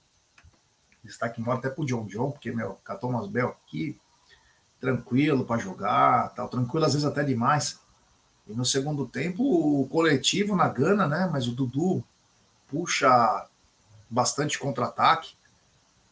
destaque 1.08 1.42
maior 1.42 1.58
até 1.58 1.70
pro 1.70 1.86
John 1.86 2.06
John, 2.06 2.32
porque, 2.32 2.52
meu, 2.52 2.78
catou 2.84 3.10
umas 3.10 3.28
bel 3.28 3.50
aqui, 3.50 4.00
tranquilo 4.80 5.44
para 5.46 5.60
jogar, 5.60 6.30
tal, 6.36 6.48
tranquilo 6.48 6.86
às 6.86 6.94
vezes 6.94 7.08
até 7.08 7.24
demais. 7.24 7.80
E 8.48 8.54
no 8.54 8.64
segundo 8.64 9.06
tempo, 9.06 9.44
o 9.44 9.88
coletivo 9.88 10.56
na 10.56 10.70
Gana, 10.70 11.08
né? 11.08 11.30
Mas 11.32 11.48
o 11.48 11.52
Dudu 11.52 12.04
puxa 12.70 13.46
bastante 14.10 14.58
contra-ataque. 14.58 15.36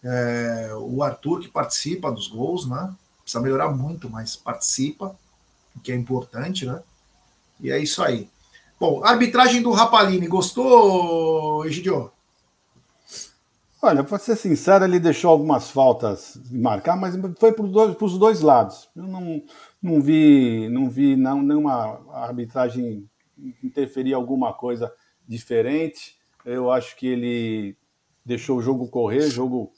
É, 0.03 0.71
o 0.77 1.01
Arthur 1.01 1.39
que 1.39 1.47
participa 1.47 2.11
dos 2.11 2.27
gols, 2.27 2.67
né? 2.67 2.93
Precisa 3.21 3.41
melhorar 3.41 3.69
muito, 3.69 4.09
mas 4.09 4.35
participa, 4.35 5.15
o 5.75 5.79
que 5.79 5.91
é 5.91 5.95
importante, 5.95 6.65
né? 6.65 6.81
E 7.59 7.71
é 7.71 7.79
isso 7.79 8.03
aí. 8.03 8.29
Bom, 8.79 9.03
arbitragem 9.03 9.61
do 9.61 9.71
Rapalini, 9.71 10.27
gostou, 10.27 11.65
Egidio? 11.65 12.11
Olha, 13.85 14.03
para 14.03 14.17
ser 14.17 14.35
sincero, 14.35 14.83
ele 14.83 14.99
deixou 14.99 15.29
algumas 15.29 15.69
faltas 15.69 16.41
de 16.43 16.57
marcar, 16.57 16.97
mas 16.97 17.15
foi 17.39 17.51
para 17.51 17.63
os 17.63 18.17
dois, 18.17 18.41
lados. 18.41 18.89
Eu 18.95 19.03
não, 19.03 19.43
não 19.79 20.01
vi, 20.01 20.67
não 20.69 20.89
vi 20.89 21.15
não, 21.15 21.43
nenhuma 21.43 22.01
arbitragem 22.11 23.07
interferir 23.63 24.15
alguma 24.15 24.51
coisa 24.53 24.91
diferente. 25.27 26.15
Eu 26.43 26.71
acho 26.71 26.95
que 26.95 27.05
ele 27.05 27.77
deixou 28.25 28.57
o 28.57 28.61
jogo 28.61 28.87
correr, 28.87 29.19
o 29.19 29.29
jogo 29.29 29.71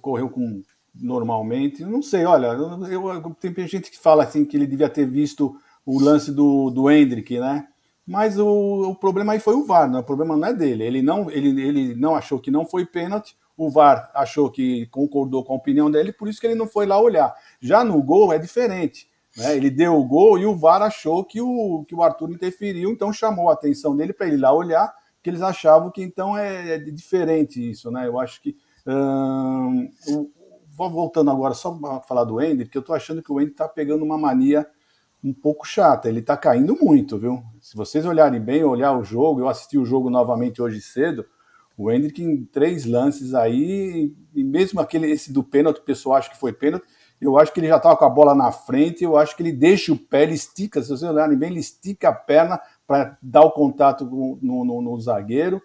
correu 0.00 0.30
com 0.30 0.62
normalmente. 0.94 1.84
Não 1.84 2.02
sei, 2.02 2.24
olha, 2.24 2.52
eu, 2.88 3.08
eu, 3.08 3.34
tem 3.34 3.66
gente 3.66 3.90
que 3.90 3.98
fala 3.98 4.22
assim 4.22 4.44
que 4.44 4.56
ele 4.56 4.66
devia 4.66 4.88
ter 4.88 5.06
visto 5.06 5.56
o 5.84 6.00
lance 6.00 6.30
do, 6.30 6.70
do 6.70 6.88
Hendrick, 6.88 7.40
né? 7.40 7.66
Mas 8.06 8.38
o, 8.38 8.90
o 8.90 8.94
problema 8.94 9.32
aí 9.32 9.40
foi 9.40 9.54
o 9.54 9.64
VAR, 9.64 9.90
né? 9.90 9.98
o 9.98 10.04
problema 10.04 10.36
não 10.36 10.46
é 10.46 10.54
dele. 10.54 10.84
Ele 10.84 11.02
não, 11.02 11.28
ele, 11.28 11.60
ele 11.60 11.94
não 11.96 12.14
achou 12.14 12.38
que 12.38 12.50
não 12.50 12.64
foi 12.64 12.86
pênalti, 12.86 13.36
o 13.60 13.68
VAR 13.68 14.10
achou 14.14 14.50
que 14.50 14.86
concordou 14.86 15.44
com 15.44 15.52
a 15.52 15.56
opinião 15.56 15.90
dele, 15.90 16.14
por 16.14 16.28
isso 16.28 16.40
que 16.40 16.46
ele 16.46 16.54
não 16.54 16.66
foi 16.66 16.86
lá 16.86 16.98
olhar. 16.98 17.34
Já 17.60 17.84
no 17.84 18.02
gol 18.02 18.32
é 18.32 18.38
diferente. 18.38 19.06
Né? 19.36 19.54
Ele 19.54 19.68
deu 19.68 19.94
o 19.96 20.04
gol 20.04 20.38
e 20.38 20.46
o 20.46 20.56
VAR 20.56 20.80
achou 20.80 21.22
que 21.22 21.42
o, 21.42 21.84
que 21.86 21.94
o 21.94 22.02
Arthur 22.02 22.30
interferiu, 22.30 22.90
então 22.90 23.12
chamou 23.12 23.50
a 23.50 23.52
atenção 23.52 23.94
dele 23.94 24.14
para 24.14 24.28
ele 24.28 24.38
lá 24.38 24.50
olhar, 24.50 24.90
que 25.22 25.28
eles 25.28 25.42
achavam 25.42 25.90
que 25.90 26.02
então 26.02 26.38
é, 26.38 26.76
é 26.76 26.78
diferente 26.78 27.70
isso. 27.70 27.90
Né? 27.90 28.06
Eu 28.06 28.18
acho 28.18 28.40
que. 28.40 28.56
Hum, 28.86 29.90
voltando 30.74 31.30
agora 31.30 31.52
só 31.52 31.70
para 31.72 32.00
falar 32.00 32.24
do 32.24 32.40
Ender, 32.40 32.70
que 32.70 32.78
eu 32.78 32.80
estou 32.80 32.96
achando 32.96 33.22
que 33.22 33.30
o 33.30 33.38
Ender 33.38 33.52
está 33.52 33.68
pegando 33.68 34.02
uma 34.02 34.16
mania 34.16 34.66
um 35.22 35.34
pouco 35.34 35.66
chata. 35.66 36.08
Ele 36.08 36.20
está 36.20 36.34
caindo 36.34 36.74
muito, 36.80 37.18
viu? 37.18 37.42
Se 37.60 37.76
vocês 37.76 38.06
olharem 38.06 38.40
bem, 38.40 38.64
olhar 38.64 38.96
o 38.96 39.04
jogo, 39.04 39.40
eu 39.40 39.48
assisti 39.50 39.76
o 39.76 39.84
jogo 39.84 40.08
novamente 40.08 40.62
hoje 40.62 40.80
cedo. 40.80 41.26
O 41.80 41.90
Hendrick 41.90 42.22
em 42.22 42.44
três 42.44 42.84
lances 42.84 43.32
aí, 43.32 44.14
e 44.34 44.44
mesmo 44.44 44.80
aquele 44.80 45.10
esse 45.10 45.32
do 45.32 45.42
pênalti, 45.42 45.78
o 45.78 45.82
pessoal 45.82 46.16
acha 46.16 46.28
que 46.28 46.36
foi 46.36 46.52
pênalti, 46.52 46.84
eu 47.18 47.38
acho 47.38 47.54
que 47.54 47.58
ele 47.58 47.68
já 47.68 47.78
estava 47.78 47.96
com 47.96 48.04
a 48.04 48.10
bola 48.10 48.34
na 48.34 48.52
frente, 48.52 49.02
eu 49.02 49.16
acho 49.16 49.34
que 49.34 49.42
ele 49.42 49.50
deixa 49.50 49.90
o 49.90 49.96
pé, 49.96 50.24
ele 50.24 50.34
estica, 50.34 50.82
se 50.82 50.88
vocês 50.88 51.10
olharem 51.10 51.38
bem, 51.38 51.50
ele 51.50 51.60
estica 51.60 52.10
a 52.10 52.12
perna 52.12 52.60
para 52.86 53.16
dar 53.22 53.40
o 53.40 53.50
contato 53.50 54.04
no, 54.04 54.38
no, 54.42 54.82
no, 54.82 55.00
zagueiro. 55.00 55.62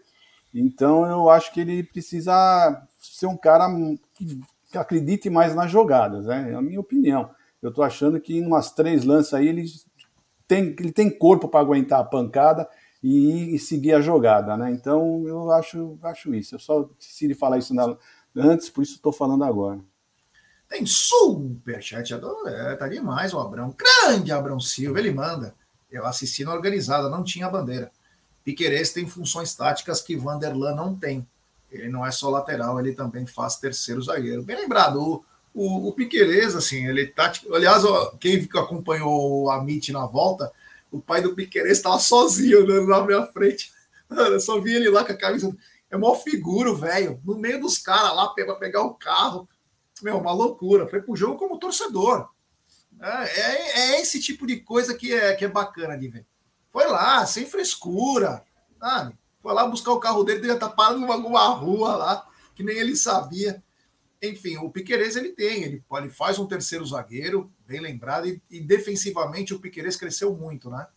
Então 0.53 1.05
eu 1.05 1.29
acho 1.29 1.51
que 1.51 1.59
ele 1.59 1.83
precisa 1.83 2.81
ser 2.97 3.25
um 3.25 3.35
cara 3.35 3.67
que, 4.13 4.39
que 4.71 4.77
acredite 4.77 5.29
mais 5.29 5.53
nas 5.53 5.69
jogadas, 5.69 6.27
né? 6.27 6.53
É 6.53 6.55
a 6.55 6.61
minha 6.61 6.79
opinião. 6.79 7.29
Eu 7.61 7.71
estou 7.71 7.83
achando 7.83 8.21
que 8.21 8.37
em 8.37 8.45
umas 8.45 8.71
três 8.71 9.03
lances 9.03 9.33
aí 9.33 9.49
ele 9.49 9.65
tem, 10.47 10.73
ele 10.79 10.93
tem 10.93 11.09
corpo 11.09 11.49
para 11.49 11.59
aguentar 11.59 11.99
a 11.99 12.05
pancada 12.05 12.65
e, 13.03 13.55
e, 13.55 13.59
seguir 13.59 13.93
a 13.93 14.01
jogada, 14.01 14.57
né? 14.57 14.71
Então 14.71 15.27
eu 15.27 15.51
acho, 15.51 15.97
acho 16.03 16.33
isso. 16.33 16.55
Eu 16.55 16.59
só 16.59 16.89
decidi 16.99 17.33
falar 17.33 17.57
isso 17.57 17.73
na, 17.73 17.95
antes, 18.35 18.69
por 18.69 18.83
isso 18.83 18.95
estou 18.95 19.13
falando 19.13 19.43
agora. 19.43 19.79
Tem 20.67 20.85
superchat, 20.85 22.13
é, 22.13 22.75
tá 22.75 22.87
demais 22.87 23.33
o 23.33 23.39
Abrão. 23.39 23.75
Grande 23.77 24.31
Abrão 24.31 24.59
Silva, 24.59 24.99
ele 24.99 25.11
manda. 25.11 25.55
Eu 25.91 26.05
assisti 26.05 26.43
na 26.43 26.53
organizada, 26.53 27.09
não 27.09 27.23
tinha 27.23 27.49
bandeira. 27.49 27.91
Piqueires 28.43 28.91
tem 28.91 29.07
funções 29.07 29.55
táticas 29.55 30.01
que 30.01 30.15
Vanderlan 30.15 30.75
não 30.75 30.95
tem. 30.95 31.27
Ele 31.71 31.89
não 31.89 32.05
é 32.05 32.11
só 32.11 32.29
lateral, 32.29 32.79
ele 32.79 32.93
também 32.93 33.25
faz 33.25 33.57
terceiro 33.57 34.01
zagueiro. 34.01 34.43
Bem 34.43 34.55
lembrado, 34.55 35.01
o, 35.01 35.25
o, 35.53 35.87
o 35.87 35.93
Piqueires, 35.93 36.55
assim, 36.55 36.87
ele 36.87 37.07
tá. 37.07 37.31
Aliás, 37.53 37.83
quem 38.19 38.47
acompanhou 38.55 39.49
a 39.49 39.57
MIT 39.57 39.91
na 39.91 40.05
volta, 40.05 40.51
o 40.95 41.01
pai 41.01 41.21
do 41.21 41.35
Piqueires 41.35 41.77
estava 41.77 41.99
sozinho 41.99 42.63
andando 42.63 42.87
na 42.87 43.05
minha 43.05 43.25
frente. 43.27 43.71
Mano, 44.09 44.35
eu 44.35 44.39
só 44.39 44.59
vi 44.59 44.73
ele 44.73 44.89
lá 44.89 45.03
com 45.03 45.11
a 45.11 45.17
camisa. 45.17 45.55
É 45.89 45.97
mó 45.97 46.15
figura, 46.15 46.73
velho. 46.73 47.19
No 47.23 47.37
meio 47.37 47.59
dos 47.59 47.77
caras 47.77 48.15
lá 48.15 48.29
para 48.29 48.55
pegar 48.55 48.83
o 48.83 48.93
carro. 48.93 49.47
Meu, 50.01 50.17
uma 50.17 50.31
loucura. 50.31 50.87
Foi 50.87 51.01
pro 51.01 51.15
jogo 51.15 51.37
como 51.37 51.59
torcedor. 51.59 52.29
É, 52.99 53.41
é, 53.41 53.79
é, 53.79 54.01
esse 54.01 54.19
tipo 54.19 54.47
de 54.47 54.57
coisa 54.57 54.93
que 54.95 55.13
é, 55.13 55.33
que 55.35 55.45
é 55.45 55.47
bacana 55.47 55.97
de 55.97 56.07
ver. 56.07 56.25
Foi 56.71 56.87
lá, 56.87 57.25
sem 57.25 57.45
frescura. 57.45 58.43
Sabe? 58.79 59.17
Foi 59.41 59.53
lá 59.53 59.67
buscar 59.67 59.91
o 59.91 59.99
carro 59.99 60.23
dele, 60.23 60.39
devia 60.39 60.55
estar 60.55 60.69
tá 60.69 60.75
parando 60.75 61.05
em 61.05 61.11
alguma 61.11 61.47
rua 61.49 61.95
lá, 61.95 62.27
que 62.55 62.63
nem 62.63 62.77
ele 62.77 62.95
sabia. 62.95 63.63
Enfim, 64.21 64.57
o 64.57 64.71
Piqueires 64.71 65.15
ele 65.15 65.29
tem, 65.29 65.63
ele, 65.63 65.83
ele 65.97 66.09
faz 66.09 66.39
um 66.39 66.47
terceiro 66.47 66.85
zagueiro, 66.85 67.51
bem 67.67 67.79
lembrado, 67.79 68.27
e, 68.27 68.41
e 68.49 68.59
defensivamente 68.59 69.53
o 69.53 69.59
Piqueires 69.59 69.95
cresceu 69.95 70.35
muito, 70.35 70.69
né? 70.69 70.87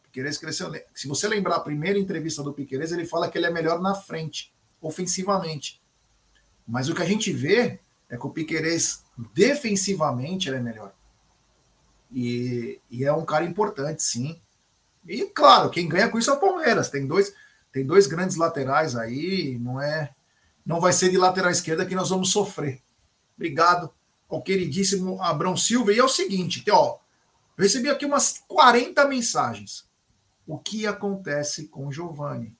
O 0.00 0.02
Piqueires 0.04 0.38
cresceu. 0.38 0.72
Se 0.94 1.06
você 1.06 1.28
lembrar 1.28 1.56
a 1.56 1.60
primeira 1.60 1.98
entrevista 1.98 2.42
do 2.42 2.52
Piqueires, 2.52 2.92
ele 2.92 3.06
fala 3.06 3.28
que 3.28 3.38
ele 3.38 3.46
é 3.46 3.50
melhor 3.50 3.80
na 3.80 3.94
frente, 3.94 4.52
ofensivamente. 4.80 5.80
Mas 6.66 6.88
o 6.88 6.94
que 6.94 7.02
a 7.02 7.06
gente 7.06 7.32
vê 7.32 7.78
é 8.08 8.16
que 8.16 8.26
o 8.26 8.30
Piqueires, 8.30 9.04
defensivamente, 9.32 10.48
ele 10.48 10.56
é 10.56 10.60
melhor. 10.60 10.92
E, 12.12 12.80
e 12.90 13.04
é 13.04 13.12
um 13.12 13.24
cara 13.24 13.44
importante, 13.44 14.02
sim. 14.02 14.40
E 15.06 15.24
claro, 15.26 15.70
quem 15.70 15.88
ganha 15.88 16.08
com 16.08 16.18
isso 16.18 16.30
é 16.30 16.34
o 16.34 16.40
Palmeiras. 16.40 16.90
Tem 16.90 17.06
dois, 17.06 17.32
tem 17.72 17.86
dois 17.86 18.06
grandes 18.06 18.36
laterais 18.36 18.96
aí, 18.96 19.58
não 19.58 19.80
é, 19.80 20.12
não 20.64 20.80
vai 20.80 20.92
ser 20.92 21.10
de 21.10 21.16
lateral 21.16 21.50
esquerda 21.50 21.86
que 21.86 21.94
nós 21.94 22.10
vamos 22.10 22.32
sofrer. 22.32 22.82
Obrigado 23.36 23.92
ao 24.30 24.42
queridíssimo 24.42 25.20
Abrão 25.20 25.56
Silva. 25.56 25.92
E 25.92 25.98
é 25.98 26.04
o 26.04 26.08
seguinte, 26.08 26.64
ó, 26.70 26.98
eu 27.56 27.62
recebi 27.62 27.90
aqui 27.90 28.06
umas 28.06 28.38
40 28.46 29.06
mensagens. 29.06 29.88
O 30.46 30.58
que 30.58 30.86
acontece 30.86 31.68
com 31.68 31.92
Giovanni? 31.92 32.56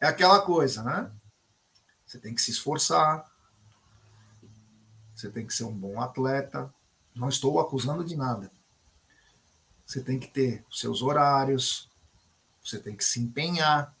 É 0.00 0.06
aquela 0.06 0.40
coisa, 0.40 0.82
né? 0.82 1.10
Você 2.04 2.18
tem 2.18 2.34
que 2.34 2.42
se 2.42 2.50
esforçar. 2.50 3.24
Você 5.14 5.30
tem 5.30 5.46
que 5.46 5.54
ser 5.54 5.64
um 5.64 5.74
bom 5.74 6.00
atleta. 6.00 6.72
Não 7.14 7.28
estou 7.28 7.60
acusando 7.60 8.04
de 8.04 8.16
nada. 8.16 8.50
Você 9.86 10.02
tem 10.02 10.18
que 10.18 10.28
ter 10.28 10.64
os 10.68 10.80
seus 10.80 11.00
horários. 11.00 11.88
Você 12.62 12.78
tem 12.78 12.96
que 12.96 13.04
se 13.04 13.20
empenhar. 13.20 13.96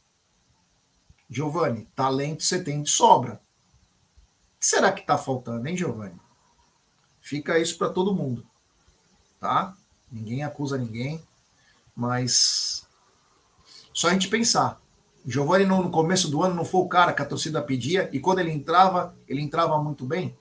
Giovanni, 1.28 1.86
talento 1.94 2.42
você 2.42 2.62
tem 2.62 2.82
de 2.82 2.90
sobra. 2.90 3.40
Será 4.66 4.90
que 4.90 5.02
está 5.02 5.16
faltando, 5.16 5.68
hein, 5.68 5.76
Giovanni? 5.76 6.20
Fica 7.20 7.56
isso 7.56 7.78
para 7.78 7.88
todo 7.88 8.12
mundo. 8.12 8.44
Tá? 9.38 9.76
Ninguém 10.10 10.42
acusa 10.42 10.76
ninguém. 10.76 11.24
Mas 11.94 12.84
só 13.94 14.08
a 14.08 14.12
gente 14.12 14.26
pensar. 14.26 14.80
Giovanni, 15.24 15.66
no 15.66 15.88
começo 15.88 16.28
do 16.28 16.42
ano, 16.42 16.56
não 16.56 16.64
foi 16.64 16.80
o 16.80 16.88
cara 16.88 17.12
que 17.12 17.22
a 17.22 17.24
torcida 17.24 17.62
pedia, 17.62 18.10
e 18.12 18.18
quando 18.18 18.40
ele 18.40 18.50
entrava, 18.50 19.16
ele 19.28 19.40
entrava 19.40 19.80
muito 19.80 20.04
bem. 20.04 20.36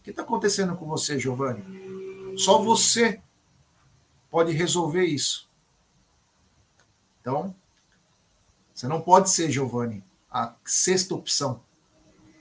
O 0.00 0.02
que 0.02 0.10
está 0.10 0.22
acontecendo 0.22 0.74
com 0.74 0.84
você, 0.84 1.16
Giovanni? 1.16 2.36
Só 2.36 2.60
você 2.60 3.22
pode 4.28 4.50
resolver 4.50 5.04
isso. 5.04 5.48
Então, 7.20 7.54
você 8.74 8.88
não 8.88 9.00
pode 9.00 9.30
ser, 9.30 9.52
Giovanni, 9.52 10.02
a 10.28 10.52
sexta 10.64 11.14
opção 11.14 11.62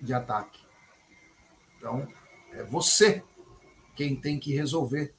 de 0.02 0.12
ataque. 0.12 0.65
Então, 1.86 2.08
é 2.52 2.64
você 2.64 3.24
quem 3.96 4.16
tem 4.16 4.40
que 4.40 4.52
resolver 4.52 5.14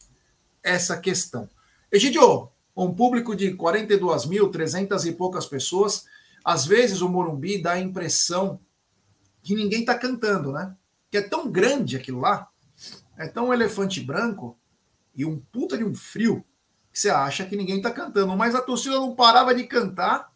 essa 0.65 0.99
questão. 0.99 1.49
Egidio, 1.93 2.51
um 2.77 2.93
público 2.93 3.37
de 3.37 3.53
42.300 3.53 5.07
e 5.07 5.13
poucas 5.13 5.47
pessoas, 5.47 6.07
às 6.45 6.67
vezes 6.67 7.03
o 7.03 7.09
Morumbi 7.09 7.63
dá 7.63 7.75
a 7.75 7.81
impressão 7.81 8.59
que 9.45 9.55
ninguém 9.55 9.81
está 9.81 9.97
cantando, 9.97 10.51
né? 10.51 10.75
Que 11.09 11.19
é 11.19 11.23
tão 11.23 11.49
grande 11.49 11.97
aquilo 11.97 12.19
lá, 12.19 12.51
é 13.17 13.29
tão 13.29 13.55
elefante 13.55 14.01
branco 14.01 14.59
e 15.15 15.25
um 15.25 15.39
puta 15.39 15.79
de 15.79 15.85
um 15.85 15.95
frio 15.95 16.45
que 16.93 16.99
você 16.99 17.11
acha 17.11 17.47
que 17.47 17.55
ninguém 17.55 17.77
está 17.77 17.93
cantando, 17.93 18.37
mas 18.37 18.57
a 18.57 18.61
torcida 18.61 18.97
não 18.97 19.15
parava 19.15 19.55
de 19.55 19.63
cantar. 19.69 20.33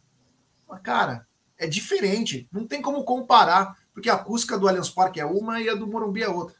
Cara, 0.81 1.27
é 1.57 1.67
diferente, 1.67 2.47
não 2.53 2.65
tem 2.65 2.81
como 2.81 3.03
comparar, 3.03 3.80
porque 3.93 4.09
a 4.09 4.15
acústica 4.15 4.57
do 4.57 4.67
Allianz 4.67 4.89
Parque 4.89 5.19
é 5.19 5.25
uma 5.25 5.59
e 5.61 5.69
a 5.69 5.75
do 5.75 5.87
Morumbi 5.87 6.23
é 6.23 6.29
outra. 6.29 6.55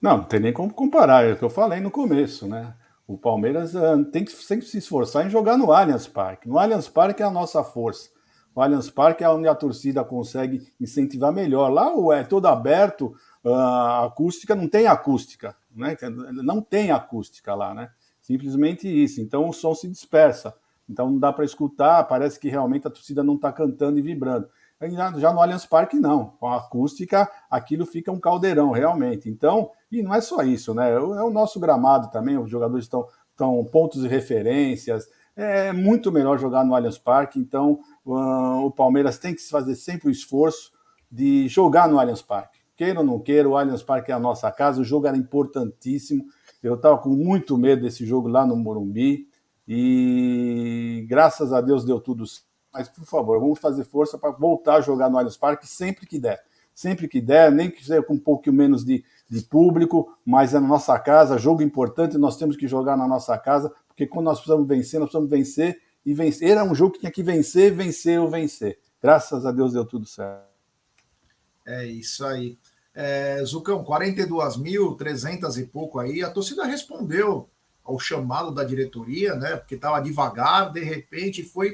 Não, 0.00 0.18
não 0.18 0.24
tem 0.24 0.40
nem 0.40 0.52
como 0.52 0.72
comparar, 0.72 1.24
é 1.24 1.32
o 1.32 1.36
que 1.36 1.44
eu 1.44 1.50
falei 1.50 1.80
no 1.80 1.90
começo, 1.90 2.46
né? 2.46 2.74
O 3.06 3.18
Palmeiras 3.18 3.74
uh, 3.74 4.04
tem 4.10 4.24
que 4.24 4.32
sempre 4.32 4.66
se 4.66 4.78
esforçar 4.78 5.26
em 5.26 5.30
jogar 5.30 5.56
no 5.56 5.72
Allianz 5.72 6.06
Parque. 6.06 6.48
No 6.48 6.58
Allianz 6.58 6.88
Parque 6.88 7.22
é 7.22 7.26
a 7.26 7.30
nossa 7.30 7.62
força. 7.62 8.10
O 8.54 8.60
Allianz 8.60 8.90
Parque 8.90 9.24
é 9.24 9.28
onde 9.28 9.48
a 9.48 9.54
torcida 9.54 10.04
consegue 10.04 10.66
incentivar 10.80 11.32
melhor. 11.32 11.70
Lá 11.70 11.92
é 12.16 12.22
todo 12.22 12.46
aberto, 12.46 13.14
a 13.44 14.04
acústica 14.06 14.54
não 14.54 14.68
tem 14.68 14.86
acústica, 14.86 15.54
né? 15.74 15.96
Não 16.32 16.60
tem 16.60 16.90
acústica 16.90 17.54
lá, 17.54 17.74
né? 17.74 17.90
Simplesmente 18.20 18.86
isso. 18.88 19.20
Então 19.20 19.48
o 19.48 19.52
som 19.52 19.74
se 19.74 19.88
dispersa. 19.88 20.54
Então 20.88 21.10
não 21.10 21.18
dá 21.18 21.32
para 21.32 21.44
escutar, 21.44 22.04
parece 22.04 22.38
que 22.38 22.48
realmente 22.48 22.86
a 22.86 22.90
torcida 22.90 23.22
não 23.22 23.36
está 23.36 23.52
cantando 23.52 23.98
e 23.98 24.02
vibrando. 24.02 24.48
Já 24.90 25.32
no 25.32 25.40
Allianz 25.40 25.66
Parque, 25.66 25.98
não. 25.98 26.30
Com 26.40 26.48
a 26.48 26.56
acústica, 26.56 27.30
aquilo 27.50 27.86
fica 27.86 28.10
um 28.10 28.18
caldeirão, 28.18 28.70
realmente. 28.70 29.28
Então, 29.28 29.70
e 29.90 30.02
não 30.02 30.14
é 30.14 30.20
só 30.20 30.42
isso, 30.42 30.74
né? 30.74 30.90
É 30.90 30.98
o 30.98 31.30
nosso 31.30 31.60
gramado 31.60 32.10
também, 32.10 32.38
os 32.38 32.50
jogadores 32.50 32.86
estão, 32.86 33.06
estão 33.30 33.64
pontos 33.64 34.02
de 34.02 34.08
referências. 34.08 35.06
É 35.36 35.72
muito 35.72 36.10
melhor 36.10 36.38
jogar 36.38 36.64
no 36.64 36.74
Allianz 36.74 36.98
Parque, 36.98 37.38
então 37.38 37.80
uh, 38.04 38.64
o 38.64 38.70
Palmeiras 38.70 39.18
tem 39.18 39.34
que 39.34 39.42
fazer 39.48 39.74
sempre 39.76 40.08
o 40.08 40.10
esforço 40.10 40.72
de 41.10 41.48
jogar 41.48 41.88
no 41.88 41.98
Allianz 41.98 42.22
Parque. 42.22 42.58
Queira 42.76 43.00
ou 43.00 43.06
não 43.06 43.20
queira, 43.20 43.48
o 43.48 43.56
Allianz 43.56 43.82
Parque 43.82 44.10
é 44.10 44.14
a 44.14 44.18
nossa 44.18 44.50
casa, 44.50 44.80
o 44.80 44.84
jogo 44.84 45.06
era 45.06 45.16
importantíssimo. 45.16 46.24
Eu 46.62 46.74
estava 46.74 46.98
com 46.98 47.10
muito 47.10 47.56
medo 47.56 47.82
desse 47.82 48.04
jogo 48.04 48.28
lá 48.28 48.46
no 48.46 48.56
Morumbi 48.56 49.26
e 49.66 51.04
graças 51.08 51.52
a 51.52 51.60
Deus 51.60 51.84
deu 51.84 52.00
tudo 52.00 52.26
certo. 52.26 52.51
Mas, 52.72 52.88
por 52.88 53.04
favor, 53.04 53.38
vamos 53.38 53.58
fazer 53.58 53.84
força 53.84 54.16
para 54.16 54.30
voltar 54.30 54.76
a 54.76 54.80
jogar 54.80 55.10
no 55.10 55.18
Allianz 55.18 55.36
Parque 55.36 55.68
sempre 55.68 56.06
que 56.06 56.18
der. 56.18 56.42
Sempre 56.74 57.06
que 57.06 57.20
der, 57.20 57.52
nem 57.52 57.70
que 57.70 57.84
seja 57.84 58.02
com 58.02 58.14
um 58.14 58.18
pouco 58.18 58.50
menos 58.50 58.82
de, 58.82 59.04
de 59.28 59.42
público, 59.42 60.16
mas 60.24 60.54
é 60.54 60.60
na 60.60 60.66
nossa 60.66 60.98
casa, 60.98 61.36
jogo 61.36 61.62
importante, 61.62 62.16
nós 62.16 62.36
temos 62.38 62.56
que 62.56 62.66
jogar 62.66 62.96
na 62.96 63.06
nossa 63.06 63.36
casa, 63.36 63.70
porque 63.86 64.06
quando 64.06 64.24
nós 64.24 64.38
precisamos 64.38 64.66
vencer, 64.66 64.98
nós 64.98 65.10
precisamos 65.10 65.30
vencer 65.30 65.82
e 66.04 66.14
vencer. 66.14 66.50
Era 66.50 66.64
um 66.64 66.74
jogo 66.74 66.94
que 66.94 67.00
tinha 67.00 67.12
que 67.12 67.22
vencer, 67.22 67.74
vencer 67.74 68.18
ou 68.18 68.30
vencer. 68.30 68.78
Graças 69.02 69.44
a 69.44 69.52
Deus 69.52 69.74
deu 69.74 69.84
tudo 69.84 70.06
certo. 70.06 70.52
É 71.66 71.84
isso 71.86 72.24
aí. 72.24 72.58
É, 72.94 73.42
Zucão, 73.44 73.84
42.300 73.84 75.58
e 75.58 75.66
pouco 75.66 75.98
aí. 75.98 76.22
A 76.22 76.30
torcida 76.30 76.64
respondeu 76.64 77.48
ao 77.84 77.98
chamado 77.98 78.52
da 78.52 78.64
diretoria, 78.64 79.34
né? 79.34 79.56
Porque 79.56 79.74
estava 79.74 80.00
devagar, 80.00 80.72
de 80.72 80.80
repente 80.80 81.42
foi. 81.42 81.72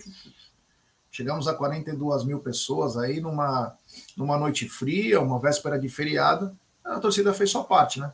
Chegamos 1.10 1.48
a 1.48 1.54
42 1.54 2.24
mil 2.24 2.38
pessoas 2.40 2.96
aí 2.96 3.20
numa, 3.20 3.76
numa 4.16 4.38
noite 4.38 4.68
fria, 4.68 5.20
uma 5.20 5.38
véspera 5.38 5.78
de 5.78 5.88
feriado. 5.88 6.56
A 6.84 7.00
torcida 7.00 7.34
fez 7.34 7.50
sua 7.50 7.64
parte, 7.64 8.00
né? 8.00 8.12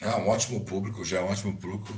É 0.00 0.08
um 0.16 0.28
ótimo 0.28 0.64
público, 0.64 1.04
já 1.04 1.18
é 1.18 1.22
um 1.22 1.30
ótimo 1.30 1.56
público. 1.56 1.92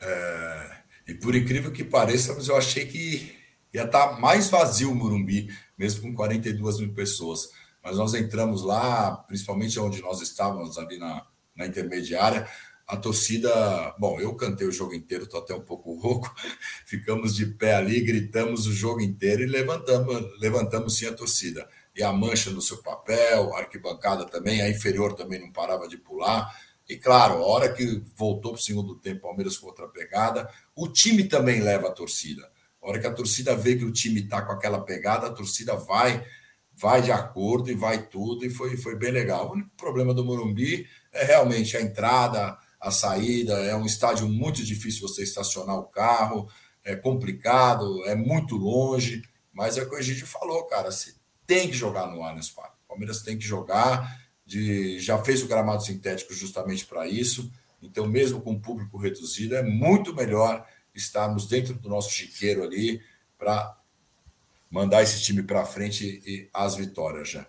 É... 0.00 0.76
E 1.06 1.14
por 1.14 1.34
incrível 1.34 1.70
que 1.70 1.84
pareça, 1.84 2.32
eu 2.32 2.56
achei 2.56 2.86
que 2.86 3.36
ia 3.72 3.84
estar 3.84 4.08
tá 4.08 4.20
mais 4.20 4.48
vazio 4.48 4.90
o 4.90 4.94
Morumbi, 4.94 5.48
mesmo 5.78 6.02
com 6.02 6.14
42 6.14 6.80
mil 6.80 6.94
pessoas. 6.94 7.50
Mas 7.82 7.96
nós 7.96 8.14
entramos 8.14 8.62
lá, 8.62 9.16
principalmente 9.28 9.78
onde 9.78 10.00
nós 10.00 10.22
estávamos, 10.22 10.78
ali 10.78 10.98
na, 10.98 11.26
na 11.54 11.66
intermediária, 11.66 12.48
a 12.86 12.96
torcida, 12.96 13.94
bom, 13.98 14.20
eu 14.20 14.34
cantei 14.34 14.66
o 14.66 14.72
jogo 14.72 14.94
inteiro, 14.94 15.24
estou 15.24 15.40
até 15.40 15.54
um 15.54 15.60
pouco 15.60 15.94
rouco. 15.94 16.34
Ficamos 16.84 17.34
de 17.34 17.46
pé 17.46 17.74
ali, 17.74 18.00
gritamos 18.00 18.66
o 18.66 18.72
jogo 18.72 19.00
inteiro 19.00 19.42
e 19.42 19.46
levantamos, 19.46 20.40
levantamos 20.40 20.96
sim 20.96 21.06
a 21.06 21.12
torcida. 21.12 21.68
E 21.96 22.02
a 22.02 22.12
mancha 22.12 22.50
no 22.50 22.60
seu 22.60 22.82
papel, 22.82 23.54
a 23.54 23.60
arquibancada 23.60 24.26
também, 24.26 24.60
a 24.60 24.68
inferior 24.68 25.14
também 25.14 25.40
não 25.40 25.50
parava 25.50 25.88
de 25.88 25.96
pular. 25.96 26.54
E 26.88 26.96
claro, 26.96 27.34
a 27.34 27.46
hora 27.46 27.72
que 27.72 28.02
voltou 28.14 28.52
para 28.52 28.60
o 28.60 28.62
segundo 28.62 28.96
tempo, 28.96 29.22
Palmeiras 29.22 29.56
com 29.56 29.66
outra 29.66 29.88
pegada, 29.88 30.48
o 30.76 30.86
time 30.88 31.24
também 31.24 31.60
leva 31.60 31.88
a 31.88 31.92
torcida. 31.92 32.50
A 32.82 32.88
hora 32.88 33.00
que 33.00 33.06
a 33.06 33.12
torcida 33.12 33.56
vê 33.56 33.76
que 33.76 33.84
o 33.84 33.92
time 33.92 34.20
está 34.20 34.42
com 34.42 34.52
aquela 34.52 34.80
pegada, 34.84 35.28
a 35.28 35.32
torcida 35.32 35.74
vai 35.74 36.22
vai 36.76 37.00
de 37.00 37.12
acordo 37.12 37.70
e 37.70 37.74
vai 37.74 38.06
tudo, 38.06 38.44
e 38.44 38.50
foi, 38.50 38.76
foi 38.76 38.96
bem 38.96 39.10
legal. 39.12 39.48
O 39.48 39.52
único 39.52 39.70
problema 39.76 40.12
do 40.12 40.24
Morumbi 40.24 40.86
é 41.12 41.24
realmente 41.24 41.76
a 41.76 41.80
entrada, 41.80 42.58
a 42.84 42.90
saída, 42.90 43.54
é 43.60 43.74
um 43.74 43.86
estádio 43.86 44.28
muito 44.28 44.62
difícil 44.62 45.08
você 45.08 45.22
estacionar 45.22 45.76
o 45.76 45.84
carro, 45.84 46.46
é 46.84 46.94
complicado, 46.94 48.04
é 48.04 48.14
muito 48.14 48.56
longe, 48.56 49.22
mas 49.50 49.78
é 49.78 49.82
o 49.82 49.88
que 49.88 49.96
a 49.96 50.02
gente 50.02 50.26
falou, 50.26 50.64
cara, 50.64 50.92
você 50.92 51.14
tem 51.46 51.70
que 51.70 51.74
jogar 51.74 52.06
no 52.08 52.22
Allianz 52.22 52.50
Parque. 52.50 52.76
O 52.84 52.88
Palmeiras 52.88 53.22
tem 53.22 53.38
que 53.38 53.44
jogar, 53.44 54.20
de, 54.44 54.98
já 55.00 55.16
fez 55.16 55.42
o 55.42 55.48
gramado 55.48 55.82
sintético 55.82 56.34
justamente 56.34 56.84
para 56.84 57.08
isso, 57.08 57.50
então 57.80 58.06
mesmo 58.06 58.42
com 58.42 58.60
público 58.60 58.98
reduzido, 58.98 59.56
é 59.56 59.62
muito 59.62 60.14
melhor 60.14 60.66
estarmos 60.94 61.46
dentro 61.48 61.72
do 61.74 61.88
nosso 61.88 62.10
chiqueiro 62.10 62.62
ali 62.62 63.00
para 63.38 63.78
mandar 64.70 65.02
esse 65.02 65.22
time 65.22 65.42
para 65.42 65.64
frente 65.64 66.22
e 66.26 66.50
as 66.52 66.76
vitórias 66.76 67.30
já. 67.30 67.46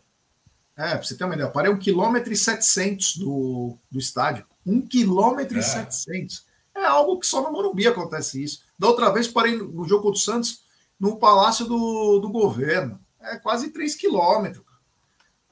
É, 0.77 0.97
você 0.97 1.17
ter 1.17 1.25
uma 1.25 1.35
ideia, 1.35 1.49
parei 1.49 1.69
um 1.69 1.77
quilômetro 1.77 2.31
e 2.31 2.37
setecentos 2.37 3.17
do, 3.17 3.77
do 3.91 3.99
estádio. 3.99 4.45
Um 4.65 4.81
quilômetro 4.81 5.57
é. 5.57 5.59
e 5.59 5.63
setecentos. 5.63 6.45
É 6.73 6.85
algo 6.85 7.19
que 7.19 7.27
só 7.27 7.41
no 7.41 7.51
Morumbi 7.51 7.87
acontece 7.87 8.43
isso. 8.43 8.63
Da 8.77 8.87
outra 8.87 9.09
vez 9.11 9.27
parei 9.27 9.57
no 9.57 9.87
jogo 9.87 10.11
do 10.11 10.17
Santos, 10.17 10.63
no 10.99 11.17
Palácio 11.17 11.65
do, 11.65 12.19
do 12.19 12.29
Governo. 12.29 12.99
É 13.21 13.37
quase 13.37 13.69
três 13.69 13.95
quilômetros. 13.95 14.65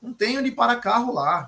Não 0.01 0.13
tem 0.13 0.37
onde 0.37 0.51
parar 0.51 0.77
carro 0.77 1.13
lá. 1.13 1.47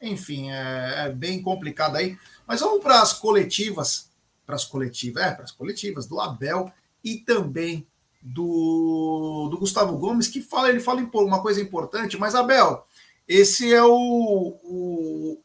Enfim, 0.00 0.50
é, 0.50 1.06
é 1.06 1.10
bem 1.10 1.42
complicado 1.42 1.96
aí. 1.96 2.16
Mas 2.46 2.60
vamos 2.60 2.82
para 2.82 3.02
as 3.02 3.12
coletivas. 3.12 4.10
Para 4.46 4.54
as 4.54 4.64
coletivas, 4.64 5.22
é, 5.22 5.32
para 5.32 5.44
as 5.44 5.52
coletivas 5.52 6.06
do 6.06 6.20
Abel 6.20 6.72
e 7.02 7.16
também 7.16 7.86
do, 8.22 9.48
do 9.50 9.58
Gustavo 9.58 9.96
Gomes, 9.96 10.28
que 10.28 10.40
fala, 10.40 10.68
ele 10.68 10.80
fala 10.80 11.00
uma 11.14 11.40
coisa 11.40 11.60
importante, 11.60 12.18
mas 12.18 12.34
Abel, 12.34 12.84
esse 13.26 13.72
é 13.72 13.82
o, 13.82 14.58
o, 14.62 15.40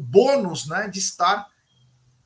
bônus 0.00 0.66
né, 0.66 0.88
de 0.88 0.98
estar 0.98 1.46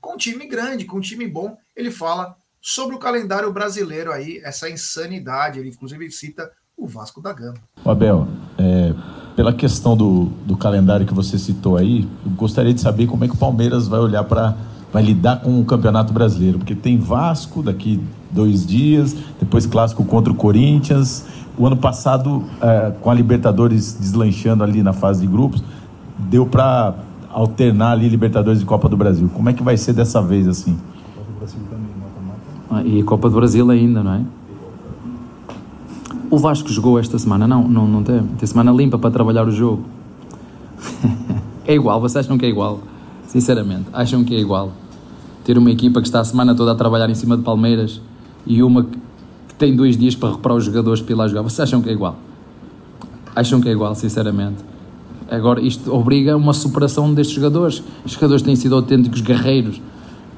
com 0.01 0.15
um 0.15 0.17
time 0.17 0.47
grande, 0.47 0.85
com 0.85 0.99
um 0.99 1.01
time 1.01 1.27
bom. 1.27 1.57
ele 1.75 1.91
fala 1.91 2.37
sobre 2.61 2.97
o 2.97 2.99
calendário 2.99 3.53
brasileiro 3.53 4.13
aí, 4.13 4.41
essa 4.45 4.71
insanidade. 4.71 5.59
Ele 5.59 5.69
inclusive 5.69 6.11
cita 6.11 6.51
o 6.77 6.87
Vasco 6.87 7.21
da 7.21 7.33
Gama. 7.33 7.59
Abel, 7.85 8.27
é, 8.59 8.93
pela 9.37 9.53
questão 9.53 9.97
do, 9.97 10.27
do 10.47 10.57
calendário 10.57 11.07
que 11.07 11.15
você 11.15 11.39
citou 11.39 11.77
aí, 11.77 12.09
eu 12.25 12.33
gostaria 12.33 12.73
de 12.75 12.81
saber 12.81 13.07
como 13.07 13.25
é 13.25 13.29
que 13.29 13.35
o 13.35 13.39
Palmeiras 13.39 13.87
vai 13.87 14.01
olhar 14.01 14.25
para 14.25 14.57
vai 14.93 15.03
lidar 15.03 15.41
com 15.41 15.61
o 15.61 15.65
Campeonato 15.65 16.13
Brasileiro, 16.13 16.59
porque 16.59 16.73
tem 16.73 16.97
Vasco 16.97 17.65
daqui 17.65 18.01
dois 18.31 18.65
dias, 18.65 19.13
depois 19.41 19.67
clássico 19.67 20.05
contra 20.05 20.33
o 20.33 20.37
Corinthians. 20.37 21.25
O 21.59 21.67
ano 21.67 21.77
passado, 21.77 22.45
é, 22.63 22.93
com 23.01 23.11
a 23.11 23.15
Libertadores 23.15 23.95
deslanchando 23.95 24.63
ali 24.63 24.85
na 24.85 24.93
fase 24.93 25.23
de 25.23 25.27
grupos, 25.27 25.65
deu 26.17 26.47
para 26.47 26.95
alternar 27.35 27.93
ali 27.93 28.09
Libertadores 28.09 28.63
e 28.63 28.65
Copa 28.65 28.89
do 28.89 28.97
Brasil. 28.97 29.29
Como 29.35 29.49
é 29.49 29.53
que 29.53 29.63
vai 29.63 29.77
ser 29.77 29.93
dessa 29.93 30.23
vez 30.23 30.47
assim? 30.47 30.79
Ah, 32.71 32.83
e 32.85 33.03
Copa 33.03 33.29
do 33.29 33.37
Brasil 33.37 33.69
ainda, 33.71 34.03
não 34.03 34.15
é? 34.15 34.23
O 36.31 36.39
Vasco 36.39 36.69
jogou 36.71 36.99
esta 36.99 37.19
semana? 37.19 37.47
Não, 37.47 37.69
não, 37.69 37.87
não 37.87 38.03
tem. 38.03 38.23
Tem 38.23 38.47
semana 38.47 38.73
limpa 38.73 38.99
para 38.99 39.11
trabalhar 39.11 39.47
o 39.47 39.51
jogo. 39.51 39.85
é 41.67 41.75
igual, 41.75 42.01
vocês 42.01 42.25
acham 42.25 42.39
que 42.39 42.47
é 42.47 42.49
igual? 42.49 42.81
Sinceramente, 43.27 43.87
acham 43.93 44.25
que 44.25 44.35
é 44.35 44.39
igual? 44.39 44.73
ter 45.45 45.59
uma 45.59 45.71
equipa 45.71 46.01
que 46.01 46.09
está 46.09 46.21
a 46.21 46.25
semana 46.25 46.55
toda 46.55 46.73
a 46.73 46.75
trabalhar 46.75 47.09
em 47.11 47.15
cima 47.15 47.37
de 47.37 47.43
Palmeiras 47.43 48.01
e 48.47 48.63
uma 48.63 48.85
que 48.85 49.55
tem 49.59 49.77
dois 49.77 49.97
dias 49.97 50.17
para 50.17 50.33
reparar 50.33 50.57
os 50.57 50.65
jogadores 50.65 51.03
para 51.03 51.13
ir 51.13 51.17
lá 51.17 51.29
jogar. 51.29 51.43
Vocês 51.43 51.61
acham 51.61 51.83
que 51.83 51.91
é 51.91 51.93
igual? 51.93 52.17
Acham 53.37 53.61
que 53.61 53.69
é 53.69 53.73
igual, 53.73 53.95
sinceramente. 53.95 54.65
Agora, 55.35 55.61
isto 55.61 55.93
obriga 55.95 56.35
a 56.35 56.37
uma 56.37 56.53
superação 56.53 57.13
destes 57.13 57.37
jogadores. 57.37 57.83
Os 58.05 58.13
jogadores 58.13 58.43
têm 58.43 58.57
sido 58.57 58.75
autênticos 58.75 59.21
guerreiros. 59.21 59.81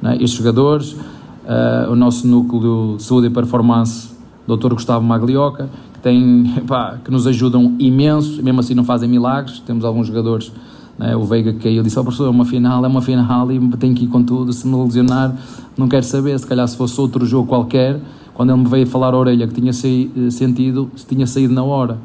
É? 0.02 0.14
Estes 0.14 0.32
jogadores, 0.32 0.92
uh, 0.92 1.90
o 1.90 1.96
nosso 1.96 2.26
núcleo 2.26 2.96
de 2.96 3.02
saúde 3.02 3.28
e 3.28 3.30
performance, 3.30 4.10
Dr. 4.46 4.74
Gustavo 4.74 5.04
Maglioca, 5.04 5.68
que, 5.94 6.00
tem, 6.00 6.54
pá, 6.66 6.98
que 7.04 7.10
nos 7.10 7.26
ajudam 7.26 7.74
imenso, 7.78 8.42
mesmo 8.42 8.60
assim 8.60 8.74
não 8.74 8.84
fazem 8.84 9.08
milagres. 9.08 9.60
Temos 9.60 9.84
alguns 9.84 10.06
jogadores 10.06 10.52
né? 10.98 11.14
O 11.14 11.24
Veiga 11.24 11.52
caiu, 11.54 11.82
disse: 11.82 11.98
Ó 11.98 12.02
oh, 12.02 12.04
professor, 12.04 12.26
é 12.26 12.30
uma 12.30 12.44
final, 12.44 12.84
é 12.84 12.88
uma 12.88 13.02
final 13.02 13.50
e 13.52 13.76
tem 13.76 13.94
que 13.94 14.04
ir 14.04 14.08
com 14.08 14.22
tudo. 14.22 14.52
Se 14.52 14.66
me 14.66 14.76
lesionar, 14.82 15.34
não 15.76 15.88
quero 15.88 16.04
saber. 16.04 16.38
Se 16.38 16.46
calhar, 16.46 16.66
se 16.66 16.76
fosse 16.76 17.00
outro 17.00 17.26
jogo 17.26 17.46
qualquer, 17.48 18.00
quando 18.34 18.50
ele 18.50 18.62
me 18.62 18.68
veio 18.68 18.86
falar 18.86 19.14
a 19.14 19.16
orelha 19.16 19.46
que 19.46 19.54
tinha 19.54 19.70
eh, 19.70 20.30
sentido, 20.30 20.90
se 20.96 21.06
tinha 21.06 21.26
saído 21.26 21.52
na 21.52 21.62
hora. 21.62 21.98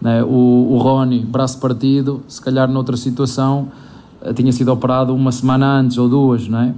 Né? 0.00 0.22
O, 0.22 0.72
o 0.72 0.78
Rony, 0.78 1.20
braço 1.20 1.58
partido, 1.58 2.22
se 2.28 2.40
calhar 2.40 2.70
noutra 2.70 2.96
situação, 2.96 3.68
eh, 4.22 4.32
tinha 4.32 4.52
sido 4.52 4.72
operado 4.72 5.14
uma 5.14 5.32
semana 5.32 5.78
antes 5.78 5.98
ou 5.98 6.08
duas, 6.08 6.48
não 6.48 6.60
é? 6.60 6.74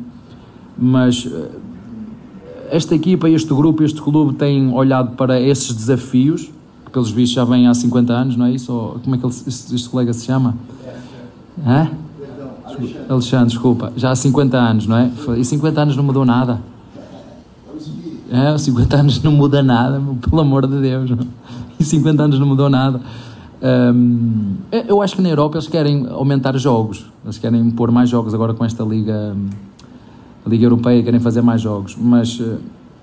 Mas 0.76 1.26
eh, 1.30 1.50
esta 2.70 2.94
equipa, 2.94 3.28
este 3.28 3.52
grupo, 3.52 3.82
este 3.82 4.00
clube 4.00 4.34
tem 4.34 4.72
olhado 4.72 5.16
para 5.16 5.40
esses 5.40 5.74
desafios, 5.74 6.50
que 6.84 6.92
pelos 6.92 7.10
vistos 7.10 7.34
já 7.34 7.44
vêm 7.44 7.66
há 7.66 7.74
50 7.74 8.12
anos, 8.12 8.36
não 8.36 8.46
é 8.46 8.52
isso? 8.52 8.72
Ou, 8.72 9.00
como 9.00 9.14
é 9.14 9.18
que 9.18 9.26
ele, 9.26 9.34
este, 9.46 9.74
este 9.74 9.88
colega 9.88 10.12
se 10.12 10.26
chama? 10.26 10.54
Hã? 11.66 11.90
Alexandre, 13.08 13.48
desculpa. 13.48 13.92
Já 13.96 14.10
há 14.10 14.16
50 14.16 14.56
anos, 14.56 14.86
não 14.86 14.96
é? 14.96 15.10
E 15.38 15.44
50 15.44 15.80
anos 15.80 15.96
não 15.96 16.04
mudou 16.04 16.24
nada. 16.24 16.60
É, 18.30 18.56
50 18.56 18.96
anos 18.96 19.22
não 19.22 19.32
muda 19.32 19.62
nada, 19.62 20.00
pelo 20.20 20.42
amor 20.42 20.66
de 20.66 20.80
Deus. 20.80 21.10
E 21.78 21.84
50 21.84 22.22
anos 22.22 22.38
não 22.38 22.46
mudou 22.46 22.68
nada. 22.68 23.00
Um, 23.60 24.56
eu 24.86 25.02
acho 25.02 25.16
que 25.16 25.22
na 25.22 25.28
Europa 25.28 25.56
eles 25.56 25.68
querem 25.68 26.06
aumentar 26.08 26.56
jogos. 26.58 27.06
Eles 27.24 27.38
querem 27.38 27.70
pôr 27.70 27.90
mais 27.90 28.08
jogos 28.08 28.34
agora 28.34 28.54
com 28.54 28.64
esta 28.64 28.84
Liga, 28.84 29.36
Liga 30.46 30.64
Europeia, 30.64 31.02
querem 31.02 31.20
fazer 31.20 31.42
mais 31.42 31.60
jogos. 31.60 31.96
Mas, 31.96 32.40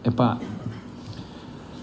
é 0.03 0.11
pá, 0.11 0.37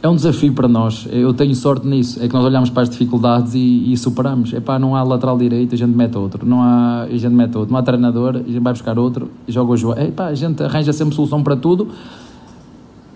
é 0.02 0.08
um 0.08 0.16
desafio 0.16 0.52
para 0.52 0.66
nós. 0.66 1.06
Eu 1.12 1.32
tenho 1.32 1.54
sorte 1.54 1.86
nisso. 1.86 2.20
É 2.20 2.26
que 2.26 2.34
nós 2.34 2.44
olhamos 2.44 2.70
para 2.70 2.82
as 2.82 2.90
dificuldades 2.90 3.54
e, 3.54 3.92
e 3.92 3.96
superamos. 3.96 4.52
Pá, 4.64 4.76
não 4.78 4.96
há 4.96 5.02
lateral 5.04 5.38
direito, 5.38 5.74
a 5.74 5.78
gente 5.78 5.94
mete 5.96 6.18
outro. 6.18 6.44
Não 6.44 6.60
há, 6.60 7.02
a 7.02 7.16
gente 7.16 7.32
mete 7.32 7.56
outro. 7.56 7.72
Não 7.72 7.78
há 7.78 7.82
treinador, 7.82 8.36
a 8.36 8.38
gente 8.38 8.58
vai 8.58 8.72
buscar 8.72 8.98
outro, 8.98 9.30
joga 9.46 9.72
o 9.72 9.76
jogo. 9.76 9.94
É 9.98 10.10
pá, 10.10 10.26
a 10.26 10.34
gente 10.34 10.60
arranja 10.62 10.92
sempre 10.92 11.14
solução 11.14 11.42
para 11.42 11.54
tudo 11.54 11.88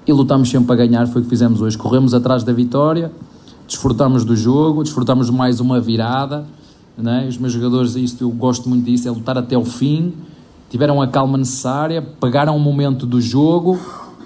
e 0.07 0.13
lutamos 0.13 0.49
sempre 0.49 0.69
para 0.69 0.77
ganhar. 0.77 1.07
Foi 1.09 1.23
o 1.23 1.25
que 1.25 1.31
fizemos 1.31 1.61
hoje. 1.61 1.77
Corremos 1.77 2.15
atrás 2.15 2.45
da 2.45 2.53
vitória, 2.53 3.11
desfrutamos 3.67 4.25
do 4.25 4.37
jogo, 4.37 4.83
desfrutamos 4.83 5.27
de 5.27 5.33
mais 5.33 5.61
uma 5.61 5.81
virada. 5.81 6.47
Né? 6.97 7.27
Os 7.29 7.37
meus 7.37 7.53
jogadores, 7.53 7.95
isso 7.97 8.23
eu 8.23 8.31
gosto 8.31 8.69
muito 8.69 8.85
disso, 8.85 9.07
é 9.09 9.11
lutar 9.11 9.37
até 9.37 9.57
o 9.57 9.65
fim. 9.65 10.15
Tiveram 10.71 11.01
a 11.01 11.07
calma 11.07 11.37
necessária, 11.39 12.03
pegaram 12.03 12.57
o 12.57 12.61
momento 12.61 13.07
do 13.07 13.21
jogo 13.21 13.79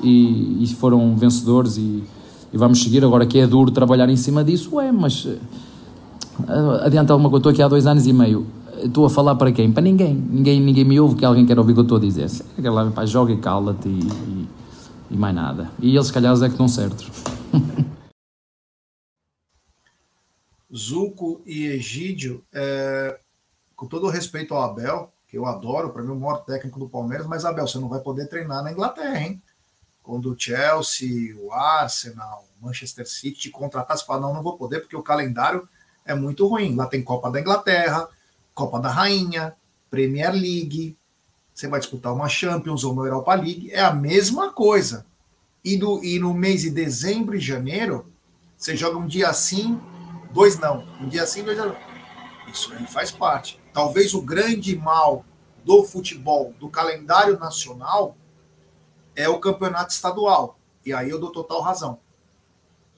e, 0.03 0.63
e 0.63 0.67
foram 0.75 1.17
vencedores. 1.17 1.77
E, 1.77 2.03
e 2.53 2.59
vamos 2.59 2.83
seguir. 2.83 3.05
Agora 3.05 3.27
que 3.27 3.39
é 3.39 3.47
duro 3.47 3.71
trabalhar 3.71 4.09
em 4.09 4.17
cima 4.17 4.43
disso, 4.43 4.81
é, 4.81 4.91
mas 4.91 5.25
uh, 5.25 5.39
adianta 6.83 7.13
alguma 7.13 7.29
coisa. 7.29 7.41
Estou 7.41 7.53
aqui 7.53 7.63
há 7.63 7.69
dois 7.69 7.87
anos 7.87 8.07
e 8.07 8.13
meio. 8.13 8.47
Estou 8.83 9.05
a 9.05 9.11
falar 9.11 9.35
para 9.35 9.53
quem? 9.53 9.71
Para 9.71 9.83
ninguém. 9.83 10.15
Ninguém, 10.15 10.61
ninguém 10.61 10.85
me 10.85 10.99
ouve 10.99 11.17
que 11.17 11.25
alguém 11.25 11.45
quer 11.45 11.59
ouvir 11.59 11.73
o 11.73 11.75
que 11.75 11.81
eu 11.81 11.83
estou 11.83 11.99
a 11.99 12.01
dizer. 12.01 12.31
Aquela, 12.59 12.91
pá, 12.91 13.05
joga 13.05 13.33
e 13.33 13.37
cala-te 13.37 13.89
e, 13.89 14.01
e, 14.01 14.49
e, 15.11 15.17
mais 15.17 15.35
nada. 15.35 15.71
E 15.81 15.95
eles, 15.95 16.07
se 16.07 16.13
calhar, 16.13 16.35
é 16.35 16.39
que 16.39 16.47
estão 16.47 16.69
certos. 16.69 17.11
Zuco 20.75 21.43
e 21.45 21.67
Egídio, 21.67 22.45
é, 22.53 23.19
com 23.75 23.87
todo 23.87 24.07
o 24.07 24.11
respeito 24.11 24.55
ao 24.55 24.63
Abel, 24.63 25.13
que 25.27 25.39
eu 25.39 25.47
adoro, 25.47 25.91
para 25.91 26.03
mim 26.03 26.11
o 26.11 26.17
maior 26.17 26.45
técnico 26.45 26.79
do 26.79 26.89
Palmeiras, 26.89 27.27
mas 27.27 27.45
Abel, 27.45 27.67
você 27.67 27.79
não 27.79 27.89
vai 27.89 28.01
poder 28.01 28.29
treinar 28.29 28.63
na 28.63 28.73
Inglaterra, 28.73 29.21
hein? 29.21 29.43
quando 30.03 30.33
o 30.33 30.37
Chelsea, 30.39 31.37
o 31.37 31.53
Arsenal, 31.53 32.45
o 32.61 32.67
Manchester 32.67 33.09
City 33.09 33.39
te 33.39 33.51
contratar, 33.51 33.97
você 33.97 34.05
fala, 34.05 34.23
não, 34.23 34.35
não 34.35 34.43
vou 34.43 34.57
poder, 34.57 34.81
porque 34.81 34.97
o 34.97 35.03
calendário 35.03 35.69
é 36.05 36.15
muito 36.15 36.47
ruim. 36.47 36.75
Lá 36.75 36.87
tem 36.87 37.03
Copa 37.03 37.31
da 37.31 37.41
Inglaterra, 37.41 38.09
Copa 38.53 38.81
da 38.81 38.91
Rainha, 38.91 39.55
Premier 39.89 40.33
League, 40.33 40.97
você 41.55 41.69
vai 41.69 41.79
disputar 41.79 42.13
uma 42.13 42.29
Champions 42.29 42.85
ou 42.85 42.93
uma 42.93 43.05
Europa 43.05 43.35
League, 43.35 43.71
é 43.71 43.81
a 43.81 43.95
mesma 43.95 44.53
coisa. 44.53 45.07
E, 45.63 45.77
do, 45.77 46.03
e 46.03 46.19
no 46.19 46.33
mês 46.33 46.63
de 46.63 46.71
dezembro 46.71 47.37
e 47.37 47.41
janeiro, 47.41 48.11
você 48.57 48.77
joga 48.77 48.99
um 48.99 49.07
dia 49.07 49.33
sim, 49.33 49.79
dois 50.33 50.59
não. 50.59 50.87
Um 51.01 51.09
dia 51.09 51.27
sim, 51.27 51.43
dois 51.43 51.59
não. 51.59 51.77
Isso 52.49 52.73
aí 52.73 52.87
faz 52.87 53.11
parte. 53.11 53.61
Talvez 53.73 54.15
o 54.15 54.23
grande 54.23 54.77
mal 54.77 55.25
do 55.65 55.85
futebol, 55.85 56.55
do 56.59 56.69
calendário 56.69 57.39
nacional, 57.39 58.17
é 59.15 59.29
o 59.29 59.39
campeonato 59.39 59.93
estadual. 59.93 60.59
E 60.85 60.93
aí 60.93 61.11
eu 61.11 61.21
dou 61.21 61.31
total 61.31 61.61
razão. 61.61 62.01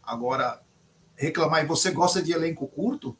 Agora, 0.02 0.62
reclamar, 1.16 1.64
e 1.64 1.66
você 1.66 1.90
gosta 1.90 2.22
de 2.22 2.32
elenco 2.32 2.66
curto? 2.66 3.16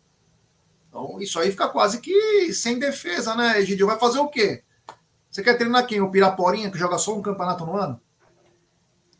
Então, 0.88 1.20
isso 1.20 1.38
aí 1.38 1.50
fica 1.50 1.68
quase 1.68 2.00
que 2.00 2.52
sem 2.52 2.78
defesa, 2.78 3.34
né, 3.34 3.58
Egidio? 3.58 3.86
Vai 3.86 3.98
fazer 3.98 4.18
o 4.18 4.28
quê? 4.28 4.62
Você 5.30 5.42
quer 5.42 5.56
treinar 5.56 5.86
quem? 5.86 6.00
O 6.00 6.10
Piraporinha, 6.10 6.70
que 6.70 6.78
joga 6.78 6.98
só 6.98 7.14
um 7.16 7.22
campeonato 7.22 7.64
no 7.64 7.76
ano? 7.76 8.00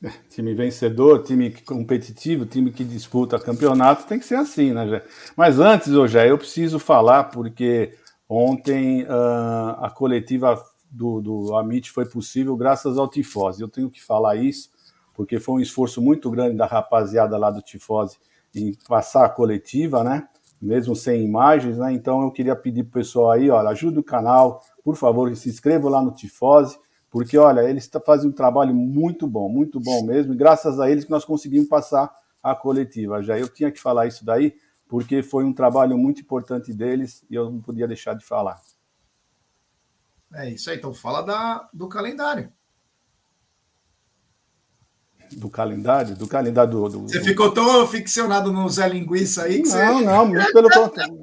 Time 0.28 0.55
vencedor, 0.55 1.22
time 1.22 1.50
competitivo, 1.50 2.44
time 2.44 2.72
que 2.72 2.84
disputa 2.84 3.38
campeonato, 3.38 4.07
tem 4.07 4.18
que 4.18 4.26
ser 4.26 4.36
assim, 4.36 4.72
né, 4.72 4.86
Jé? 4.88 5.05
Mas 5.36 5.59
antes, 5.61 5.92
hoje 5.92 6.26
eu 6.26 6.36
preciso 6.36 6.78
falar, 6.78 7.24
porque 7.24 7.94
ontem 8.28 9.05
uh, 9.05 9.76
a 9.78 9.92
coletiva 9.94 10.61
do, 10.90 11.20
do 11.20 11.57
Amit 11.57 11.90
foi 11.90 12.05
possível 12.05 12.57
graças 12.57 12.98
ao 12.98 13.09
Tifose. 13.09 13.62
Eu 13.62 13.68
tenho 13.68 13.90
que 13.90 14.03
falar 14.03 14.36
isso, 14.36 14.70
porque 15.14 15.38
foi 15.38 15.57
um 15.57 15.61
esforço 15.61 16.03
muito 16.03 16.30
grande 16.30 16.57
da 16.57 16.66
rapaziada 16.66 17.36
lá 17.38 17.50
do 17.50 17.62
Tifose 17.62 18.18
em 18.55 18.76
passar 18.88 19.24
a 19.24 19.28
coletiva, 19.28 20.03
né? 20.03 20.26
Mesmo 20.61 20.94
sem 20.94 21.24
imagens, 21.24 21.78
né? 21.78 21.92
Então 21.92 22.22
eu 22.22 22.30
queria 22.30 22.55
pedir 22.55 22.84
pro 22.84 23.00
pessoal 23.00 23.32
aí, 23.32 23.50
olha, 23.50 23.70
ajude 23.70 23.98
o 23.98 24.05
canal, 24.05 24.62
por 24.84 24.96
favor, 24.96 25.34
se 25.36 25.48
inscreva 25.48 25.88
lá 25.88 26.03
no 26.03 26.12
Tifose, 26.12 26.76
porque 27.12 27.36
olha, 27.36 27.60
eles 27.68 27.90
fazem 28.06 28.30
um 28.30 28.32
trabalho 28.32 28.74
muito 28.74 29.26
bom, 29.26 29.46
muito 29.46 29.78
bom 29.78 30.02
mesmo, 30.02 30.32
e 30.32 30.36
graças 30.36 30.80
a 30.80 30.90
eles 30.90 31.04
que 31.04 31.10
nós 31.10 31.26
conseguimos 31.26 31.68
passar 31.68 32.10
a 32.42 32.54
coletiva. 32.54 33.22
Já 33.22 33.38
eu 33.38 33.46
tinha 33.46 33.70
que 33.70 33.78
falar 33.78 34.06
isso 34.06 34.24
daí, 34.24 34.56
porque 34.88 35.22
foi 35.22 35.44
um 35.44 35.52
trabalho 35.52 35.96
muito 35.98 36.22
importante 36.22 36.72
deles 36.72 37.22
e 37.28 37.34
eu 37.34 37.50
não 37.50 37.60
podia 37.60 37.86
deixar 37.86 38.14
de 38.14 38.24
falar. 38.24 38.58
É 40.34 40.48
isso 40.48 40.70
aí. 40.70 40.78
Então 40.78 40.94
fala 40.94 41.20
da, 41.20 41.68
do 41.70 41.86
calendário. 41.86 42.50
Do 45.37 45.49
calendário? 45.49 46.16
Do 46.16 46.26
calendário 46.26 46.70
do. 46.70 46.89
do 46.89 47.01
Você 47.03 47.20
ficou 47.20 47.51
tão 47.53 47.87
ficcionado 47.87 48.53
no 48.53 48.68
Zé 48.68 48.89
Linguiça 48.89 49.45
aí 49.45 49.62
que 49.62 49.68
não, 49.68 49.99
você. 49.99 50.05
Não, 50.05 50.26
muito 50.26 50.53
pelo 50.53 50.70
contrário. 50.70 51.18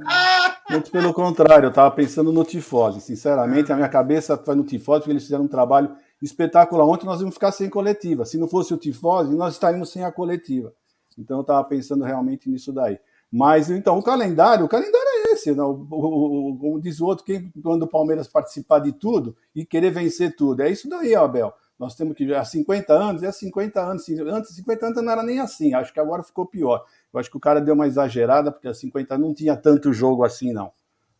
muito 0.69 0.91
pelo 0.91 1.13
contrário, 1.13 1.65
eu 1.65 1.69
estava 1.69 1.91
pensando 1.91 2.31
no 2.31 2.43
Tifose. 2.43 3.01
Sinceramente, 3.01 3.71
a 3.71 3.75
minha 3.75 3.89
cabeça 3.89 4.37
foi 4.37 4.55
no 4.55 4.63
Tifose, 4.63 5.01
porque 5.01 5.11
eles 5.11 5.23
fizeram 5.23 5.45
um 5.45 5.47
trabalho 5.47 5.91
espetacular. 6.21 6.85
Ontem 6.85 7.05
nós 7.05 7.19
íamos 7.19 7.35
ficar 7.35 7.51
sem 7.51 7.69
coletiva. 7.69 8.25
Se 8.25 8.37
não 8.37 8.47
fosse 8.47 8.73
o 8.73 8.77
Tifose, 8.77 9.35
nós 9.35 9.53
estaríamos 9.53 9.91
sem 9.91 10.03
a 10.03 10.11
coletiva. 10.11 10.73
Então 11.17 11.37
eu 11.37 11.41
estava 11.41 11.63
pensando 11.63 12.03
realmente 12.03 12.49
nisso 12.49 12.71
daí. 12.71 12.97
Mas 13.31 13.69
então 13.69 13.97
o 13.97 14.03
calendário, 14.03 14.65
o 14.65 14.69
calendário 14.69 15.07
é 15.07 15.33
esse, 15.33 15.53
não? 15.53 15.77
Né? 15.77 15.87
O, 15.91 16.49
o, 16.51 16.57
como 16.57 16.81
diz 16.81 16.99
o 16.99 17.05
outro, 17.05 17.23
quem, 17.23 17.51
quando 17.61 17.83
o 17.83 17.87
Palmeiras 17.87 18.27
participar 18.27 18.79
de 18.79 18.91
tudo 18.91 19.35
e 19.55 19.65
querer 19.65 19.91
vencer 19.91 20.35
tudo, 20.35 20.63
é 20.63 20.69
isso 20.69 20.89
daí, 20.89 21.13
Abel. 21.13 21.53
Nós 21.79 21.95
temos 21.95 22.13
que 22.13 22.25
ver 22.25 22.35
há 22.35 22.43
50 22.43 22.93
anos, 22.93 23.23
há 23.23 23.31
50 23.31 23.81
anos, 23.81 24.09
antes 24.09 24.49
de 24.49 24.57
50 24.57 24.85
anos 24.87 25.01
não 25.01 25.11
era 25.11 25.23
nem 25.23 25.39
assim, 25.39 25.73
acho 25.73 25.93
que 25.93 25.99
agora 25.99 26.21
ficou 26.21 26.45
pior. 26.45 26.83
Eu 27.13 27.19
acho 27.19 27.31
que 27.31 27.37
o 27.37 27.39
cara 27.39 27.61
deu 27.61 27.73
uma 27.73 27.87
exagerada, 27.87 28.51
porque 28.51 28.67
há 28.67 28.73
50 28.73 29.15
anos 29.15 29.27
não 29.27 29.33
tinha 29.33 29.55
tanto 29.55 29.93
jogo 29.93 30.25
assim, 30.25 30.51
não. 30.51 30.73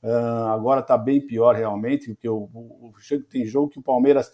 Uh, 0.03 0.47
agora 0.53 0.81
está 0.81 0.97
bem 0.97 1.25
pior 1.25 1.55
realmente, 1.55 2.13
porque 2.13 2.27
o, 2.27 2.49
o, 2.53 2.91
o, 2.91 3.21
tem 3.29 3.45
jogo 3.45 3.69
que 3.69 3.79
o 3.79 3.81
Palmeiras, 3.81 4.31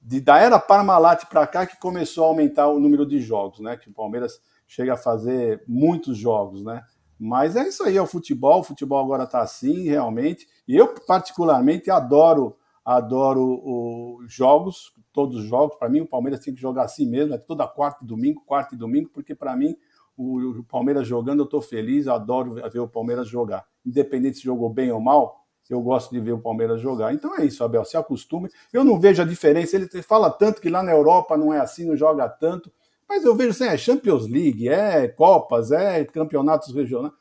de, 0.00 0.20
da 0.20 0.38
era 0.38 0.60
Parmalat 0.60 1.24
para 1.26 1.46
cá, 1.46 1.66
que 1.66 1.78
começou 1.80 2.24
a 2.24 2.28
aumentar 2.28 2.68
o 2.68 2.78
número 2.78 3.04
de 3.04 3.20
jogos, 3.20 3.58
né? 3.58 3.76
Que 3.76 3.90
o 3.90 3.92
Palmeiras 3.92 4.40
chega 4.66 4.94
a 4.94 4.96
fazer 4.96 5.62
muitos 5.66 6.16
jogos, 6.16 6.64
né? 6.64 6.82
Mas 7.18 7.56
é 7.56 7.66
isso 7.66 7.82
aí, 7.82 7.96
é 7.96 8.02
o 8.02 8.06
futebol. 8.06 8.60
O 8.60 8.64
futebol 8.64 9.02
agora 9.02 9.24
está 9.24 9.40
assim, 9.40 9.88
realmente. 9.88 10.46
E 10.66 10.76
eu, 10.76 10.94
particularmente, 11.06 11.90
adoro 11.90 12.56
adoro 12.84 14.18
os 14.18 14.32
jogos, 14.32 14.92
todos 15.12 15.36
os 15.36 15.44
jogos. 15.44 15.76
Para 15.76 15.88
mim, 15.88 16.00
o 16.00 16.06
Palmeiras 16.06 16.40
tem 16.40 16.54
que 16.54 16.60
jogar 16.60 16.84
assim 16.84 17.06
mesmo, 17.06 17.34
é 17.34 17.38
toda 17.38 17.66
quarta 17.66 18.04
e 18.04 18.06
domingo, 18.06 18.42
quarta 18.44 18.74
e 18.74 18.78
domingo, 18.78 19.10
porque 19.12 19.34
para 19.34 19.56
mim, 19.56 19.74
o, 20.16 20.58
o, 20.58 20.64
Palmeiras 20.64 21.06
jogando, 21.06 21.40
eu 21.40 21.44
estou 21.44 21.62
feliz, 21.62 22.06
adoro 22.06 22.54
ver 22.54 22.80
o 22.80 22.88
Palmeiras 22.88 23.28
jogar. 23.28 23.64
Independente 23.84 24.38
se 24.38 24.44
jogou 24.44 24.68
bem 24.68 24.92
ou 24.92 25.00
mal, 25.00 25.44
eu 25.68 25.80
gosto 25.80 26.10
de 26.10 26.20
ver 26.20 26.32
o 26.32 26.38
Palmeiras 26.38 26.80
jogar. 26.80 27.14
Então 27.14 27.34
é 27.36 27.44
isso, 27.44 27.64
Abel, 27.64 27.84
se 27.84 27.96
acostume. 27.96 28.50
Eu 28.72 28.84
não 28.84 29.00
vejo 29.00 29.22
a 29.22 29.24
diferença. 29.24 29.76
Ele 29.76 29.88
fala 30.02 30.30
tanto 30.30 30.60
que 30.60 30.68
lá 30.68 30.82
na 30.82 30.92
Europa 30.92 31.36
não 31.36 31.52
é 31.52 31.60
assim, 31.60 31.86
não 31.86 31.96
joga 31.96 32.28
tanto. 32.28 32.70
Mas 33.08 33.24
eu 33.24 33.34
vejo 33.34 33.50
assim, 33.50 33.64
é 33.64 33.76
Champions 33.76 34.28
League, 34.28 34.68
é 34.68 35.08
Copas, 35.08 35.70
é 35.70 36.04
campeonatos 36.04 36.74
regionais. 36.74 37.12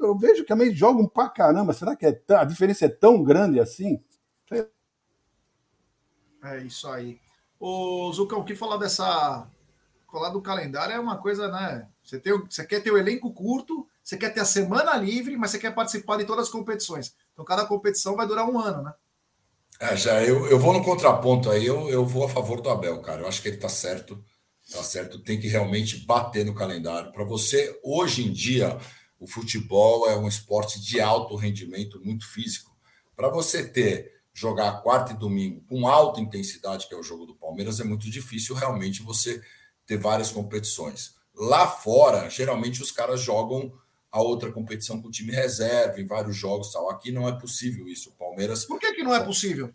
Eu 0.00 0.16
vejo 0.16 0.42
que 0.42 0.48
também 0.48 0.74
jogam 0.74 1.06
pra 1.06 1.28
caramba. 1.28 1.72
Será 1.72 1.94
que 1.94 2.06
é 2.06 2.22
a 2.30 2.44
diferença 2.44 2.86
é 2.86 2.88
tão 2.88 3.22
grande 3.22 3.60
assim? 3.60 4.00
É 6.42 6.58
isso 6.58 6.88
aí. 6.88 7.18
Ô, 7.58 8.10
Zucão, 8.12 8.40
o 8.40 8.44
que 8.44 8.54
falar 8.54 8.76
dessa. 8.76 9.46
Falar 10.10 10.30
do 10.30 10.42
calendário 10.42 10.92
é 10.92 10.98
uma 10.98 11.18
coisa, 11.18 11.46
né? 11.48 11.86
Você, 12.02 12.18
tem, 12.18 12.36
você 12.36 12.66
quer 12.66 12.82
ter 12.82 12.90
o 12.90 12.98
elenco 12.98 13.32
curto, 13.32 13.86
você 14.02 14.16
quer 14.16 14.30
ter 14.30 14.40
a 14.40 14.44
semana 14.44 14.96
livre, 14.96 15.36
mas 15.36 15.52
você 15.52 15.58
quer 15.58 15.72
participar 15.72 16.16
de 16.16 16.24
todas 16.24 16.46
as 16.46 16.52
competições. 16.52 17.14
Então, 17.32 17.44
cada 17.44 17.64
competição 17.64 18.16
vai 18.16 18.26
durar 18.26 18.48
um 18.48 18.58
ano, 18.58 18.82
né? 18.82 18.92
É, 19.78 19.96
já 19.96 20.20
eu, 20.22 20.48
eu 20.48 20.58
vou 20.58 20.72
no 20.72 20.82
contraponto 20.82 21.48
aí, 21.48 21.64
eu, 21.64 21.88
eu 21.88 22.04
vou 22.04 22.24
a 22.24 22.28
favor 22.28 22.60
do 22.60 22.68
Abel, 22.68 23.00
cara. 23.02 23.22
Eu 23.22 23.28
acho 23.28 23.40
que 23.40 23.48
ele 23.48 23.56
tá 23.56 23.68
certo 23.68 24.20
tá 24.70 24.82
certo? 24.82 25.18
Tem 25.18 25.38
que 25.38 25.48
realmente 25.48 25.98
bater 26.06 26.44
no 26.44 26.54
calendário. 26.54 27.12
Para 27.12 27.24
você, 27.24 27.78
hoje 27.82 28.26
em 28.26 28.32
dia, 28.32 28.78
o 29.18 29.26
futebol 29.26 30.08
é 30.08 30.16
um 30.16 30.28
esporte 30.28 30.80
de 30.80 31.00
alto 31.00 31.34
rendimento, 31.36 32.00
muito 32.04 32.26
físico. 32.26 32.70
Para 33.16 33.28
você 33.28 33.66
ter 33.66 34.19
jogar 34.32 34.82
quarta 34.82 35.12
e 35.12 35.16
domingo 35.16 35.62
com 35.68 35.86
alta 35.86 36.20
intensidade, 36.20 36.88
que 36.88 36.94
é 36.94 36.98
o 36.98 37.02
jogo 37.02 37.26
do 37.26 37.34
Palmeiras, 37.34 37.80
é 37.80 37.84
muito 37.84 38.10
difícil 38.10 38.54
realmente 38.54 39.02
você 39.02 39.42
ter 39.86 39.98
várias 39.98 40.30
competições. 40.30 41.14
Lá 41.34 41.66
fora, 41.66 42.28
geralmente 42.28 42.82
os 42.82 42.90
caras 42.90 43.20
jogam 43.20 43.72
a 44.10 44.20
outra 44.20 44.50
competição 44.50 45.00
com 45.00 45.08
o 45.08 45.10
time 45.10 45.32
reserva, 45.32 46.00
em 46.00 46.06
vários 46.06 46.36
jogos 46.36 46.72
tal. 46.72 46.90
Aqui 46.90 47.12
não 47.12 47.28
é 47.28 47.32
possível 47.32 47.86
isso. 47.88 48.10
O 48.10 48.12
Palmeiras. 48.12 48.64
Por 48.64 48.78
que, 48.78 48.92
que 48.92 49.02
não 49.02 49.14
é 49.14 49.24
possível? 49.24 49.72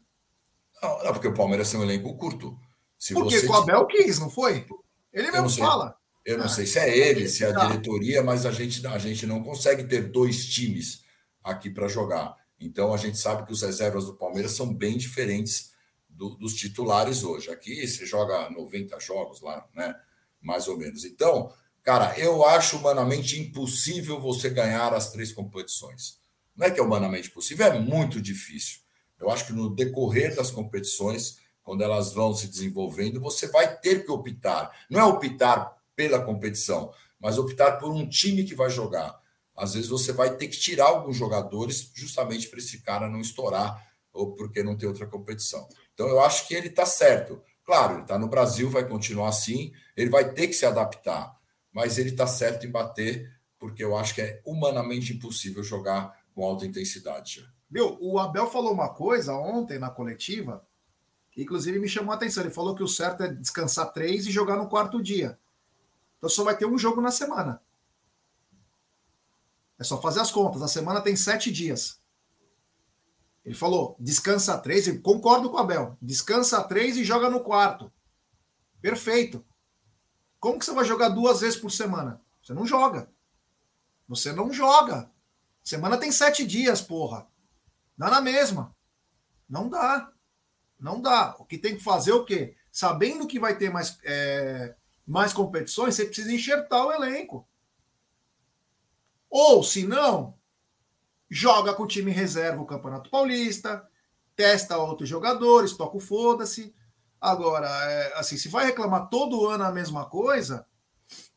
Não, 0.81 1.03
não 1.03 1.13
porque 1.13 1.27
o 1.27 1.33
Palmeiras 1.33 1.71
tem 1.71 1.79
um 1.79 1.83
elenco 1.83 2.15
curto. 2.15 2.57
Se 2.97 3.13
porque 3.13 3.39
você... 3.39 3.47
o 3.47 3.53
Abel 3.53 3.85
quis, 3.87 4.19
não 4.19 4.29
foi? 4.29 4.65
Ele 5.13 5.31
mesmo 5.31 5.49
fala. 5.49 5.95
Eu 6.25 6.37
não 6.37 6.45
ah, 6.45 6.49
sei 6.49 6.65
se 6.65 6.79
é 6.79 6.97
ele, 6.97 7.29
se 7.29 7.43
é 7.43 7.49
a 7.49 7.53
tá. 7.53 7.65
diretoria, 7.67 8.23
mas 8.23 8.45
a 8.45 8.51
gente, 8.51 8.85
a 8.87 8.97
gente 8.97 9.27
não 9.27 9.43
consegue 9.43 9.83
ter 9.83 10.09
dois 10.09 10.45
times 10.47 11.03
aqui 11.43 11.69
para 11.69 11.87
jogar. 11.87 12.35
Então 12.59 12.93
a 12.93 12.97
gente 12.97 13.17
sabe 13.17 13.45
que 13.45 13.51
os 13.51 13.61
reservas 13.61 14.05
do 14.05 14.15
Palmeiras 14.15 14.53
são 14.53 14.73
bem 14.73 14.97
diferentes 14.97 15.71
do, 16.09 16.35
dos 16.35 16.53
titulares 16.53 17.23
hoje. 17.23 17.49
Aqui 17.49 17.87
você 17.87 18.05
joga 18.05 18.49
90 18.49 18.99
jogos 18.99 19.41
lá, 19.41 19.67
né? 19.73 19.95
Mais 20.41 20.67
ou 20.67 20.77
menos. 20.77 21.03
Então, 21.03 21.51
cara, 21.83 22.17
eu 22.17 22.45
acho 22.45 22.77
humanamente 22.77 23.39
impossível 23.39 24.19
você 24.19 24.49
ganhar 24.49 24.93
as 24.93 25.11
três 25.11 25.31
competições. 25.31 26.19
Não 26.55 26.67
é 26.67 26.71
que 26.71 26.79
é 26.79 26.83
humanamente 26.83 27.29
possível, 27.31 27.65
é 27.65 27.79
muito 27.79 28.21
difícil. 28.21 28.79
Eu 29.19 29.29
acho 29.29 29.47
que 29.47 29.53
no 29.53 29.73
decorrer 29.73 30.35
das 30.35 30.51
competições 30.51 31.43
quando 31.65 31.81
elas 31.81 32.13
vão 32.13 32.33
se 32.33 32.47
desenvolvendo, 32.47 33.19
você 33.19 33.47
vai 33.47 33.75
ter 33.79 34.05
que 34.05 34.11
optar. 34.11 34.71
Não 34.87 34.99
é 34.99 35.03
optar 35.03 35.75
pela 35.95 36.21
competição, 36.21 36.93
mas 37.19 37.39
optar 37.39 37.79
por 37.79 37.91
um 37.91 38.07
time 38.07 38.43
que 38.43 38.53
vai 38.53 38.69
jogar. 38.69 39.19
Às 39.55 39.73
vezes 39.73 39.89
você 39.89 40.11
vai 40.11 40.35
ter 40.35 40.47
que 40.47 40.57
tirar 40.57 40.87
alguns 40.87 41.15
jogadores 41.15 41.91
justamente 41.93 42.47
para 42.47 42.59
esse 42.59 42.81
cara 42.81 43.09
não 43.09 43.21
estourar 43.21 43.85
ou 44.11 44.33
porque 44.33 44.63
não 44.63 44.77
tem 44.77 44.87
outra 44.87 45.07
competição. 45.07 45.67
Então 45.93 46.07
eu 46.07 46.21
acho 46.21 46.47
que 46.47 46.53
ele 46.53 46.67
está 46.67 46.85
certo. 46.85 47.41
Claro, 47.65 47.95
ele 47.95 48.01
está 48.01 48.17
no 48.19 48.27
Brasil, 48.27 48.69
vai 48.69 48.87
continuar 48.87 49.29
assim, 49.29 49.71
ele 49.95 50.09
vai 50.09 50.31
ter 50.31 50.47
que 50.47 50.53
se 50.53 50.65
adaptar, 50.65 51.35
mas 51.73 51.97
ele 51.97 52.09
está 52.09 52.27
certo 52.27 52.65
em 52.65 52.71
bater, 52.71 53.31
porque 53.57 53.83
eu 53.83 53.97
acho 53.97 54.13
que 54.13 54.21
é 54.21 54.41
humanamente 54.45 55.13
impossível 55.13 55.63
jogar 55.63 56.15
com 56.33 56.43
alta 56.43 56.65
intensidade. 56.65 57.45
Viu? 57.69 57.97
O 57.99 58.19
Abel 58.19 58.47
falou 58.47 58.71
uma 58.73 58.89
coisa 58.89 59.33
ontem 59.33 59.79
na 59.79 59.89
coletiva 59.89 60.65
Inclusive, 61.37 61.79
me 61.79 61.87
chamou 61.87 62.13
a 62.13 62.15
atenção. 62.15 62.43
Ele 62.43 62.53
falou 62.53 62.75
que 62.75 62.83
o 62.83 62.87
certo 62.87 63.23
é 63.23 63.27
descansar 63.27 63.91
três 63.91 64.25
e 64.25 64.31
jogar 64.31 64.55
no 64.55 64.69
quarto 64.69 65.01
dia. 65.01 65.37
Então 66.17 66.29
só 66.29 66.43
vai 66.43 66.55
ter 66.55 66.65
um 66.65 66.77
jogo 66.77 67.01
na 67.01 67.11
semana. 67.11 67.61
É 69.77 69.83
só 69.83 70.01
fazer 70.01 70.19
as 70.21 70.31
contas. 70.31 70.61
A 70.61 70.67
semana 70.67 71.01
tem 71.01 71.15
sete 71.15 71.51
dias. 71.51 71.99
Ele 73.43 73.55
falou: 73.55 73.95
descansa 73.99 74.57
três. 74.57 74.87
Eu 74.87 75.01
concordo 75.01 75.49
com 75.49 75.57
o 75.57 75.59
Abel. 75.59 75.97
Descansa 76.01 76.63
três 76.63 76.97
e 76.97 77.03
joga 77.03 77.29
no 77.29 77.41
quarto. 77.41 77.91
Perfeito. 78.81 79.45
Como 80.39 80.59
que 80.59 80.65
você 80.65 80.73
vai 80.73 80.85
jogar 80.85 81.09
duas 81.09 81.41
vezes 81.41 81.57
por 81.59 81.71
semana? 81.71 82.21
Você 82.41 82.53
não 82.53 82.65
joga. 82.65 83.09
Você 84.07 84.31
não 84.31 84.51
joga. 84.51 85.09
Semana 85.63 85.97
tem 85.97 86.11
sete 86.11 86.45
dias, 86.45 86.81
porra. 86.81 87.27
Dá 87.97 88.09
na 88.09 88.21
mesma. 88.21 88.75
Não 89.49 89.67
dá. 89.69 90.11
Não 90.79 91.01
dá. 91.01 91.35
O 91.39 91.45
que 91.45 91.57
tem 91.57 91.75
que 91.75 91.83
fazer 91.83 92.11
é 92.11 92.15
o 92.15 92.25
quê? 92.25 92.55
Sabendo 92.71 93.25
que 93.25 93.39
vai 93.39 93.57
ter 93.57 93.71
mais, 93.71 93.97
é, 94.03 94.75
mais 95.07 95.33
competições, 95.33 95.95
você 95.95 96.05
precisa 96.05 96.31
enxertar 96.31 96.85
o 96.85 96.91
elenco. 96.91 97.47
Ou, 99.37 99.63
se 99.63 99.85
não, 99.85 100.37
joga 101.29 101.73
com 101.73 101.83
o 101.83 101.87
time 101.87 102.11
reserva 102.11 102.61
o 102.61 102.65
Campeonato 102.65 103.09
Paulista, 103.09 103.85
testa 104.35 104.77
outros 104.77 105.09
jogadores, 105.09 105.73
toca 105.73 105.97
o 105.97 105.99
foda-se. 105.99 106.73
Agora, 107.19 107.67
é, 107.67 108.19
assim, 108.19 108.37
se 108.37 108.47
vai 108.47 108.65
reclamar 108.65 109.09
todo 109.09 109.47
ano 109.47 109.63
a 109.63 109.71
mesma 109.71 110.05
coisa, 110.05 110.65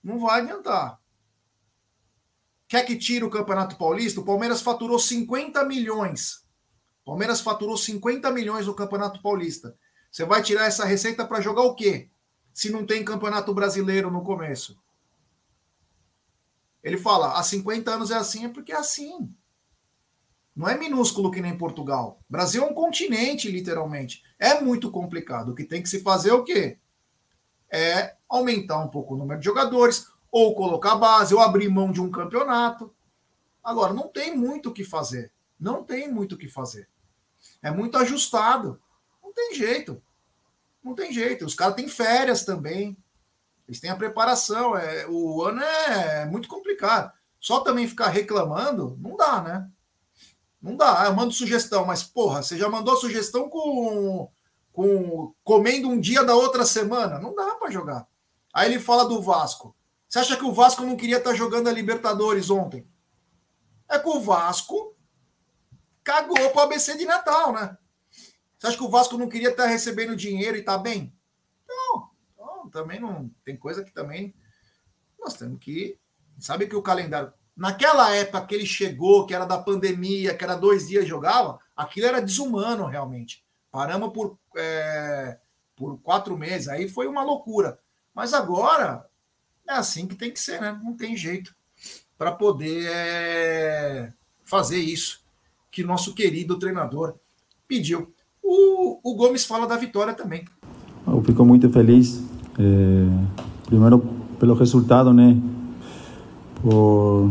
não 0.04 0.20
vai 0.20 0.40
adiantar. 0.40 1.00
Quer 2.68 2.84
que 2.84 2.96
tire 2.96 3.24
o 3.24 3.30
Campeonato 3.30 3.76
Paulista? 3.76 4.20
O 4.20 4.24
Palmeiras 4.24 4.60
faturou 4.60 4.98
50 4.98 5.64
milhões 5.64 6.46
Palmeiras 7.08 7.40
faturou 7.40 7.74
50 7.74 8.30
milhões 8.30 8.66
no 8.66 8.74
Campeonato 8.74 9.22
Paulista. 9.22 9.74
Você 10.12 10.26
vai 10.26 10.42
tirar 10.42 10.66
essa 10.66 10.84
receita 10.84 11.24
para 11.24 11.40
jogar 11.40 11.62
o 11.62 11.74
quê? 11.74 12.10
Se 12.52 12.68
não 12.68 12.84
tem 12.84 13.02
Campeonato 13.02 13.54
Brasileiro 13.54 14.10
no 14.10 14.22
começo. 14.22 14.78
Ele 16.88 16.96
fala, 16.96 17.38
há 17.38 17.42
50 17.42 17.90
anos 17.90 18.10
é 18.10 18.16
assim, 18.16 18.46
é 18.46 18.48
porque 18.48 18.72
é 18.72 18.76
assim. 18.76 19.30
Não 20.56 20.66
é 20.66 20.76
minúsculo 20.76 21.30
que 21.30 21.40
nem 21.40 21.56
Portugal. 21.56 22.20
Brasil 22.28 22.64
é 22.64 22.66
um 22.66 22.74
continente, 22.74 23.50
literalmente. 23.50 24.24
É 24.38 24.60
muito 24.60 24.90
complicado. 24.90 25.50
O 25.50 25.54
que 25.54 25.64
tem 25.64 25.82
que 25.82 25.88
se 25.88 26.00
fazer 26.00 26.30
é 26.30 26.34
o 26.34 26.42
quê? 26.42 26.78
É 27.70 28.16
aumentar 28.28 28.78
um 28.78 28.88
pouco 28.88 29.14
o 29.14 29.16
número 29.18 29.38
de 29.38 29.44
jogadores, 29.44 30.08
ou 30.32 30.54
colocar 30.54 30.96
base, 30.96 31.34
ou 31.34 31.40
abrir 31.40 31.68
mão 31.68 31.92
de 31.92 32.00
um 32.00 32.10
campeonato. 32.10 32.92
Agora, 33.62 33.92
não 33.92 34.08
tem 34.08 34.34
muito 34.34 34.70
o 34.70 34.72
que 34.72 34.82
fazer. 34.82 35.30
Não 35.60 35.84
tem 35.84 36.10
muito 36.10 36.36
o 36.36 36.38
que 36.38 36.48
fazer. 36.48 36.88
É 37.62 37.70
muito 37.70 37.98
ajustado. 37.98 38.80
Não 39.22 39.32
tem 39.32 39.54
jeito. 39.54 40.02
Não 40.82 40.94
tem 40.94 41.12
jeito. 41.12 41.44
Os 41.44 41.54
caras 41.54 41.76
têm 41.76 41.86
férias 41.86 42.44
também. 42.44 42.96
Eles 43.68 43.80
têm 43.80 43.90
a 43.90 43.96
preparação. 43.96 44.76
É, 44.76 45.06
o 45.06 45.42
ano 45.42 45.62
é 45.62 46.24
muito 46.24 46.48
complicado. 46.48 47.12
Só 47.38 47.60
também 47.60 47.86
ficar 47.86 48.08
reclamando, 48.08 48.96
não 49.00 49.14
dá, 49.14 49.42
né? 49.42 49.68
Não 50.60 50.74
dá. 50.74 51.04
Eu 51.04 51.14
mando 51.14 51.32
sugestão, 51.32 51.84
mas, 51.84 52.02
porra, 52.02 52.42
você 52.42 52.56
já 52.56 52.68
mandou 52.68 52.96
sugestão 52.96 53.48
com, 53.48 54.28
com 54.72 55.34
comendo 55.44 55.88
um 55.88 56.00
dia 56.00 56.24
da 56.24 56.34
outra 56.34 56.64
semana. 56.64 57.18
Não 57.18 57.34
dá 57.34 57.54
para 57.54 57.70
jogar. 57.70 58.08
Aí 58.52 58.72
ele 58.72 58.80
fala 58.80 59.04
do 59.04 59.20
Vasco. 59.20 59.76
Você 60.08 60.18
acha 60.18 60.36
que 60.36 60.44
o 60.44 60.52
Vasco 60.52 60.82
não 60.82 60.96
queria 60.96 61.18
estar 61.18 61.34
jogando 61.34 61.68
a 61.68 61.72
Libertadores 61.72 62.48
ontem? 62.48 62.88
É 63.88 63.98
que 63.98 64.08
o 64.08 64.20
Vasco 64.20 64.96
cagou 66.02 66.50
para 66.50 66.62
o 66.62 66.64
ABC 66.64 66.96
de 66.96 67.04
Natal, 67.04 67.52
né? 67.52 67.76
Você 68.58 68.66
acha 68.66 68.76
que 68.76 68.82
o 68.82 68.88
Vasco 68.88 69.18
não 69.18 69.28
queria 69.28 69.50
estar 69.50 69.66
recebendo 69.66 70.16
dinheiro 70.16 70.56
e 70.56 70.62
tá 70.62 70.78
bem? 70.78 71.14
Também 72.68 73.00
não. 73.00 73.30
Tem 73.44 73.56
coisa 73.56 73.84
que 73.84 73.92
também 73.92 74.34
nós 75.18 75.34
temos 75.34 75.58
que. 75.60 75.98
Sabe 76.38 76.66
que 76.66 76.76
o 76.76 76.82
calendário. 76.82 77.32
Naquela 77.56 78.14
época 78.14 78.46
que 78.46 78.54
ele 78.54 78.66
chegou, 78.66 79.26
que 79.26 79.34
era 79.34 79.44
da 79.44 79.58
pandemia, 79.58 80.34
que 80.34 80.44
era 80.44 80.54
dois 80.54 80.86
dias 80.86 81.08
jogava, 81.08 81.58
aquilo 81.76 82.06
era 82.06 82.22
desumano 82.22 82.86
realmente. 82.86 83.44
Paramos 83.70 84.12
por, 84.12 84.38
é, 84.56 85.38
por 85.74 85.98
quatro 85.98 86.38
meses, 86.38 86.68
aí 86.68 86.88
foi 86.88 87.08
uma 87.08 87.24
loucura. 87.24 87.80
Mas 88.14 88.32
agora 88.32 89.04
é 89.68 89.72
assim 89.72 90.06
que 90.06 90.14
tem 90.14 90.30
que 90.30 90.40
ser, 90.40 90.60
né? 90.60 90.78
Não 90.82 90.96
tem 90.96 91.16
jeito 91.16 91.54
para 92.16 92.32
poder 92.32 92.88
é, 92.92 94.12
fazer 94.44 94.78
isso 94.78 95.20
que 95.70 95.84
nosso 95.84 96.14
querido 96.14 96.58
treinador 96.58 97.14
pediu. 97.66 98.12
O, 98.42 98.98
o 99.02 99.14
Gomes 99.14 99.44
fala 99.44 99.66
da 99.66 99.76
vitória 99.76 100.14
também. 100.14 100.44
Eu 101.06 101.22
fico 101.22 101.44
muito 101.44 101.70
feliz, 101.70 102.20
é, 102.58 103.06
primeiro 103.66 104.02
pelo 104.38 104.54
resultado, 104.54 105.12
né? 105.12 105.36
Por 106.62 107.30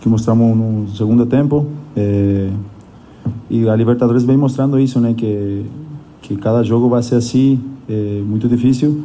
que 0.00 0.08
mostramos 0.08 0.56
no 0.56 0.88
segundo 0.94 1.26
tempo. 1.26 1.66
É, 1.96 2.50
e 3.50 3.68
a 3.68 3.74
Libertadores 3.74 4.24
vem 4.24 4.36
mostrando 4.36 4.78
isso, 4.78 5.00
né? 5.00 5.14
Que, 5.14 5.64
que 6.22 6.36
cada 6.36 6.62
jogo 6.62 6.88
vai 6.88 7.02
ser 7.02 7.16
assim, 7.16 7.60
é, 7.88 8.22
muito 8.26 8.48
difícil. 8.48 9.02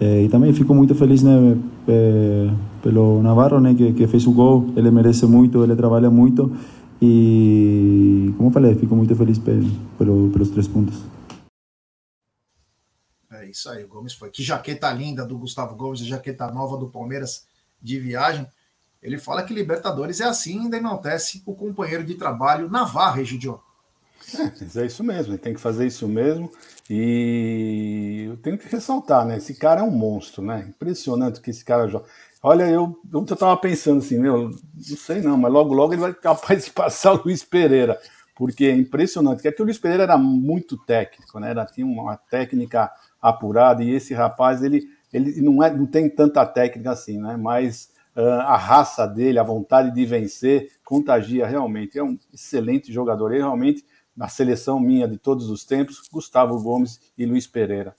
É, 0.00 0.24
e 0.24 0.28
também 0.28 0.52
fico 0.52 0.74
muito 0.74 0.94
feliz, 0.94 1.22
né? 1.22 1.56
É, 1.86 2.48
pelo 2.82 3.22
Navarro, 3.22 3.60
né? 3.60 3.74
Que, 3.74 3.92
que 3.92 4.06
fez 4.06 4.26
o 4.26 4.32
gol. 4.32 4.66
Ele 4.76 4.90
merece 4.90 5.26
muito, 5.26 5.62
ele 5.62 5.76
trabalha 5.76 6.10
muito. 6.10 6.50
E, 7.00 8.32
como 8.36 8.48
eu 8.48 8.52
falei, 8.52 8.74
fico 8.74 8.94
muito 8.94 9.14
feliz 9.14 9.38
pelo, 9.38 10.28
pelos 10.28 10.50
três 10.50 10.68
pontos. 10.68 11.02
Isso 13.52 13.68
aí, 13.68 13.84
o 13.84 13.88
Gomes 13.88 14.14
foi. 14.14 14.30
Que 14.30 14.42
jaqueta 14.42 14.90
linda 14.90 15.26
do 15.26 15.36
Gustavo 15.36 15.76
Gomes, 15.76 16.00
a 16.00 16.04
jaqueta 16.04 16.50
nova 16.50 16.78
do 16.78 16.88
Palmeiras 16.88 17.46
de 17.82 18.00
viagem. 18.00 18.46
Ele 19.02 19.18
fala 19.18 19.42
que 19.42 19.52
Libertadores 19.52 20.20
é 20.20 20.24
assim 20.24 20.60
ainda 20.60 20.78
enaltece 20.78 21.42
o 21.44 21.54
companheiro 21.54 22.02
de 22.02 22.14
trabalho 22.14 22.70
Navarro, 22.70 23.20
Egidio. 23.20 23.60
É, 24.34 24.80
é 24.80 24.86
isso 24.86 25.04
mesmo, 25.04 25.32
ele 25.32 25.38
tem 25.38 25.52
que 25.52 25.60
fazer 25.60 25.86
isso 25.86 26.08
mesmo. 26.08 26.50
E 26.88 28.24
eu 28.28 28.38
tenho 28.38 28.56
que 28.56 28.68
ressaltar, 28.68 29.26
né? 29.26 29.36
Esse 29.36 29.54
cara 29.54 29.80
é 29.80 29.84
um 29.84 29.90
monstro, 29.90 30.42
né? 30.42 30.64
Impressionante 30.66 31.40
que 31.40 31.50
esse 31.50 31.64
cara 31.64 31.88
joga. 31.88 32.06
Olha, 32.42 32.64
eu, 32.64 32.98
eu 33.12 33.36
tava 33.36 33.56
pensando 33.58 33.98
assim, 33.98 34.18
meu, 34.18 34.48
não 34.48 34.96
sei 34.96 35.20
não, 35.20 35.36
mas 35.36 35.52
logo 35.52 35.74
logo 35.74 35.92
ele 35.92 36.00
vai 36.00 36.14
capaz 36.14 36.64
de 36.64 36.70
passar 36.70 37.12
o 37.12 37.22
Luiz 37.22 37.44
Pereira, 37.44 38.00
porque 38.34 38.64
é 38.64 38.72
impressionante. 38.74 39.46
É 39.46 39.52
que 39.52 39.60
o 39.60 39.64
Luiz 39.64 39.78
Pereira 39.78 40.04
era 40.04 40.16
muito 40.16 40.78
técnico, 40.78 41.38
né? 41.38 41.50
Era, 41.50 41.66
tinha 41.66 41.86
uma 41.86 42.16
técnica 42.16 42.90
apurada, 43.22 43.84
e 43.84 43.90
esse 43.90 44.12
rapaz, 44.12 44.62
ele, 44.62 44.88
ele 45.12 45.40
não, 45.40 45.62
é, 45.62 45.72
não 45.72 45.86
tem 45.86 46.10
tanta 46.10 46.44
técnica 46.44 46.90
assim, 46.90 47.18
né? 47.18 47.36
Mas 47.36 47.90
uh, 48.16 48.40
a 48.40 48.56
raça 48.56 49.06
dele, 49.06 49.38
a 49.38 49.44
vontade 49.44 49.94
de 49.94 50.04
vencer, 50.04 50.72
contagia 50.84 51.46
realmente. 51.46 51.98
É 51.98 52.02
um 52.02 52.18
excelente 52.34 52.92
jogador. 52.92 53.32
Ele 53.32 53.42
realmente 53.42 53.86
na 54.16 54.28
seleção 54.28 54.78
minha 54.78 55.08
de 55.08 55.16
todos 55.16 55.48
os 55.48 55.64
tempos, 55.64 56.02
Gustavo 56.10 56.60
Gomes 56.60 57.00
e 57.16 57.24
Luiz 57.24 57.46
Pereira. 57.46 57.94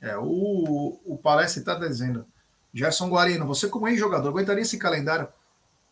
É, 0.00 0.16
o, 0.16 0.98
o 1.04 1.18
Palestra 1.18 1.60
está 1.60 1.74
dizendo, 1.74 2.24
Gerson 2.72 3.08
Guarino, 3.08 3.46
você 3.46 3.68
como 3.68 3.88
ex-jogador, 3.88 4.28
aguentaria 4.28 4.62
esse 4.62 4.78
calendário? 4.78 5.28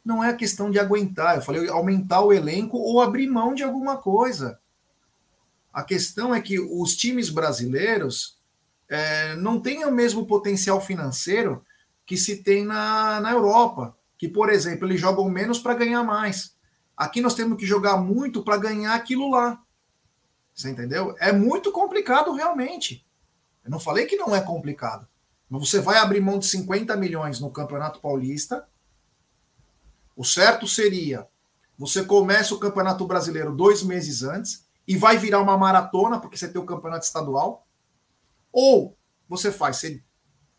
Não 0.05 0.23
é 0.23 0.33
questão 0.35 0.71
de 0.71 0.79
aguentar, 0.79 1.37
eu 1.37 1.43
falei 1.43 1.69
aumentar 1.69 2.21
o 2.21 2.33
elenco 2.33 2.77
ou 2.79 3.01
abrir 3.01 3.27
mão 3.27 3.55
de 3.55 3.63
alguma 3.63 3.97
coisa. 3.97 4.59
A 5.75 5.83
questão 5.83 6.33
é 6.33 6.41
que 6.41 6.61
os 6.61 6.97
times 6.97 7.29
brasileiros 7.29 8.39
é, 8.89 9.35
não 9.35 9.59
têm 9.59 9.85
o 9.85 9.91
mesmo 9.91 10.25
potencial 10.25 10.81
financeiro 10.81 11.65
que 12.07 12.17
se 12.17 12.45
tem 12.45 12.65
na, 12.65 13.21
na 13.21 13.33
Europa, 13.33 13.97
que, 14.17 14.29
por 14.29 14.51
exemplo, 14.51 14.87
eles 14.87 15.01
jogam 15.01 15.29
menos 15.29 15.59
para 15.59 15.75
ganhar 15.75 16.05
mais. 16.05 16.55
Aqui 16.97 17.21
nós 17.21 17.35
temos 17.35 17.59
que 17.59 17.67
jogar 17.67 17.97
muito 17.97 18.45
para 18.45 18.57
ganhar 18.57 18.95
aquilo 18.95 19.29
lá. 19.29 19.61
Você 20.55 20.71
entendeu? 20.71 21.17
É 21.19 21.33
muito 21.33 21.73
complicado 21.73 22.33
realmente. 22.33 23.05
Eu 23.65 23.73
não 23.73 23.81
falei 23.81 24.07
que 24.07 24.15
não 24.15 24.33
é 24.33 24.41
complicado. 24.41 25.09
Mas 25.51 25.69
você 25.69 25.81
vai 25.81 25.97
abrir 25.97 26.21
mão 26.21 26.39
de 26.39 26.47
50 26.47 26.97
milhões 26.97 27.41
no 27.41 27.51
Campeonato 27.51 27.99
Paulista. 27.99 28.65
O 30.15 30.25
certo 30.25 30.69
seria 30.69 31.27
você 31.77 32.05
começa 32.05 32.55
o 32.55 32.61
Campeonato 32.61 33.05
Brasileiro 33.05 33.53
dois 33.53 33.83
meses 33.83 34.23
antes 34.23 34.64
e 34.87 34.97
vai 34.97 35.17
virar 35.17 35.41
uma 35.41 35.57
maratona, 35.57 36.21
porque 36.21 36.37
você 36.37 36.49
tem 36.49 36.61
o 36.61 36.67
Campeonato 36.67 37.05
Estadual. 37.05 37.67
Ou 38.53 38.97
você 39.29 39.51
faz, 39.51 39.79
você 39.79 40.03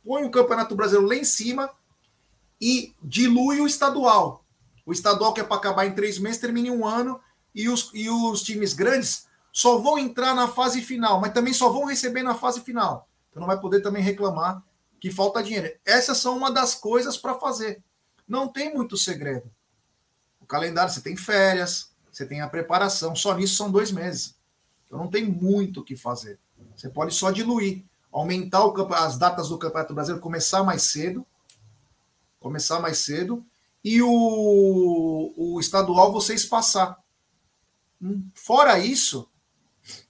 põe 0.03 0.23
o 0.23 0.31
Campeonato 0.31 0.75
Brasileiro 0.75 1.07
lá 1.07 1.15
em 1.15 1.23
cima 1.23 1.69
e 2.59 2.95
dilui 3.01 3.61
o 3.61 3.67
estadual. 3.67 4.43
O 4.85 4.91
estadual 4.91 5.33
que 5.33 5.41
é 5.41 5.43
para 5.43 5.57
acabar 5.57 5.85
em 5.85 5.95
três 5.95 6.19
meses 6.19 6.39
termina 6.39 6.67
em 6.67 6.71
um 6.71 6.85
ano 6.85 7.19
e 7.53 7.69
os, 7.69 7.89
e 7.93 8.09
os 8.09 8.43
times 8.43 8.73
grandes 8.73 9.27
só 9.51 9.77
vão 9.77 9.97
entrar 9.97 10.35
na 10.35 10.47
fase 10.47 10.81
final, 10.81 11.19
mas 11.19 11.33
também 11.33 11.53
só 11.53 11.69
vão 11.69 11.85
receber 11.85 12.23
na 12.23 12.35
fase 12.35 12.61
final. 12.61 13.07
Então 13.29 13.39
não 13.39 13.47
vai 13.47 13.59
poder 13.59 13.81
também 13.81 14.03
reclamar 14.03 14.63
que 14.99 15.09
falta 15.11 15.41
dinheiro. 15.41 15.71
Essas 15.85 16.17
são 16.17 16.35
uma 16.35 16.51
das 16.51 16.75
coisas 16.75 17.17
para 17.17 17.35
fazer. 17.35 17.83
Não 18.27 18.47
tem 18.47 18.73
muito 18.73 18.97
segredo. 18.97 19.49
O 20.39 20.45
calendário, 20.45 20.91
você 20.91 21.01
tem 21.01 21.15
férias, 21.15 21.94
você 22.15 22.25
tem 22.25 22.39
a 22.39 22.47
preparação, 22.47 23.13
só 23.13 23.35
nisso 23.35 23.55
são 23.55 23.69
dois 23.69 23.91
meses. 23.91 24.35
Então 24.85 24.97
não 24.97 25.09
tem 25.09 25.25
muito 25.25 25.81
o 25.81 25.83
que 25.83 25.97
fazer. 25.97 26.39
Você 26.73 26.87
pode 26.87 27.13
só 27.13 27.29
diluir, 27.29 27.83
aumentar 28.09 28.65
o, 28.65 28.93
as 28.93 29.17
datas 29.17 29.49
do 29.49 29.57
Campeonato 29.57 29.93
Brasileiro, 29.93 30.23
começar 30.23 30.63
mais 30.63 30.83
cedo, 30.83 31.27
começar 32.39 32.79
mais 32.79 32.99
cedo 32.99 33.45
e 33.83 34.01
o, 34.01 35.33
o 35.35 35.59
estadual 35.59 36.13
vocês 36.13 36.45
passar. 36.45 36.97
Hum, 38.01 38.29
fora 38.33 38.79
isso, 38.79 39.29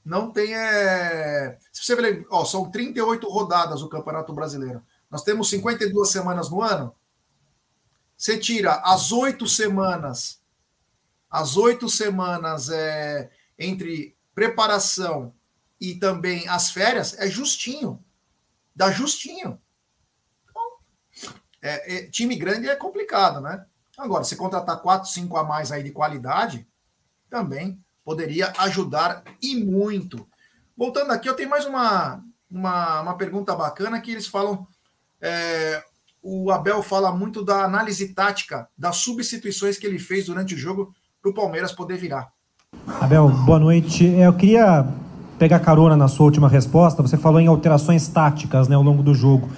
não 0.06 0.30
tem. 0.30 0.54
É... 0.54 1.58
Se 1.74 1.84
você 1.84 1.96
ver, 1.96 2.28
ó, 2.30 2.46
são 2.46 2.70
38 2.70 3.28
rodadas 3.28 3.82
o 3.82 3.90
Campeonato 3.90 4.32
Brasileiro. 4.32 4.84
Nós 5.10 5.24
temos 5.24 5.50
52 5.50 6.08
semanas 6.08 6.52
no 6.52 6.62
ano. 6.62 6.94
Você 8.16 8.38
tira 8.38 8.76
as 8.84 9.12
oito 9.12 9.48
semanas, 9.48 10.40
as 11.36 11.58
oito 11.58 11.90
semanas 11.90 12.70
é, 12.70 13.30
entre 13.60 14.16
preparação 14.34 15.34
e 15.80 15.96
também 15.96 16.48
as 16.48 16.72
férias, 16.72 17.18
é 17.20 17.28
justinho. 17.28 18.02
Dá 18.74 18.90
justinho. 18.90 19.60
É, 21.62 21.96
é, 21.96 22.10
time 22.10 22.38
grande 22.38 22.70
é 22.70 22.76
complicado, 22.76 23.42
né? 23.42 23.66
Agora, 23.98 24.24
se 24.24 24.38
contratar 24.38 24.82
quatro, 24.82 25.10
cinco 25.10 25.36
a 25.36 25.44
mais 25.44 25.74
aí 25.74 25.84
de 25.84 25.92
qualidade, 25.92 26.66
também 27.30 27.84
poderia 28.04 28.54
ajudar 28.60 29.24
e 29.42 29.56
muito. 29.56 30.26
Voltando 30.78 31.12
aqui, 31.12 31.28
eu 31.28 31.36
tenho 31.36 31.50
mais 31.50 31.66
uma, 31.66 32.24
uma, 32.50 33.02
uma 33.02 33.18
pergunta 33.18 33.54
bacana 33.56 34.00
que 34.00 34.12
eles 34.12 34.28
falam. 34.28 34.66
É, 35.20 35.84
o 36.22 36.50
Abel 36.50 36.82
fala 36.82 37.12
muito 37.12 37.44
da 37.44 37.66
análise 37.66 38.14
tática 38.14 38.70
das 38.78 38.98
substituições 38.98 39.78
que 39.78 39.86
ele 39.86 40.00
fez 40.00 40.28
durante 40.28 40.56
o 40.56 40.58
jogo 40.58 40.94
para 41.26 41.32
o 41.32 41.34
Palmeiras 41.34 41.72
poder 41.72 41.98
virar. 41.98 42.28
Abel, 43.02 43.28
boa 43.30 43.58
noite. 43.58 44.08
É, 44.08 44.28
eu 44.28 44.34
queria 44.34 44.86
pegar 45.40 45.58
carona 45.60 45.98
na 45.98 46.08
sua 46.08 46.26
última 46.26 46.48
resposta. 46.48 47.02
Você 47.02 47.18
falou 47.18 47.40
em 47.40 47.48
alterações 47.48 48.08
táticas 48.08 48.68
né, 48.68 48.76
ao 48.76 48.84
longo 48.84 49.02
do 49.02 49.16
jogo. 49.16 49.50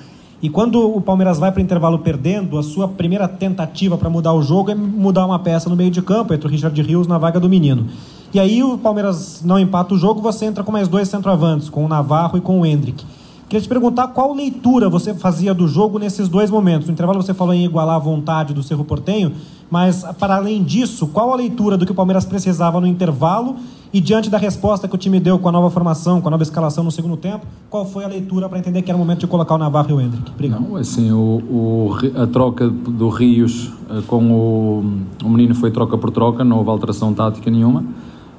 E 0.41 0.49
quando 0.49 0.79
o 0.79 1.01
Palmeiras 1.01 1.39
vai 1.39 1.51
para 1.51 1.59
o 1.59 1.63
intervalo 1.63 1.99
perdendo, 1.99 2.57
a 2.57 2.63
sua 2.63 2.87
primeira 2.87 3.27
tentativa 3.27 3.97
para 3.97 4.09
mudar 4.09 4.33
o 4.33 4.41
jogo 4.41 4.71
é 4.71 4.75
mudar 4.75 5.25
uma 5.25 5.39
peça 5.39 5.69
no 5.69 5.75
meio 5.75 5.91
de 5.91 6.01
campo, 6.01 6.33
entre 6.33 6.47
o 6.47 6.49
Richard 6.49 6.79
Rios 6.81 7.05
na 7.05 7.17
vaga 7.17 7.39
do 7.39 7.49
menino. 7.49 7.87
E 8.33 8.39
aí 8.39 8.63
o 8.63 8.77
Palmeiras 8.77 9.41
não 9.43 9.59
empata 9.59 9.93
o 9.93 9.97
jogo, 9.97 10.21
você 10.21 10.45
entra 10.45 10.63
com 10.63 10.71
mais 10.71 10.87
dois 10.87 11.09
centroavantes, 11.09 11.69
com 11.69 11.83
o 11.83 11.87
Navarro 11.87 12.37
e 12.37 12.41
com 12.41 12.61
o 12.61 12.65
Hendrick. 12.65 13.03
Queria 13.49 13.61
te 13.61 13.69
perguntar 13.69 14.09
qual 14.09 14.33
leitura 14.33 14.89
você 14.89 15.13
fazia 15.13 15.53
do 15.53 15.67
jogo 15.67 15.97
nesses 15.97 16.27
dois 16.27 16.51
momentos. 16.51 16.87
No 16.87 16.93
intervalo 16.93 17.21
você 17.21 17.33
falou 17.33 17.53
em 17.53 17.63
igualar 17.63 17.95
a 17.95 17.99
vontade 17.99 18.53
do 18.53 18.61
Cerro 18.61 18.83
Portenho, 18.83 19.33
mas 19.69 20.03
para 20.19 20.35
além 20.35 20.63
disso, 20.63 21.07
qual 21.07 21.33
a 21.33 21.35
leitura 21.35 21.77
do 21.77 21.85
que 21.85 21.91
o 21.91 21.95
Palmeiras 21.95 22.25
precisava 22.25 22.79
no 22.79 22.87
intervalo 22.87 23.55
e 23.93 24.01
diante 24.01 24.29
da 24.29 24.37
resposta 24.37 24.87
que 24.87 24.95
o 24.95 24.97
time 24.97 25.19
deu 25.19 25.39
com 25.39 25.49
a 25.49 25.51
nova 25.51 25.69
formação, 25.69 26.19
com 26.21 26.27
a 26.27 26.31
nova 26.31 26.43
escalação 26.43 26.83
no 26.83 26.91
segundo 26.91 27.17
tempo, 27.17 27.45
qual 27.69 27.85
foi 27.85 28.03
a 28.03 28.07
leitura 28.07 28.49
para 28.49 28.59
entender 28.59 28.81
que 28.81 28.91
era 28.91 28.95
o 28.95 28.99
momento 28.99 29.19
de 29.19 29.27
colocar 29.27 29.55
o 29.55 29.57
Navarro 29.57 29.89
e 29.89 29.93
o 29.93 30.01
Hendrick? 30.01 30.31
Obrigado. 30.31 30.61
Não, 30.61 30.75
assim, 30.75 31.11
o, 31.11 31.15
o, 31.17 31.95
a 32.15 32.27
troca 32.27 32.69
do 32.69 33.09
Rios 33.09 33.71
eh, 33.89 34.01
com 34.07 34.31
o, 34.31 34.85
o 35.23 35.29
menino 35.29 35.55
foi 35.55 35.71
troca 35.71 35.97
por 35.97 36.11
troca, 36.11 36.43
não 36.43 36.57
houve 36.57 36.69
alteração 36.69 37.13
tática 37.13 37.49
nenhuma. 37.49 37.83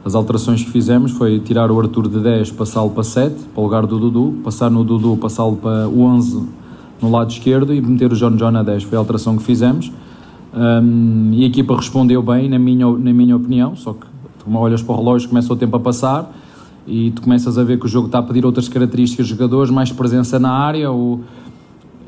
As 0.05 0.14
alterações 0.14 0.62
que 0.62 0.70
fizemos 0.70 1.12
foi 1.12 1.39
tirar 1.41 1.70
o 1.70 1.79
Arthur 1.79 2.09
de 2.09 2.20
10, 2.20 2.53
passá-lo 2.53 2.91
para 2.91 3.03
7, 3.03 3.35
para 3.53 3.61
o 3.61 3.64
lugar 3.64 3.87
do 3.87 3.99
Dudu, 3.99 4.39
passar 4.45 4.70
no 4.70 4.85
Dudu, 4.85 5.16
passá-lo 5.16 5.57
para 5.57 5.89
o 5.89 6.03
11 6.03 6.49
no 7.01 7.11
lado 7.11 7.31
esquerdo 7.31 7.74
e 7.74 7.81
meter 7.81 8.12
o 8.12 8.16
John 8.16 8.37
John 8.37 8.57
a 8.57 8.62
10. 8.62 8.85
Foi 8.85 8.97
a 8.97 9.01
alteração 9.01 9.37
que 9.37 9.43
fizemos. 9.43 9.91
Um, 10.55 11.31
e 11.33 11.45
a 11.45 11.47
equipa 11.47 11.77
respondeu 11.77 12.23
bem, 12.23 12.49
na 12.49 12.59
minha, 12.59 12.87
na 12.91 13.13
minha 13.13 13.37
opinião, 13.37 13.77
só 13.77 13.93
que 13.93 14.07
tu 14.39 14.57
olhas 14.57 14.83
para 14.83 14.95
o 14.95 14.99
relógio, 14.99 15.29
começa 15.29 15.53
o 15.53 15.57
tempo 15.57 15.77
a 15.77 15.81
passar 15.81 16.35
e 16.89 17.11
tu 17.11 17.21
começas 17.21 17.59
a 17.59 17.65
ver 17.65 17.79
que 17.79 17.85
o 17.85 17.89
jogo 17.89 18.07
está 18.07 18.19
a 18.19 18.23
pedir 18.23 18.47
outras 18.47 18.67
características 18.67 19.27
de 19.27 19.33
jogadores, 19.35 19.71
mais 19.71 19.93
presença 19.93 20.39
na 20.39 20.51
área. 20.51 20.91
Ou... 20.91 21.21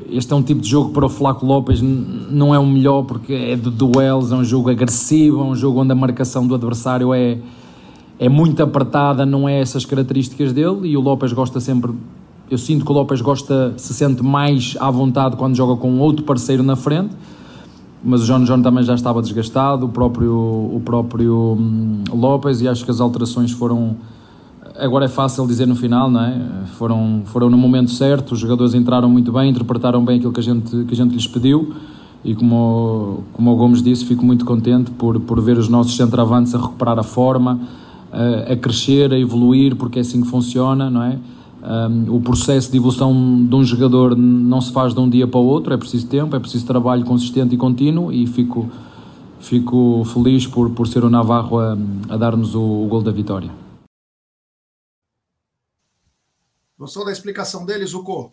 Este 0.09 0.33
é 0.33 0.35
um 0.35 0.41
tipo 0.41 0.59
de 0.59 0.67
jogo 0.67 0.89
para 0.89 1.05
o 1.05 1.09
Flaco 1.09 1.45
Lopes, 1.45 1.81
não 1.81 2.53
é 2.53 2.57
o 2.57 2.65
melhor 2.65 3.03
porque 3.03 3.31
é 3.31 3.55
de 3.55 3.69
duelos, 3.69 4.31
é 4.31 4.35
um 4.35 4.43
jogo 4.43 4.71
agressivo, 4.71 5.39
é 5.41 5.43
um 5.43 5.55
jogo 5.55 5.79
onde 5.81 5.91
a 5.91 5.95
marcação 5.95 6.47
do 6.47 6.55
adversário 6.55 7.13
é, 7.13 7.37
é 8.19 8.27
muito 8.27 8.61
apertada, 8.63 9.23
não 9.23 9.47
é 9.47 9.61
essas 9.61 9.85
características 9.85 10.51
dele 10.51 10.89
e 10.89 10.97
o 10.97 11.01
Lopes 11.01 11.31
gosta 11.31 11.59
sempre. 11.59 11.91
Eu 12.49 12.57
sinto 12.57 12.83
que 12.83 12.91
o 12.91 12.95
Lopes 12.95 13.21
gosta, 13.21 13.75
se 13.77 13.93
sente 13.93 14.23
mais 14.23 14.75
à 14.79 14.89
vontade 14.89 15.37
quando 15.37 15.55
joga 15.55 15.79
com 15.79 15.99
outro 15.99 16.25
parceiro 16.25 16.63
na 16.63 16.75
frente, 16.75 17.15
mas 18.03 18.23
o 18.23 18.25
John 18.25 18.43
John 18.43 18.61
também 18.61 18.83
já 18.83 18.95
estava 18.95 19.21
desgastado, 19.21 19.85
o 19.85 19.89
próprio, 19.89 20.33
o 20.33 20.81
próprio 20.83 21.57
hum, 21.59 22.03
Lopes, 22.11 22.61
e 22.61 22.67
acho 22.67 22.83
que 22.83 22.91
as 22.91 22.99
alterações 22.99 23.51
foram. 23.51 23.95
Agora 24.77 25.05
é 25.05 25.07
fácil 25.07 25.45
dizer 25.45 25.67
no 25.67 25.75
final, 25.75 26.09
não 26.09 26.21
é? 26.21 26.41
Foram, 26.77 27.21
foram 27.25 27.49
no 27.49 27.57
momento 27.57 27.91
certo, 27.91 28.31
os 28.31 28.39
jogadores 28.39 28.73
entraram 28.73 29.09
muito 29.09 29.31
bem, 29.31 29.49
interpretaram 29.51 30.03
bem 30.03 30.17
aquilo 30.17 30.31
que 30.31 30.39
a 30.39 30.43
gente, 30.43 30.85
que 30.85 30.93
a 30.93 30.97
gente 30.97 31.13
lhes 31.13 31.27
pediu 31.27 31.73
e 32.23 32.35
como, 32.35 33.23
como 33.33 33.51
o 33.51 33.55
Gomes 33.55 33.81
disse, 33.81 34.05
fico 34.05 34.23
muito 34.23 34.45
contente 34.45 34.91
por, 34.91 35.19
por 35.19 35.41
ver 35.41 35.57
os 35.57 35.67
nossos 35.67 35.95
centroavantes 35.95 36.53
a 36.53 36.59
recuperar 36.59 36.99
a 36.99 37.03
forma, 37.03 37.59
a, 38.11 38.53
a 38.53 38.55
crescer, 38.55 39.11
a 39.11 39.19
evoluir, 39.19 39.75
porque 39.75 39.99
é 39.99 40.01
assim 40.01 40.21
que 40.21 40.27
funciona, 40.27 40.89
não 40.89 41.01
é? 41.01 41.17
Um, 41.63 42.15
o 42.15 42.21
processo 42.21 42.71
de 42.71 42.77
evolução 42.77 43.45
de 43.45 43.55
um 43.55 43.63
jogador 43.63 44.15
não 44.17 44.59
se 44.59 44.73
faz 44.73 44.95
de 44.95 44.99
um 44.99 45.07
dia 45.07 45.27
para 45.27 45.39
o 45.39 45.45
outro, 45.45 45.73
é 45.73 45.77
preciso 45.77 46.07
tempo, 46.07 46.35
é 46.35 46.39
preciso 46.39 46.65
trabalho 46.65 47.05
consistente 47.05 47.53
e 47.53 47.57
contínuo 47.57 48.11
e 48.11 48.25
fico, 48.25 48.69
fico 49.39 50.03
feliz 50.05 50.47
por, 50.47 50.71
por 50.71 50.87
ser 50.87 51.03
o 51.03 51.09
Navarro 51.09 51.59
a, 51.59 51.77
a 52.09 52.17
dar-nos 52.17 52.55
o, 52.55 52.61
o 52.61 52.87
gol 52.87 53.03
da 53.03 53.11
vitória. 53.11 53.51
Gostou 56.75 57.05
da 57.05 57.11
explicação 57.11 57.63
dele, 57.63 57.85
Zucco? 57.85 58.31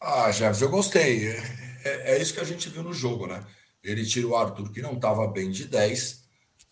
Ah, 0.00 0.32
Jefferson, 0.32 0.64
eu 0.64 0.70
gostei. 0.70 1.28
É, 1.28 1.66
é, 1.84 2.16
é, 2.16 2.22
isso 2.22 2.34
que 2.34 2.40
a 2.40 2.44
gente 2.44 2.68
viu 2.68 2.82
no 2.82 2.92
jogo, 2.92 3.28
né? 3.28 3.44
Ele 3.84 4.04
tira 4.04 4.26
o 4.26 4.34
Arthur, 4.34 4.72
que 4.72 4.82
não 4.82 4.94
estava 4.94 5.28
bem 5.28 5.52
de 5.52 5.66
10, 5.66 6.24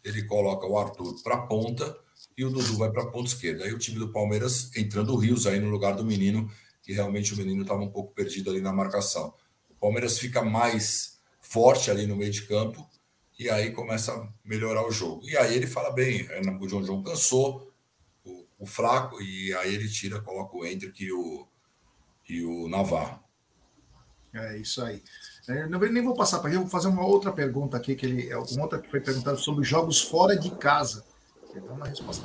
ele 0.02 0.24
coloca 0.24 0.66
o 0.66 0.76
Arthur 0.76 1.14
para 1.22 1.46
ponta 1.46 2.03
e 2.36 2.44
o 2.44 2.50
Dudu 2.50 2.76
vai 2.76 2.90
para 2.90 3.02
a 3.02 3.06
ponta 3.06 3.28
esquerda. 3.28 3.64
Aí 3.64 3.72
o 3.72 3.78
time 3.78 3.98
do 3.98 4.12
Palmeiras 4.12 4.74
entrando 4.76 5.12
o 5.12 5.16
Rios 5.16 5.46
aí 5.46 5.60
no 5.60 5.70
lugar 5.70 5.94
do 5.94 6.04
menino, 6.04 6.50
que 6.82 6.92
realmente 6.92 7.32
o 7.32 7.36
menino 7.36 7.62
estava 7.62 7.80
um 7.80 7.90
pouco 7.90 8.12
perdido 8.12 8.50
ali 8.50 8.60
na 8.60 8.72
marcação. 8.72 9.34
O 9.70 9.74
Palmeiras 9.74 10.18
fica 10.18 10.42
mais 10.42 11.18
forte 11.40 11.90
ali 11.90 12.06
no 12.06 12.16
meio 12.16 12.32
de 12.32 12.42
campo 12.42 12.88
e 13.38 13.50
aí 13.50 13.70
começa 13.72 14.12
a 14.12 14.28
melhorar 14.44 14.86
o 14.86 14.90
jogo. 14.90 15.22
E 15.28 15.36
aí 15.36 15.54
ele 15.54 15.66
fala 15.66 15.90
bem, 15.90 16.26
é, 16.30 16.40
o 16.40 16.68
João 16.68 16.84
João 16.84 17.02
cansou, 17.02 17.72
o, 18.24 18.46
o, 18.58 18.66
fraco, 18.66 19.20
e 19.20 19.52
aí 19.54 19.74
ele 19.74 19.88
tira, 19.88 20.20
coloca 20.20 20.56
o 20.56 20.64
Hendrick 20.64 21.04
e 21.04 21.12
o, 21.12 21.46
e 22.28 22.44
o 22.44 22.68
Navarro. 22.68 23.20
É 24.32 24.58
isso 24.58 24.82
aí. 24.82 25.02
É, 25.48 25.66
não, 25.68 25.78
nem 25.78 26.02
vou 26.02 26.14
passar 26.14 26.40
para 26.40 26.50
ele, 26.50 26.58
vou 26.58 26.68
fazer 26.68 26.88
uma 26.88 27.04
outra 27.04 27.30
pergunta 27.30 27.76
aqui, 27.76 27.94
que 27.94 28.06
ele, 28.06 28.34
uma 28.34 28.62
outra 28.62 28.80
que 28.80 28.90
foi 28.90 29.00
perguntada 29.00 29.36
sobre 29.36 29.64
jogos 29.64 30.00
fora 30.00 30.36
de 30.36 30.50
casa. 30.52 31.04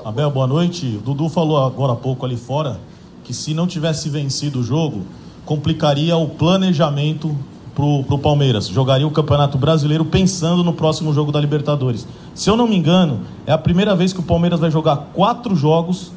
Abel, 0.03 0.31
boa 0.31 0.47
noite. 0.47 0.97
O 0.97 1.01
Dudu 1.05 1.29
falou 1.29 1.63
agora 1.63 1.93
há 1.93 1.95
pouco 1.95 2.25
ali 2.25 2.35
fora 2.35 2.79
que 3.23 3.31
se 3.31 3.53
não 3.53 3.67
tivesse 3.67 4.09
vencido 4.09 4.59
o 4.59 4.63
jogo, 4.63 5.03
complicaria 5.45 6.17
o 6.17 6.27
planejamento 6.27 7.37
para 7.75 7.85
o 7.85 8.17
Palmeiras. 8.17 8.67
Jogaria 8.67 9.05
o 9.05 9.11
Campeonato 9.11 9.55
Brasileiro 9.55 10.03
pensando 10.03 10.63
no 10.63 10.73
próximo 10.73 11.13
jogo 11.13 11.31
da 11.31 11.39
Libertadores. 11.39 12.07
Se 12.33 12.49
eu 12.49 12.57
não 12.57 12.67
me 12.67 12.75
engano, 12.75 13.21
é 13.45 13.51
a 13.51 13.57
primeira 13.57 13.95
vez 13.95 14.11
que 14.11 14.19
o 14.19 14.23
Palmeiras 14.23 14.59
vai 14.59 14.71
jogar 14.71 15.11
quatro 15.13 15.55
jogos 15.55 16.11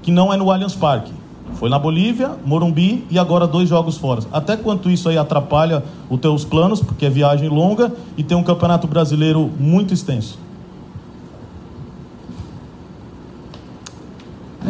que 0.00 0.12
não 0.12 0.32
é 0.32 0.36
no 0.36 0.48
Allianz 0.48 0.76
Parque. 0.76 1.12
Foi 1.54 1.68
na 1.68 1.78
Bolívia, 1.78 2.36
Morumbi 2.44 3.04
e 3.10 3.18
agora 3.18 3.48
dois 3.48 3.68
jogos 3.68 3.96
fora. 3.96 4.22
Até 4.32 4.56
quanto 4.56 4.88
isso 4.88 5.08
aí 5.08 5.18
atrapalha 5.18 5.82
os 6.08 6.20
teus 6.20 6.44
planos, 6.44 6.80
porque 6.80 7.06
é 7.06 7.10
viagem 7.10 7.48
longa 7.48 7.92
e 8.16 8.22
tem 8.22 8.36
um 8.36 8.44
campeonato 8.44 8.86
brasileiro 8.86 9.50
muito 9.58 9.92
extenso? 9.92 10.43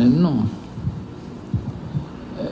Não. 0.01 0.45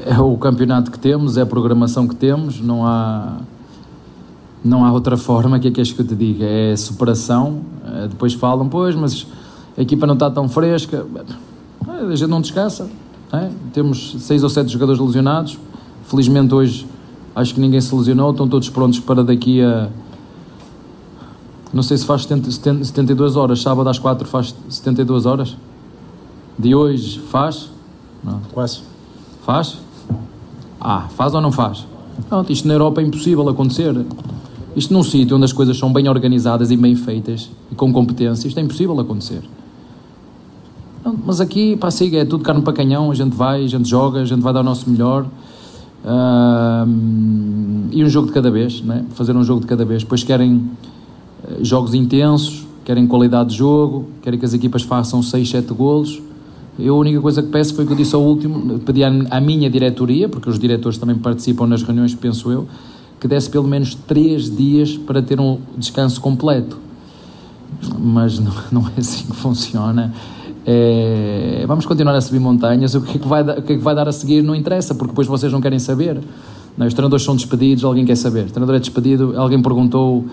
É 0.06 0.18
o 0.18 0.36
campeonato 0.36 0.90
que 0.90 0.98
temos, 0.98 1.36
é 1.36 1.42
a 1.42 1.46
programação 1.46 2.06
que 2.06 2.14
temos, 2.14 2.60
não 2.60 2.86
há 2.86 3.38
não 4.64 4.84
há 4.84 4.92
outra 4.92 5.16
forma 5.16 5.58
que 5.58 5.68
é 5.68 5.70
que 5.70 5.80
és 5.80 5.92
que 5.92 6.00
eu 6.00 6.06
te 6.06 6.14
diga, 6.14 6.44
é 6.44 6.76
superação. 6.76 7.62
É, 7.84 8.08
depois 8.08 8.32
falam, 8.34 8.68
pois, 8.68 8.94
mas 8.94 9.26
a 9.76 9.82
equipa 9.82 10.06
não 10.06 10.14
está 10.14 10.30
tão 10.30 10.48
fresca. 10.48 11.04
A 11.86 12.14
gente 12.14 12.28
não 12.28 12.40
descansa. 12.40 12.88
É? 13.32 13.50
Temos 13.72 14.16
seis 14.20 14.44
ou 14.44 14.48
sete 14.48 14.70
jogadores 14.70 15.00
lesionados. 15.00 15.58
Felizmente 16.04 16.54
hoje 16.54 16.86
acho 17.34 17.54
que 17.54 17.60
ninguém 17.60 17.80
se 17.80 17.92
lesionou, 17.94 18.30
estão 18.30 18.46
todos 18.46 18.68
prontos 18.68 19.00
para 19.00 19.24
daqui 19.24 19.60
a. 19.60 19.88
Não 21.72 21.82
sei 21.82 21.96
se 21.96 22.04
faz 22.04 22.22
70, 22.22 22.50
72 22.84 23.34
horas, 23.34 23.62
sábado 23.62 23.88
às 23.88 23.98
4 23.98 24.28
faz 24.28 24.54
72 24.68 25.24
horas 25.24 25.56
de 26.58 26.74
hoje 26.74 27.18
faz? 27.18 27.70
Não. 28.22 28.40
Quase. 28.52 28.80
Faz? 29.44 29.78
Ah, 30.80 31.08
faz 31.10 31.34
ou 31.34 31.40
não 31.40 31.52
faz? 31.52 31.86
Pronto, 32.28 32.52
isto 32.52 32.68
na 32.68 32.74
Europa 32.74 33.00
é 33.00 33.04
impossível 33.04 33.48
acontecer. 33.48 34.04
Isto 34.74 34.92
num 34.92 35.02
sítio 35.02 35.36
onde 35.36 35.44
as 35.44 35.52
coisas 35.52 35.78
são 35.78 35.92
bem 35.92 36.08
organizadas 36.08 36.70
e 36.70 36.76
bem 36.76 36.96
feitas 36.96 37.50
e 37.70 37.74
com 37.74 37.92
competência, 37.92 38.48
isto 38.48 38.58
é 38.58 38.62
impossível 38.62 38.98
acontecer. 38.98 39.42
mas 41.24 41.40
aqui, 41.40 41.76
para 41.76 41.90
siga, 41.90 42.18
é 42.18 42.24
tudo 42.24 42.42
carne 42.42 42.62
para 42.62 42.72
canhão, 42.72 43.10
a 43.10 43.14
gente 43.14 43.34
vai, 43.34 43.64
a 43.64 43.66
gente 43.66 43.88
joga, 43.88 44.20
a 44.20 44.24
gente 44.24 44.40
vai 44.40 44.52
dar 44.52 44.60
o 44.60 44.64
nosso 44.64 44.88
melhor. 44.88 45.26
Uh, 46.04 46.88
e 47.92 48.02
um 48.02 48.08
jogo 48.08 48.28
de 48.28 48.32
cada 48.32 48.50
vez, 48.50 48.80
né? 48.82 49.04
fazer 49.10 49.36
um 49.36 49.44
jogo 49.44 49.60
de 49.60 49.66
cada 49.66 49.84
vez. 49.84 50.02
Depois 50.02 50.24
querem 50.24 50.68
eh, 51.44 51.58
jogos 51.62 51.94
intensos, 51.94 52.66
querem 52.84 53.06
qualidade 53.06 53.50
de 53.50 53.56
jogo, 53.56 54.06
querem 54.22 54.38
que 54.38 54.44
as 54.44 54.54
equipas 54.54 54.82
façam 54.82 55.22
6, 55.22 55.48
7 55.48 55.74
golos. 55.74 56.20
Eu 56.78 56.94
a 56.94 56.98
única 56.98 57.20
coisa 57.20 57.42
que 57.42 57.48
peço 57.48 57.74
foi 57.74 57.84
que 57.84 57.92
eu 57.92 57.96
disse 57.96 58.14
ao 58.14 58.22
último, 58.22 58.78
pedi 58.78 59.04
à, 59.04 59.40
minha 59.40 59.68
diretoria, 59.68 60.28
porque 60.28 60.48
os 60.48 60.58
diretores 60.58 60.96
também 60.98 61.16
participam 61.16 61.66
nas 61.66 61.82
reuniões, 61.82 62.14
penso 62.14 62.50
eu, 62.50 62.66
que 63.20 63.28
desse 63.28 63.50
pelo 63.50 63.68
menos 63.68 63.94
três 63.94 64.54
dias 64.54 64.96
para 64.96 65.20
ter 65.20 65.38
um 65.38 65.58
descanso 65.76 66.20
completo. 66.20 66.78
Mas 67.98 68.38
não, 68.38 68.52
não 68.72 68.88
é 68.88 69.00
assim 69.00 69.26
que 69.26 69.36
funciona. 69.36 70.12
É, 70.64 71.64
vamos 71.66 71.84
continuar 71.84 72.14
a 72.14 72.20
subir 72.20 72.38
montanhas. 72.38 72.94
O 72.94 73.02
que, 73.02 73.16
é 73.16 73.20
que 73.20 73.28
vai, 73.28 73.42
o 73.42 73.62
que 73.62 73.72
é 73.74 73.76
que 73.76 73.82
vai 73.82 73.94
dar 73.94 74.08
a 74.08 74.12
seguir 74.12 74.42
não 74.42 74.54
interessa, 74.54 74.94
porque 74.94 75.10
depois 75.10 75.26
vocês 75.26 75.52
não 75.52 75.60
querem 75.60 75.78
saber. 75.78 76.20
Não, 76.76 76.86
os 76.86 76.94
treinadores 76.94 77.24
são 77.24 77.36
despedidos, 77.36 77.84
alguém 77.84 78.06
quer 78.06 78.16
saber. 78.16 78.46
O 78.46 78.50
treinador 78.50 78.76
é 78.76 78.78
despedido, 78.78 79.34
alguém 79.36 79.60
perguntou 79.60 80.24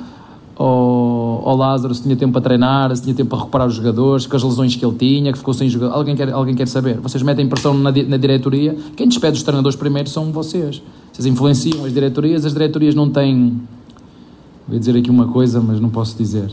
ao, 0.60 1.47
ao 1.47 1.55
Lázaro 1.55 1.95
se 1.95 2.03
tinha 2.03 2.18
tempo 2.18 2.34
para 2.34 2.41
treinar, 2.41 2.93
se 2.93 3.01
tinha 3.01 3.16
tempo 3.16 3.30
para 3.30 3.39
recuperar 3.39 3.68
os 3.68 3.76
jogadores, 3.76 4.28
com 4.28 4.36
as 4.36 4.43
lesões 4.43 4.76
que 4.76 4.86
ele 4.86 4.95
tinha, 4.97 5.32
que 5.32 5.38
ficou 5.38 5.53
sem 5.53 5.70
jogador. 5.70 5.95
Alguém 5.95 6.18
quer, 6.18 6.34
alguém 6.34 6.53
quer 6.53 6.68
saber? 6.68 6.99
Vocês 6.99 7.24
metem 7.24 7.47
pressão 7.47 7.74
na, 7.74 7.91
na 7.91 8.18
diretoria. 8.18 8.76
Quem 8.97 9.07
despede 9.07 9.38
os 9.38 9.43
treinadores 9.43 9.78
primeiro 9.78 10.10
são 10.10 10.34
vocês. 10.34 10.82
Vocês 11.14 11.26
influenciam 11.26 11.86
as 11.86 11.93
diretorias, 11.93 12.45
as 12.45 12.51
diretorias 12.51 12.93
não 12.93 13.10
têm. 13.10 13.62
Vou 14.68 14.78
dizer 14.78 14.97
aqui 14.97 15.10
uma 15.10 15.28
coisa, 15.28 15.62
mas 15.62 15.80
não 15.80 15.89
posso 15.89 16.18
dizer. 16.18 16.51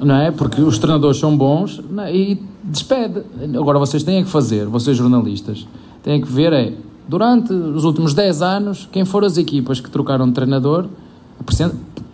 Não 0.00 0.14
é? 0.14 0.30
Porque 0.30 0.62
os 0.62 0.78
treinadores 0.78 1.18
são 1.18 1.36
bons 1.36 1.82
é? 1.98 2.16
e 2.16 2.40
despede. 2.62 3.22
Agora 3.58 3.80
vocês 3.80 4.04
têm 4.04 4.22
que 4.22 4.30
fazer, 4.30 4.66
vocês 4.66 4.96
jornalistas, 4.96 5.66
têm 6.04 6.20
que 6.20 6.30
ver 6.30 6.52
é, 6.52 6.72
durante 7.08 7.52
os 7.52 7.82
últimos 7.82 8.14
10 8.14 8.42
anos, 8.42 8.88
quem 8.92 9.04
foram 9.04 9.26
as 9.26 9.36
equipas 9.36 9.80
que 9.80 9.90
trocaram 9.90 10.26
de 10.28 10.32
treinador, 10.32 10.86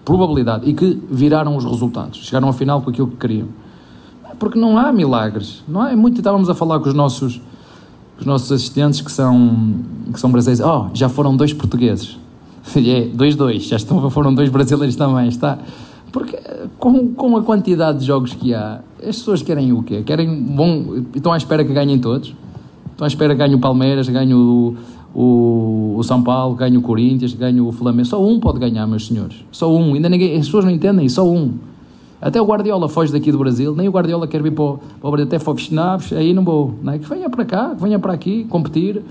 probabilidade 0.09 0.69
e 0.69 0.73
que 0.73 0.99
viraram 1.11 1.55
os 1.55 1.67
resultados, 1.67 2.21
chegaram 2.25 2.49
ao 2.49 2.55
final 2.55 2.81
com 2.81 2.89
aquilo 2.89 3.09
que 3.09 3.17
queriam. 3.17 3.49
Porque 4.39 4.59
não 4.59 4.79
há 4.79 4.91
milagres, 4.91 5.63
não 5.69 5.87
é? 5.87 5.95
Muito 5.95 6.19
estávamos 6.19 6.49
a 6.49 6.55
falar 6.55 6.81
com 6.81 6.89
os 6.89 6.95
nossos 6.95 7.41
os 8.19 8.25
nossos 8.25 8.51
assistentes 8.51 9.03
que 9.03 9.13
são 9.13 9.75
que 10.11 10.19
são 10.19 10.31
brasileiros. 10.31 10.65
Oh, 10.67 10.89
já 10.95 11.11
foram 11.11 11.37
dois 11.37 11.53
portugueses. 11.53 12.17
É, 12.77 13.07
dois 13.07 13.35
dois, 13.35 13.63
já 13.63 13.77
estão 13.77 14.11
foram 14.11 14.35
dois 14.35 14.51
brasileiros 14.51 14.95
também, 14.95 15.29
está. 15.29 15.59
Porque 16.13 16.39
com, 16.79 17.15
com 17.15 17.37
a 17.37 17.43
quantidade 17.43 18.01
de 18.01 18.05
jogos 18.05 18.35
que 18.35 18.53
há, 18.53 18.81
as 18.99 19.17
pessoas 19.17 19.43
querem 19.43 19.73
o 19.73 19.83
quê? 19.83 20.03
Querem 20.03 20.43
bom, 20.43 21.03
estão 21.15 21.33
à 21.33 21.37
espera 21.39 21.65
que 21.65 21.73
ganhem 21.73 21.99
todos. 21.99 22.35
Estão 22.93 23.07
à 23.07 23.09
espera 23.09 23.33
que 23.35 23.39
ganhe 23.39 23.55
o 23.55 23.59
Palmeiras, 23.59 24.07
ganhe 24.09 24.35
o, 24.35 24.77
o, 25.15 25.95
o 25.97 26.03
São 26.03 26.23
Paulo, 26.23 26.55
ganha 26.55 26.79
o 26.79 26.83
Corinthians, 26.83 27.35
ganha 27.35 27.63
o 27.63 27.73
Flamengo. 27.73 28.07
Só 28.07 28.23
um 28.25 28.39
pode 28.39 28.59
ganhar, 28.59 28.87
meus 28.87 29.07
senhores. 29.07 29.45
Só 29.51 29.73
um. 29.75 29.95
Ainda 29.95 30.09
ninguém, 30.09 30.35
as 30.35 30.47
pessoas 30.47 30.65
não 30.65 30.71
entendem, 30.71 31.09
só 31.09 31.29
um. 31.29 31.59
Até 32.21 32.41
o 32.41 32.45
Guardiola 32.45 32.89
foge 32.89 33.13
daqui 33.13 33.31
do 33.31 33.39
Brasil, 33.39 33.75
nem 33.77 33.87
o 33.89 33.93
Guardiola 33.93 34.27
quer 34.27 34.43
vir 34.43 34.53
para 34.53 34.65
o, 34.65 34.79
para 34.79 35.09
o 35.09 35.11
Brasil, 35.11 35.27
até 35.29 35.39
Fox 35.39 35.71
Naves, 35.71 36.13
aí 36.13 36.35
não 36.35 36.45
vou. 36.45 36.75
Não 36.83 36.93
é? 36.93 36.99
Que 36.99 37.09
venha 37.09 37.31
para 37.31 37.45
cá, 37.45 37.75
que 37.75 37.83
venha 37.83 37.99
para 37.99 38.13
aqui 38.13 38.45
competir. 38.45 39.03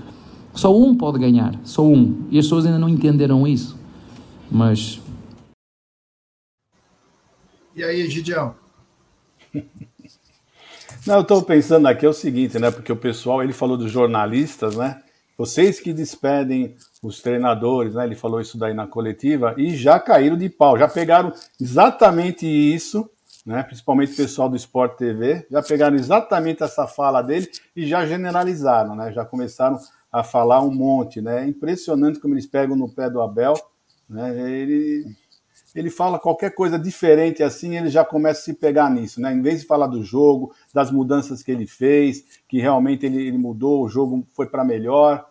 Só 0.54 0.76
um 0.76 0.94
pode 0.94 1.18
ganhar, 1.18 1.54
só 1.64 1.82
um. 1.84 2.26
E 2.30 2.38
as 2.38 2.44
pessoas 2.44 2.66
ainda 2.66 2.78
não 2.78 2.88
entenderam 2.88 3.46
isso. 3.46 3.78
Mas. 4.50 5.00
E 7.74 7.82
aí, 7.82 8.08
Gidião? 8.10 8.54
Não, 11.06 11.14
eu 11.14 11.20
estou 11.22 11.42
pensando 11.42 11.86
aqui 11.86 12.04
é 12.04 12.08
o 12.08 12.12
seguinte, 12.12 12.58
né? 12.58 12.70
Porque 12.70 12.92
o 12.92 12.96
pessoal, 12.96 13.42
ele 13.42 13.54
falou 13.54 13.78
dos 13.78 13.90
jornalistas, 13.90 14.76
né? 14.76 15.00
Vocês 15.38 15.80
que 15.80 15.92
despedem 15.92 16.74
os 17.02 17.22
treinadores, 17.22 17.94
né? 17.94 18.04
Ele 18.04 18.16
falou 18.16 18.40
isso 18.40 18.58
daí 18.58 18.74
na 18.74 18.86
coletiva 18.86 19.54
e 19.56 19.76
já 19.76 19.98
caíram 19.98 20.36
de 20.36 20.50
pau, 20.50 20.76
já 20.76 20.88
pegaram 20.88 21.32
exatamente 21.60 22.46
isso 22.46 23.08
né, 23.48 23.62
principalmente 23.62 24.12
o 24.12 24.16
pessoal 24.16 24.46
do 24.46 24.56
Sport 24.56 24.98
TV, 24.98 25.46
já 25.50 25.62
pegaram 25.62 25.96
exatamente 25.96 26.62
essa 26.62 26.86
fala 26.86 27.22
dele 27.22 27.48
e 27.74 27.86
já 27.86 28.04
generalizaram, 28.04 28.94
né, 28.94 29.10
já 29.10 29.24
começaram 29.24 29.78
a 30.12 30.22
falar 30.22 30.60
um 30.60 30.70
monte. 30.70 31.22
Né, 31.22 31.44
é 31.44 31.48
impressionante 31.48 32.20
como 32.20 32.34
eles 32.34 32.46
pegam 32.46 32.76
no 32.76 32.90
pé 32.90 33.08
do 33.08 33.22
Abel. 33.22 33.54
Né, 34.06 34.38
ele, 34.38 35.16
ele 35.74 35.88
fala 35.88 36.18
qualquer 36.18 36.54
coisa 36.54 36.78
diferente 36.78 37.42
assim, 37.42 37.74
ele 37.74 37.88
já 37.88 38.04
começa 38.04 38.40
a 38.40 38.44
se 38.44 38.52
pegar 38.52 38.90
nisso. 38.90 39.18
Né, 39.18 39.32
em 39.32 39.40
vez 39.40 39.62
de 39.62 39.66
falar 39.66 39.86
do 39.86 40.04
jogo, 40.04 40.54
das 40.74 40.90
mudanças 40.90 41.42
que 41.42 41.50
ele 41.50 41.66
fez, 41.66 42.42
que 42.46 42.60
realmente 42.60 43.06
ele, 43.06 43.28
ele 43.28 43.38
mudou, 43.38 43.82
o 43.82 43.88
jogo 43.88 44.26
foi 44.34 44.46
para 44.46 44.62
melhor. 44.62 45.26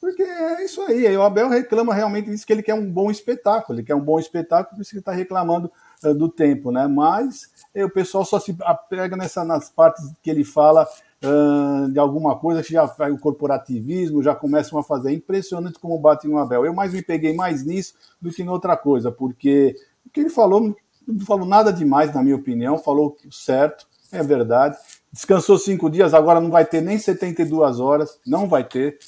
Porque 0.00 0.22
é 0.22 0.64
isso 0.64 0.80
aí. 0.82 1.14
O 1.16 1.22
Abel 1.22 1.48
reclama 1.48 1.92
realmente 1.92 2.30
disso 2.30 2.46
que 2.46 2.52
ele 2.52 2.62
quer 2.62 2.74
um 2.74 2.90
bom 2.90 3.10
espetáculo. 3.10 3.78
Ele 3.78 3.86
quer 3.86 3.94
um 3.94 4.00
bom 4.00 4.18
espetáculo, 4.18 4.76
por 4.76 4.82
isso 4.82 4.92
que 4.92 4.98
está 4.98 5.12
reclamando 5.12 5.70
uh, 6.02 6.14
do 6.14 6.28
tempo, 6.28 6.70
né? 6.70 6.86
Mas 6.86 7.50
eh, 7.74 7.84
o 7.84 7.90
pessoal 7.90 8.24
só 8.24 8.40
se 8.40 8.56
pega 8.88 9.14
nessa, 9.16 9.44
nas 9.44 9.68
partes 9.68 10.10
que 10.22 10.30
ele 10.30 10.42
fala 10.42 10.88
uh, 11.22 11.90
de 11.90 11.98
alguma 11.98 12.38
coisa 12.38 12.62
que 12.62 12.72
já 12.72 12.86
vai 12.86 13.10
o 13.10 13.18
corporativismo, 13.18 14.22
já 14.22 14.34
começam 14.34 14.78
a 14.78 14.82
fazer. 14.82 15.10
É 15.10 15.14
impressionante 15.14 15.78
como 15.78 15.98
bate 15.98 16.26
no 16.26 16.38
Abel. 16.38 16.64
Eu 16.64 16.72
mais 16.72 16.94
me 16.94 17.02
peguei 17.02 17.34
mais 17.34 17.62
nisso 17.62 17.94
do 18.20 18.32
que 18.32 18.42
em 18.42 18.48
outra 18.48 18.78
coisa, 18.78 19.12
porque 19.12 19.76
o 20.06 20.10
que 20.10 20.20
ele 20.20 20.30
falou 20.30 20.74
não 21.06 21.26
falou 21.26 21.46
nada 21.46 21.72
demais, 21.72 22.14
na 22.14 22.22
minha 22.22 22.36
opinião, 22.36 22.78
falou 22.78 23.16
certo, 23.30 23.86
é 24.12 24.22
verdade. 24.22 24.76
Descansou 25.12 25.58
cinco 25.58 25.90
dias, 25.90 26.14
agora 26.14 26.40
não 26.40 26.50
vai 26.50 26.64
ter 26.64 26.80
nem 26.80 26.98
72 26.98 27.80
horas, 27.80 28.18
não 28.26 28.48
vai 28.48 28.64
ter 28.64 28.98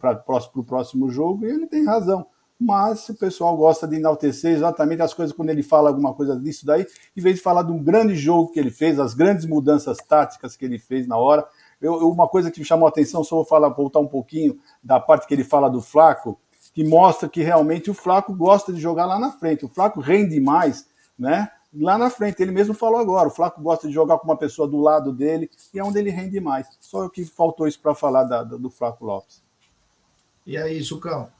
para 0.00 0.24
o 0.54 0.64
próximo 0.64 1.10
jogo, 1.10 1.44
e 1.44 1.50
ele 1.50 1.66
tem 1.66 1.84
razão. 1.84 2.26
Mas 2.58 3.08
o 3.08 3.14
pessoal 3.14 3.56
gosta 3.56 3.88
de 3.88 3.96
enaltecer 3.96 4.52
exatamente 4.52 5.02
as 5.02 5.12
coisas 5.12 5.34
quando 5.34 5.50
ele 5.50 5.64
fala 5.64 5.90
alguma 5.90 6.14
coisa 6.14 6.38
disso 6.38 6.64
daí, 6.64 6.86
em 7.16 7.20
vez 7.20 7.36
de 7.36 7.42
falar 7.42 7.64
de 7.64 7.72
um 7.72 7.82
grande 7.82 8.14
jogo 8.14 8.52
que 8.52 8.60
ele 8.60 8.70
fez, 8.70 9.00
as 9.00 9.14
grandes 9.14 9.46
mudanças 9.46 9.98
táticas 9.98 10.54
que 10.54 10.64
ele 10.64 10.78
fez 10.78 11.08
na 11.08 11.16
hora. 11.16 11.44
Eu, 11.80 12.08
uma 12.08 12.28
coisa 12.28 12.52
que 12.52 12.60
me 12.60 12.64
chamou 12.64 12.86
a 12.86 12.90
atenção, 12.90 13.24
só 13.24 13.36
vou 13.36 13.44
falar, 13.44 13.68
voltar 13.70 13.98
um 13.98 14.06
pouquinho 14.06 14.60
da 14.82 15.00
parte 15.00 15.26
que 15.26 15.34
ele 15.34 15.42
fala 15.42 15.68
do 15.68 15.80
Flaco, 15.80 16.38
que 16.72 16.84
mostra 16.84 17.28
que 17.28 17.42
realmente 17.42 17.90
o 17.90 17.94
Flaco 17.94 18.32
gosta 18.32 18.72
de 18.72 18.80
jogar 18.80 19.06
lá 19.06 19.18
na 19.18 19.32
frente. 19.32 19.64
O 19.64 19.68
Flaco 19.68 20.00
rende 20.00 20.38
mais, 20.40 20.86
né? 21.18 21.50
Lá 21.74 21.96
na 21.98 22.10
frente, 22.10 22.40
ele 22.42 22.52
mesmo 22.52 22.74
falou 22.74 23.00
agora, 23.00 23.28
o 23.28 23.30
Flaco 23.30 23.60
gosta 23.60 23.88
de 23.88 23.94
jogar 23.94 24.18
com 24.18 24.26
uma 24.26 24.36
pessoa 24.36 24.68
do 24.68 24.76
lado 24.76 25.12
dele 25.12 25.50
e 25.72 25.78
é 25.78 25.84
onde 25.84 25.98
ele 25.98 26.10
rende 26.10 26.38
mais. 26.38 26.68
Só 26.78 27.08
que 27.08 27.24
faltou 27.24 27.66
isso 27.66 27.80
para 27.80 27.94
falar 27.94 28.24
da, 28.24 28.44
do 28.44 28.70
Flaco 28.70 29.04
Lopes. 29.04 29.42
E 30.44 30.56
aí, 30.56 30.80
Zucão? 30.82 31.32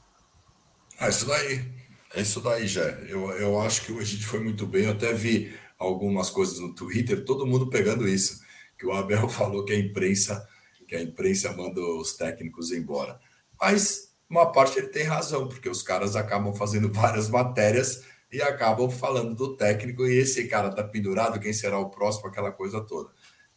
É 1.01 1.09
isso 1.09 1.27
daí. 1.27 1.73
É 2.15 2.21
isso 2.21 2.41
daí, 2.41 2.67
já. 2.67 2.83
Eu, 2.83 3.31
eu 3.33 3.61
acho 3.61 3.85
que 3.85 3.99
a 3.99 4.05
gente 4.05 4.25
foi 4.25 4.41
muito 4.41 4.67
bem. 4.67 4.85
Eu 4.85 4.93
até 4.93 5.13
vi 5.13 5.53
algumas 5.79 6.31
coisas 6.31 6.59
no 6.61 6.75
Twitter, 6.75 7.25
todo 7.25 7.47
mundo 7.47 7.69
pegando 7.69 8.09
isso. 8.09 8.41
Que 8.79 8.87
o 8.87 8.93
Abel 8.93 9.29
falou 9.31 9.65
que 9.65 9.73
a 9.73 9.79
imprensa, 9.79 10.47
que 10.87 10.95
a 10.95 11.03
imprensa 11.03 11.53
manda 11.53 11.81
os 11.81 12.15
técnicos 12.15 12.71
embora. 12.71 13.19
Mas 13.61 14.13
uma 14.29 14.51
parte 14.51 14.79
ele 14.79 14.89
tem 14.89 15.05
razão, 15.05 15.49
porque 15.49 15.69
os 15.69 15.83
caras 15.83 16.17
acabam 16.17 16.55
fazendo 16.55 16.91
várias 16.93 17.29
matérias 17.29 18.05
e 18.33 18.41
acabam 18.41 18.91
falando 18.91 19.35
do 19.35 19.57
técnico, 19.57 20.07
e 20.07 20.17
esse 20.17 20.49
cara 20.49 20.71
tá 20.71 20.83
pendurado, 20.83 21.39
quem 21.39 21.53
será 21.53 21.79
o 21.79 21.91
próximo, 21.91 22.29
aquela 22.29 22.51
coisa 22.51 22.81
toda. 22.81 23.11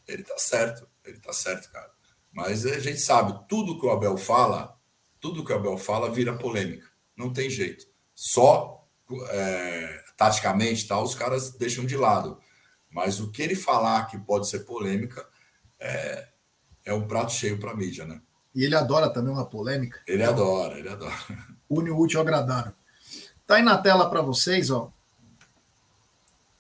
Ele 0.06 0.22
tá 0.22 0.38
certo, 0.38 0.86
ele 1.06 1.18
tá 1.18 1.32
certo, 1.32 1.72
cara. 1.72 1.90
Mas 2.34 2.66
a 2.66 2.78
gente 2.80 3.00
sabe, 3.00 3.48
tudo 3.48 3.80
que 3.80 3.86
o 3.86 3.90
Abel 3.90 4.18
fala, 4.18 4.75
tudo 5.26 5.44
que 5.44 5.52
o 5.52 5.56
Abel 5.56 5.76
fala 5.76 6.12
vira 6.12 6.38
polêmica. 6.38 6.86
Não 7.18 7.34
tem 7.34 7.50
jeito. 7.50 7.88
Só 8.14 8.88
é, 9.32 10.04
taticamente 10.16 10.88
tal, 10.88 11.04
os 11.04 11.16
caras 11.16 11.50
deixam 11.50 11.84
de 11.84 11.98
lado. 11.98 12.38
Mas 12.92 13.20
o 13.20 13.32
que 13.32 13.42
ele 13.42 13.56
falar 13.56 14.06
que 14.06 14.20
pode 14.20 14.48
ser 14.48 14.60
polêmica 14.60 15.28
é, 15.80 16.28
é 16.86 16.94
um 16.94 17.08
prato 17.08 17.32
cheio 17.32 17.60
para 17.60 17.72
a 17.72 17.76
mídia, 17.76 18.06
né? 18.06 18.22
E 18.54 18.64
ele 18.64 18.76
adora 18.76 19.10
também 19.10 19.34
uma 19.34 19.48
polêmica. 19.48 20.00
Ele 20.06 20.22
então, 20.22 20.36
adora, 20.36 20.78
ele 20.78 20.90
adora. 20.90 21.16
Une 21.68 21.90
o 21.90 21.98
útil 21.98 22.20
ao 22.20 22.24
agradável. 22.24 22.74
Tá 23.48 23.56
aí 23.56 23.64
na 23.64 23.80
tela 23.80 24.08
para 24.08 24.22
vocês, 24.22 24.70
ó. 24.70 24.94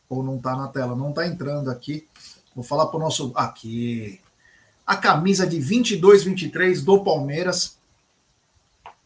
Ou 0.10 0.24
não 0.24 0.40
tá 0.40 0.56
na 0.56 0.70
tela, 0.70 0.96
não 0.96 1.14
tá 1.14 1.28
entrando 1.28 1.70
aqui. 1.70 2.08
Vou 2.56 2.64
falar 2.64 2.88
pro 2.88 2.98
nosso 2.98 3.32
aqui. 3.36 4.20
A 4.88 4.96
camisa 4.96 5.46
de 5.46 5.60
22 5.60 6.24
23 6.24 6.82
do 6.82 7.04
Palmeiras 7.04 7.78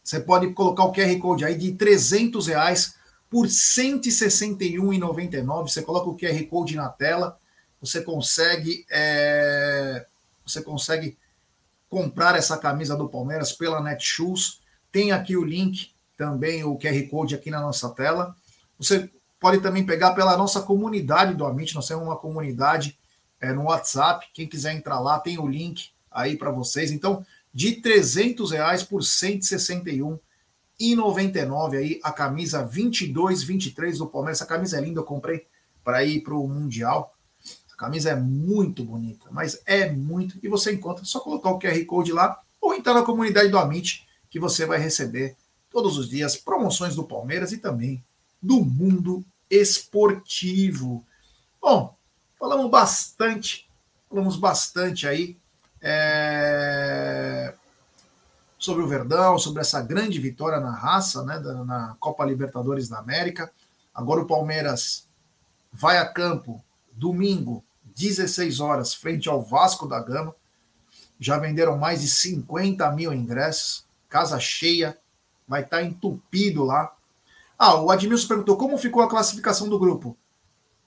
você 0.02 0.18
pode 0.20 0.52
colocar 0.52 0.84
o 0.84 0.92
QR 0.92 1.18
Code 1.18 1.44
aí 1.44 1.56
de 1.56 1.72
300 1.72 2.46
reais 2.46 2.94
por 3.28 3.46
R$ 3.46 3.50
161,99. 3.50 5.68
Você 5.68 5.82
coloca 5.82 6.08
o 6.08 6.16
QR 6.16 6.42
Code 6.46 6.76
na 6.76 6.88
tela, 6.88 7.36
você 7.80 8.02
consegue, 8.02 8.84
é, 8.90 10.06
você 10.44 10.62
consegue 10.62 11.16
comprar 11.88 12.36
essa 12.36 12.58
camisa 12.58 12.96
do 12.96 13.08
Palmeiras 13.08 13.52
pela 13.52 13.80
Netshoes. 13.80 14.60
Tem 14.90 15.12
aqui 15.12 15.36
o 15.36 15.44
link, 15.44 15.92
também 16.16 16.64
o 16.64 16.76
QR 16.76 17.08
Code 17.08 17.34
aqui 17.34 17.50
na 17.50 17.60
nossa 17.60 17.88
tela. 17.90 18.34
Você 18.78 19.08
pode 19.38 19.60
também 19.60 19.86
pegar 19.86 20.12
pela 20.12 20.36
nossa 20.36 20.60
comunidade 20.60 21.34
do 21.34 21.46
Amit. 21.46 21.74
Nós 21.74 21.88
temos 21.88 22.04
uma 22.04 22.16
comunidade 22.16 22.98
é, 23.40 23.52
no 23.52 23.64
WhatsApp. 23.64 24.28
Quem 24.34 24.46
quiser 24.46 24.74
entrar 24.74 25.00
lá, 25.00 25.18
tem 25.18 25.38
o 25.38 25.46
link 25.46 25.90
aí 26.10 26.36
para 26.36 26.50
vocês. 26.50 26.90
Então, 26.90 27.24
de 27.52 27.72
300 27.76 28.50
reais 28.52 28.82
por 28.82 29.02
161 29.02 30.18
e 30.78 30.94
99 30.94 31.76
aí 31.76 32.00
a 32.02 32.12
camisa 32.12 32.64
22 32.64 33.42
23 33.42 33.98
do 33.98 34.06
Palmeiras. 34.06 34.38
Essa 34.38 34.46
camisa 34.46 34.78
é 34.78 34.80
linda, 34.80 35.00
eu 35.00 35.04
comprei 35.04 35.46
para 35.84 36.04
ir 36.04 36.22
para 36.22 36.34
o 36.34 36.48
mundial. 36.48 37.14
A 37.72 37.76
camisa 37.76 38.10
é 38.10 38.16
muito 38.16 38.84
bonita, 38.84 39.26
mas 39.30 39.60
é 39.66 39.90
muito 39.90 40.38
e 40.42 40.48
você 40.48 40.72
encontra 40.72 41.04
só 41.04 41.20
colocar 41.20 41.50
o 41.50 41.58
QR 41.58 41.84
Code 41.84 42.12
lá 42.12 42.40
ou 42.60 42.74
entrar 42.74 42.94
na 42.94 43.02
comunidade 43.02 43.48
do 43.48 43.58
Amit 43.58 44.06
que 44.28 44.38
você 44.38 44.64
vai 44.64 44.78
receber 44.78 45.36
todos 45.70 45.98
os 45.98 46.08
dias 46.08 46.36
promoções 46.36 46.94
do 46.94 47.04
Palmeiras 47.04 47.52
e 47.52 47.58
também 47.58 48.04
do 48.40 48.64
mundo 48.64 49.24
esportivo. 49.50 51.04
Bom, 51.60 51.96
falamos 52.38 52.70
bastante, 52.70 53.68
falamos 54.08 54.36
bastante 54.36 55.06
aí 55.06 55.36
é, 55.80 56.79
sobre 58.60 58.84
o 58.84 58.86
Verdão, 58.86 59.38
sobre 59.38 59.62
essa 59.62 59.80
grande 59.80 60.20
vitória 60.20 60.60
na 60.60 60.70
raça, 60.70 61.24
né, 61.24 61.38
na 61.38 61.96
Copa 61.98 62.26
Libertadores 62.26 62.90
da 62.90 62.98
América. 62.98 63.50
Agora 63.92 64.20
o 64.20 64.26
Palmeiras 64.26 65.08
vai 65.72 65.96
a 65.96 66.06
campo 66.06 66.62
domingo, 66.92 67.64
16 67.96 68.60
horas, 68.60 68.92
frente 68.92 69.30
ao 69.30 69.42
Vasco 69.42 69.88
da 69.88 69.98
Gama. 69.98 70.36
Já 71.18 71.38
venderam 71.38 71.78
mais 71.78 72.02
de 72.02 72.08
50 72.08 72.90
mil 72.92 73.14
ingressos, 73.14 73.86
casa 74.10 74.38
cheia, 74.38 74.98
vai 75.48 75.62
estar 75.62 75.82
entupido 75.82 76.62
lá. 76.62 76.94
Ah, 77.58 77.80
o 77.80 77.90
Admilson 77.90 78.28
perguntou 78.28 78.58
como 78.58 78.76
ficou 78.76 79.02
a 79.02 79.08
classificação 79.08 79.70
do 79.70 79.78
grupo. 79.78 80.16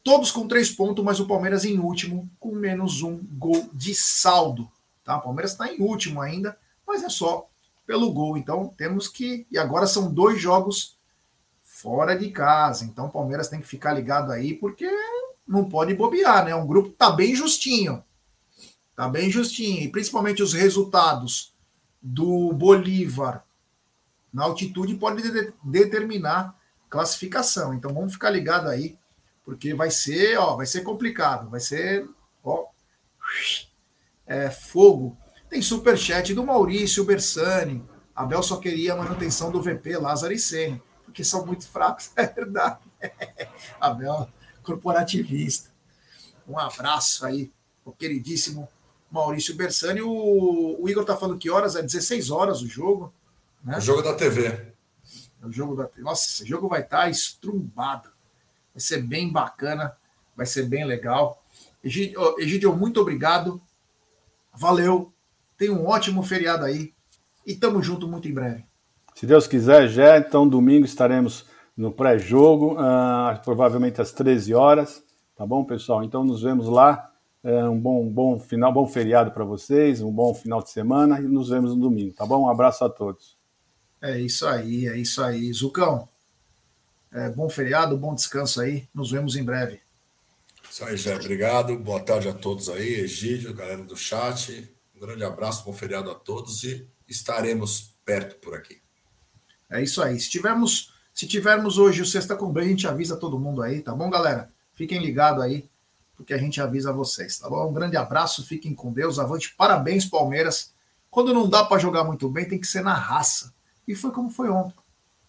Todos 0.04 0.32
com 0.32 0.48
três 0.48 0.70
pontos, 0.70 1.04
mas 1.04 1.20
o 1.20 1.28
Palmeiras 1.28 1.66
em 1.66 1.80
último, 1.80 2.30
com 2.40 2.54
menos 2.54 3.02
um 3.02 3.18
gol 3.18 3.68
de 3.74 3.96
saldo. 3.96 4.70
Tá? 5.04 5.18
O 5.18 5.22
Palmeiras 5.22 5.54
está 5.54 5.72
em 5.72 5.82
último 5.82 6.22
ainda, 6.22 6.56
mas 6.86 7.04
é 7.04 7.10
só 7.10 7.48
pelo 7.86 8.12
gol. 8.12 8.38
Então 8.38 8.74
temos 8.78 9.08
que. 9.08 9.48
E 9.52 9.58
agora 9.58 9.88
são 9.88 10.14
dois 10.14 10.42
jogos 10.42 10.98
fora 11.62 12.18
de 12.18 12.30
casa. 12.32 12.86
Então 12.86 13.08
o 13.08 13.12
Palmeiras 13.12 13.50
tem 13.50 13.60
que 13.60 13.68
ficar 13.68 13.94
ligado 13.94 14.32
aí, 14.32 14.54
porque 14.54 14.90
não 15.48 15.66
pode 15.66 15.94
bobear, 15.94 16.46
né? 16.46 16.56
Um 16.56 16.68
grupo 16.68 16.90
tá 16.90 17.12
bem 17.12 17.36
justinho. 17.36 18.04
Tá 18.96 19.08
bem 19.08 19.30
justinho. 19.30 19.82
E 19.82 19.90
principalmente 19.90 20.42
os 20.44 20.54
resultados 20.54 21.54
do 22.02 22.54
Bolívar 22.54 23.44
na 24.32 24.44
altitude 24.44 24.96
pode 24.96 25.22
de 25.22 25.54
determinar 25.64 26.56
classificação. 26.90 27.74
Então 27.74 27.94
vamos 27.94 28.14
ficar 28.14 28.30
ligado 28.30 28.68
aí, 28.68 28.98
porque 29.46 29.74
vai 29.74 29.92
ser, 29.92 30.38
ó, 30.38 30.56
vai 30.56 30.66
ser 30.66 30.82
complicado, 30.82 31.50
vai 31.50 31.60
ser, 31.60 32.08
ó, 32.44 32.66
é, 34.26 34.50
fogo. 34.50 35.18
Tem 35.54 35.62
superchat 35.62 36.34
do 36.34 36.44
Maurício 36.44 37.06
Bersani. 37.06 37.86
Abel 38.16 38.42
só 38.42 38.58
queria 38.58 38.94
a 38.94 38.96
manutenção 38.96 39.52
do 39.52 39.62
VP 39.62 40.00
Lázaro 40.00 40.34
e 40.34 40.40
Sene, 40.40 40.82
porque 41.06 41.24
são 41.24 41.46
muito 41.46 41.68
fracos, 41.68 42.10
é 42.18 42.26
verdade. 42.26 42.80
Abel, 43.80 44.28
corporativista. 44.64 45.70
Um 46.48 46.58
abraço 46.58 47.24
aí, 47.24 47.52
o 47.86 47.92
queridíssimo 47.92 48.68
Maurício 49.12 49.56
Bersani. 49.56 50.02
O, 50.02 50.82
o 50.82 50.90
Igor 50.90 51.06
tá 51.06 51.16
falando 51.16 51.38
que 51.38 51.52
horas? 51.52 51.76
É 51.76 51.84
16 51.84 52.32
horas 52.32 52.64
o 52.64 52.68
jogo. 52.68 53.14
Né? 53.64 53.78
O 53.78 53.80
jogo 53.80 54.02
da 54.02 54.16
TV. 54.16 54.48
É 54.48 55.46
o 55.46 55.52
jogo 55.52 55.76
da 55.76 55.88
Nossa, 56.00 56.26
esse 56.30 56.50
jogo 56.50 56.68
vai 56.68 56.82
estar 56.82 57.02
tá 57.02 57.10
estrumbado. 57.12 58.10
Vai 58.74 58.82
ser 58.82 59.04
bem 59.04 59.32
bacana, 59.32 59.96
vai 60.36 60.48
ser 60.48 60.64
bem 60.64 60.84
legal. 60.84 61.46
Egidio 61.84 62.76
muito 62.76 63.00
obrigado 63.00 63.62
Valeu. 64.56 65.12
Tenha 65.58 65.74
um 65.74 65.86
ótimo 65.86 66.24
feriado 66.24 66.66
aí. 66.66 66.94
E 67.46 67.56
tamo 67.56 67.82
junto 67.82 68.08
muito 68.08 68.28
em 68.28 68.34
breve. 68.34 68.66
Se 69.16 69.26
Deus 69.26 69.48
quiser, 69.48 69.88
já 69.90 70.18
então 70.18 70.48
domingo 70.48 70.86
estaremos 70.86 71.46
no 71.76 71.92
pré-jogo, 71.92 72.76
uh, 72.76 73.40
provavelmente 73.44 74.02
às 74.02 74.12
13 74.12 74.54
horas. 74.54 75.04
Tá 75.36 75.46
bom, 75.46 75.64
pessoal? 75.64 76.04
Então 76.04 76.24
nos 76.24 76.42
vemos 76.42 76.68
lá. 76.68 77.12
É, 77.44 77.66
um 77.66 77.78
bom, 77.78 78.08
bom 78.08 78.40
final, 78.40 78.72
bom 78.72 78.88
feriado 78.88 79.32
para 79.32 79.44
vocês, 79.44 80.02
um 80.02 80.12
bom 80.12 80.34
final 80.34 80.64
de 80.64 80.70
semana 80.70 81.20
e 81.20 81.24
nos 81.24 81.50
vemos 81.50 81.76
no 81.76 81.82
domingo, 81.82 82.14
tá 82.14 82.26
bom? 82.26 82.44
Um 82.44 82.50
abraço 82.50 82.86
a 82.86 82.90
todos. 82.90 83.38
É 84.02 84.18
isso 84.18 84.48
aí, 84.48 84.88
é 84.88 84.98
isso 84.98 85.22
aí. 85.22 85.52
Zucão, 85.52 86.08
é, 87.12 87.30
bom 87.30 87.50
feriado, 87.50 87.98
bom 87.98 88.16
descanso 88.16 88.62
aí. 88.62 88.88
Nos 88.94 89.12
vemos 89.12 89.36
em 89.36 89.44
breve. 89.44 89.82
Isso 90.70 90.86
aí, 90.86 90.96
Jé. 90.96 91.16
Obrigado. 91.16 91.78
Boa 91.78 92.00
tarde 92.00 92.30
a 92.30 92.34
todos 92.34 92.70
aí, 92.70 93.02
Egídio, 93.02 93.54
galera 93.54 93.84
do 93.84 93.96
chat. 93.96 94.72
Grande 95.04 95.26
abraço, 95.26 95.66
bom 95.66 95.74
feriado 95.74 96.10
a 96.10 96.16
todos 96.16 96.64
e 96.64 96.88
estaremos 97.10 97.94
perto 98.06 98.38
por 98.38 98.56
aqui. 98.56 98.82
É 99.70 99.84
isso 99.84 100.02
aí. 100.02 100.18
Se 100.18 100.30
tivermos, 100.30 100.94
se 101.14 101.28
tivermos 101.28 101.78
hoje 101.78 102.02
o 102.02 102.06
Sexta 102.06 102.38
com 102.38 102.54
Bem, 102.54 102.64
a 102.64 102.70
gente 102.70 102.88
avisa 102.88 103.18
todo 103.18 103.38
mundo 103.38 103.62
aí, 103.62 103.82
tá 103.82 103.94
bom, 103.94 104.10
galera? 104.10 104.50
Fiquem 104.74 105.04
ligados 105.04 105.44
aí, 105.44 105.70
porque 106.16 106.34
a 106.34 106.38
gente 106.38 106.62
avisa 106.62 106.94
vocês, 106.94 107.38
tá 107.38 107.50
bom? 107.50 107.70
Um 107.70 107.74
grande 107.74 107.98
abraço, 107.98 108.46
fiquem 108.46 108.74
com 108.74 108.94
Deus, 108.94 109.20
avante, 109.20 109.54
parabéns, 109.58 110.06
Palmeiras. 110.06 110.74
Quando 111.12 111.34
não 111.34 111.50
dá 111.50 111.66
para 111.66 111.82
jogar 111.82 112.06
muito 112.06 112.30
bem, 112.30 112.48
tem 112.48 112.58
que 112.58 112.66
ser 112.66 112.82
na 112.82 112.94
raça. 112.94 113.54
E 113.86 113.94
foi 113.94 114.12
como 114.12 114.30
foi 114.30 114.50
ontem. 114.50 114.78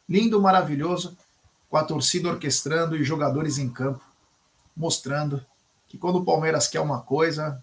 Lindo, 0.09 0.41
maravilhoso, 0.41 1.19
com 1.69 1.77
a 1.77 1.83
torcida 1.83 2.29
orquestrando 2.29 2.95
e 2.95 3.03
jogadores 3.03 3.59
em 3.59 3.69
campo, 3.69 4.05
mostrando 4.77 5.45
que 5.89 5.99
quando 5.99 6.21
o 6.21 6.25
Palmeiras 6.25 6.69
quer 6.69 6.79
uma 6.79 7.01
coisa, 7.01 7.61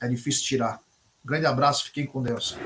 é 0.00 0.08
difícil 0.08 0.42
tirar. 0.42 0.82
Grande 1.24 1.46
abraço, 1.46 1.84
fiquem 1.84 2.06
com 2.06 2.22
Deus. 2.22 2.58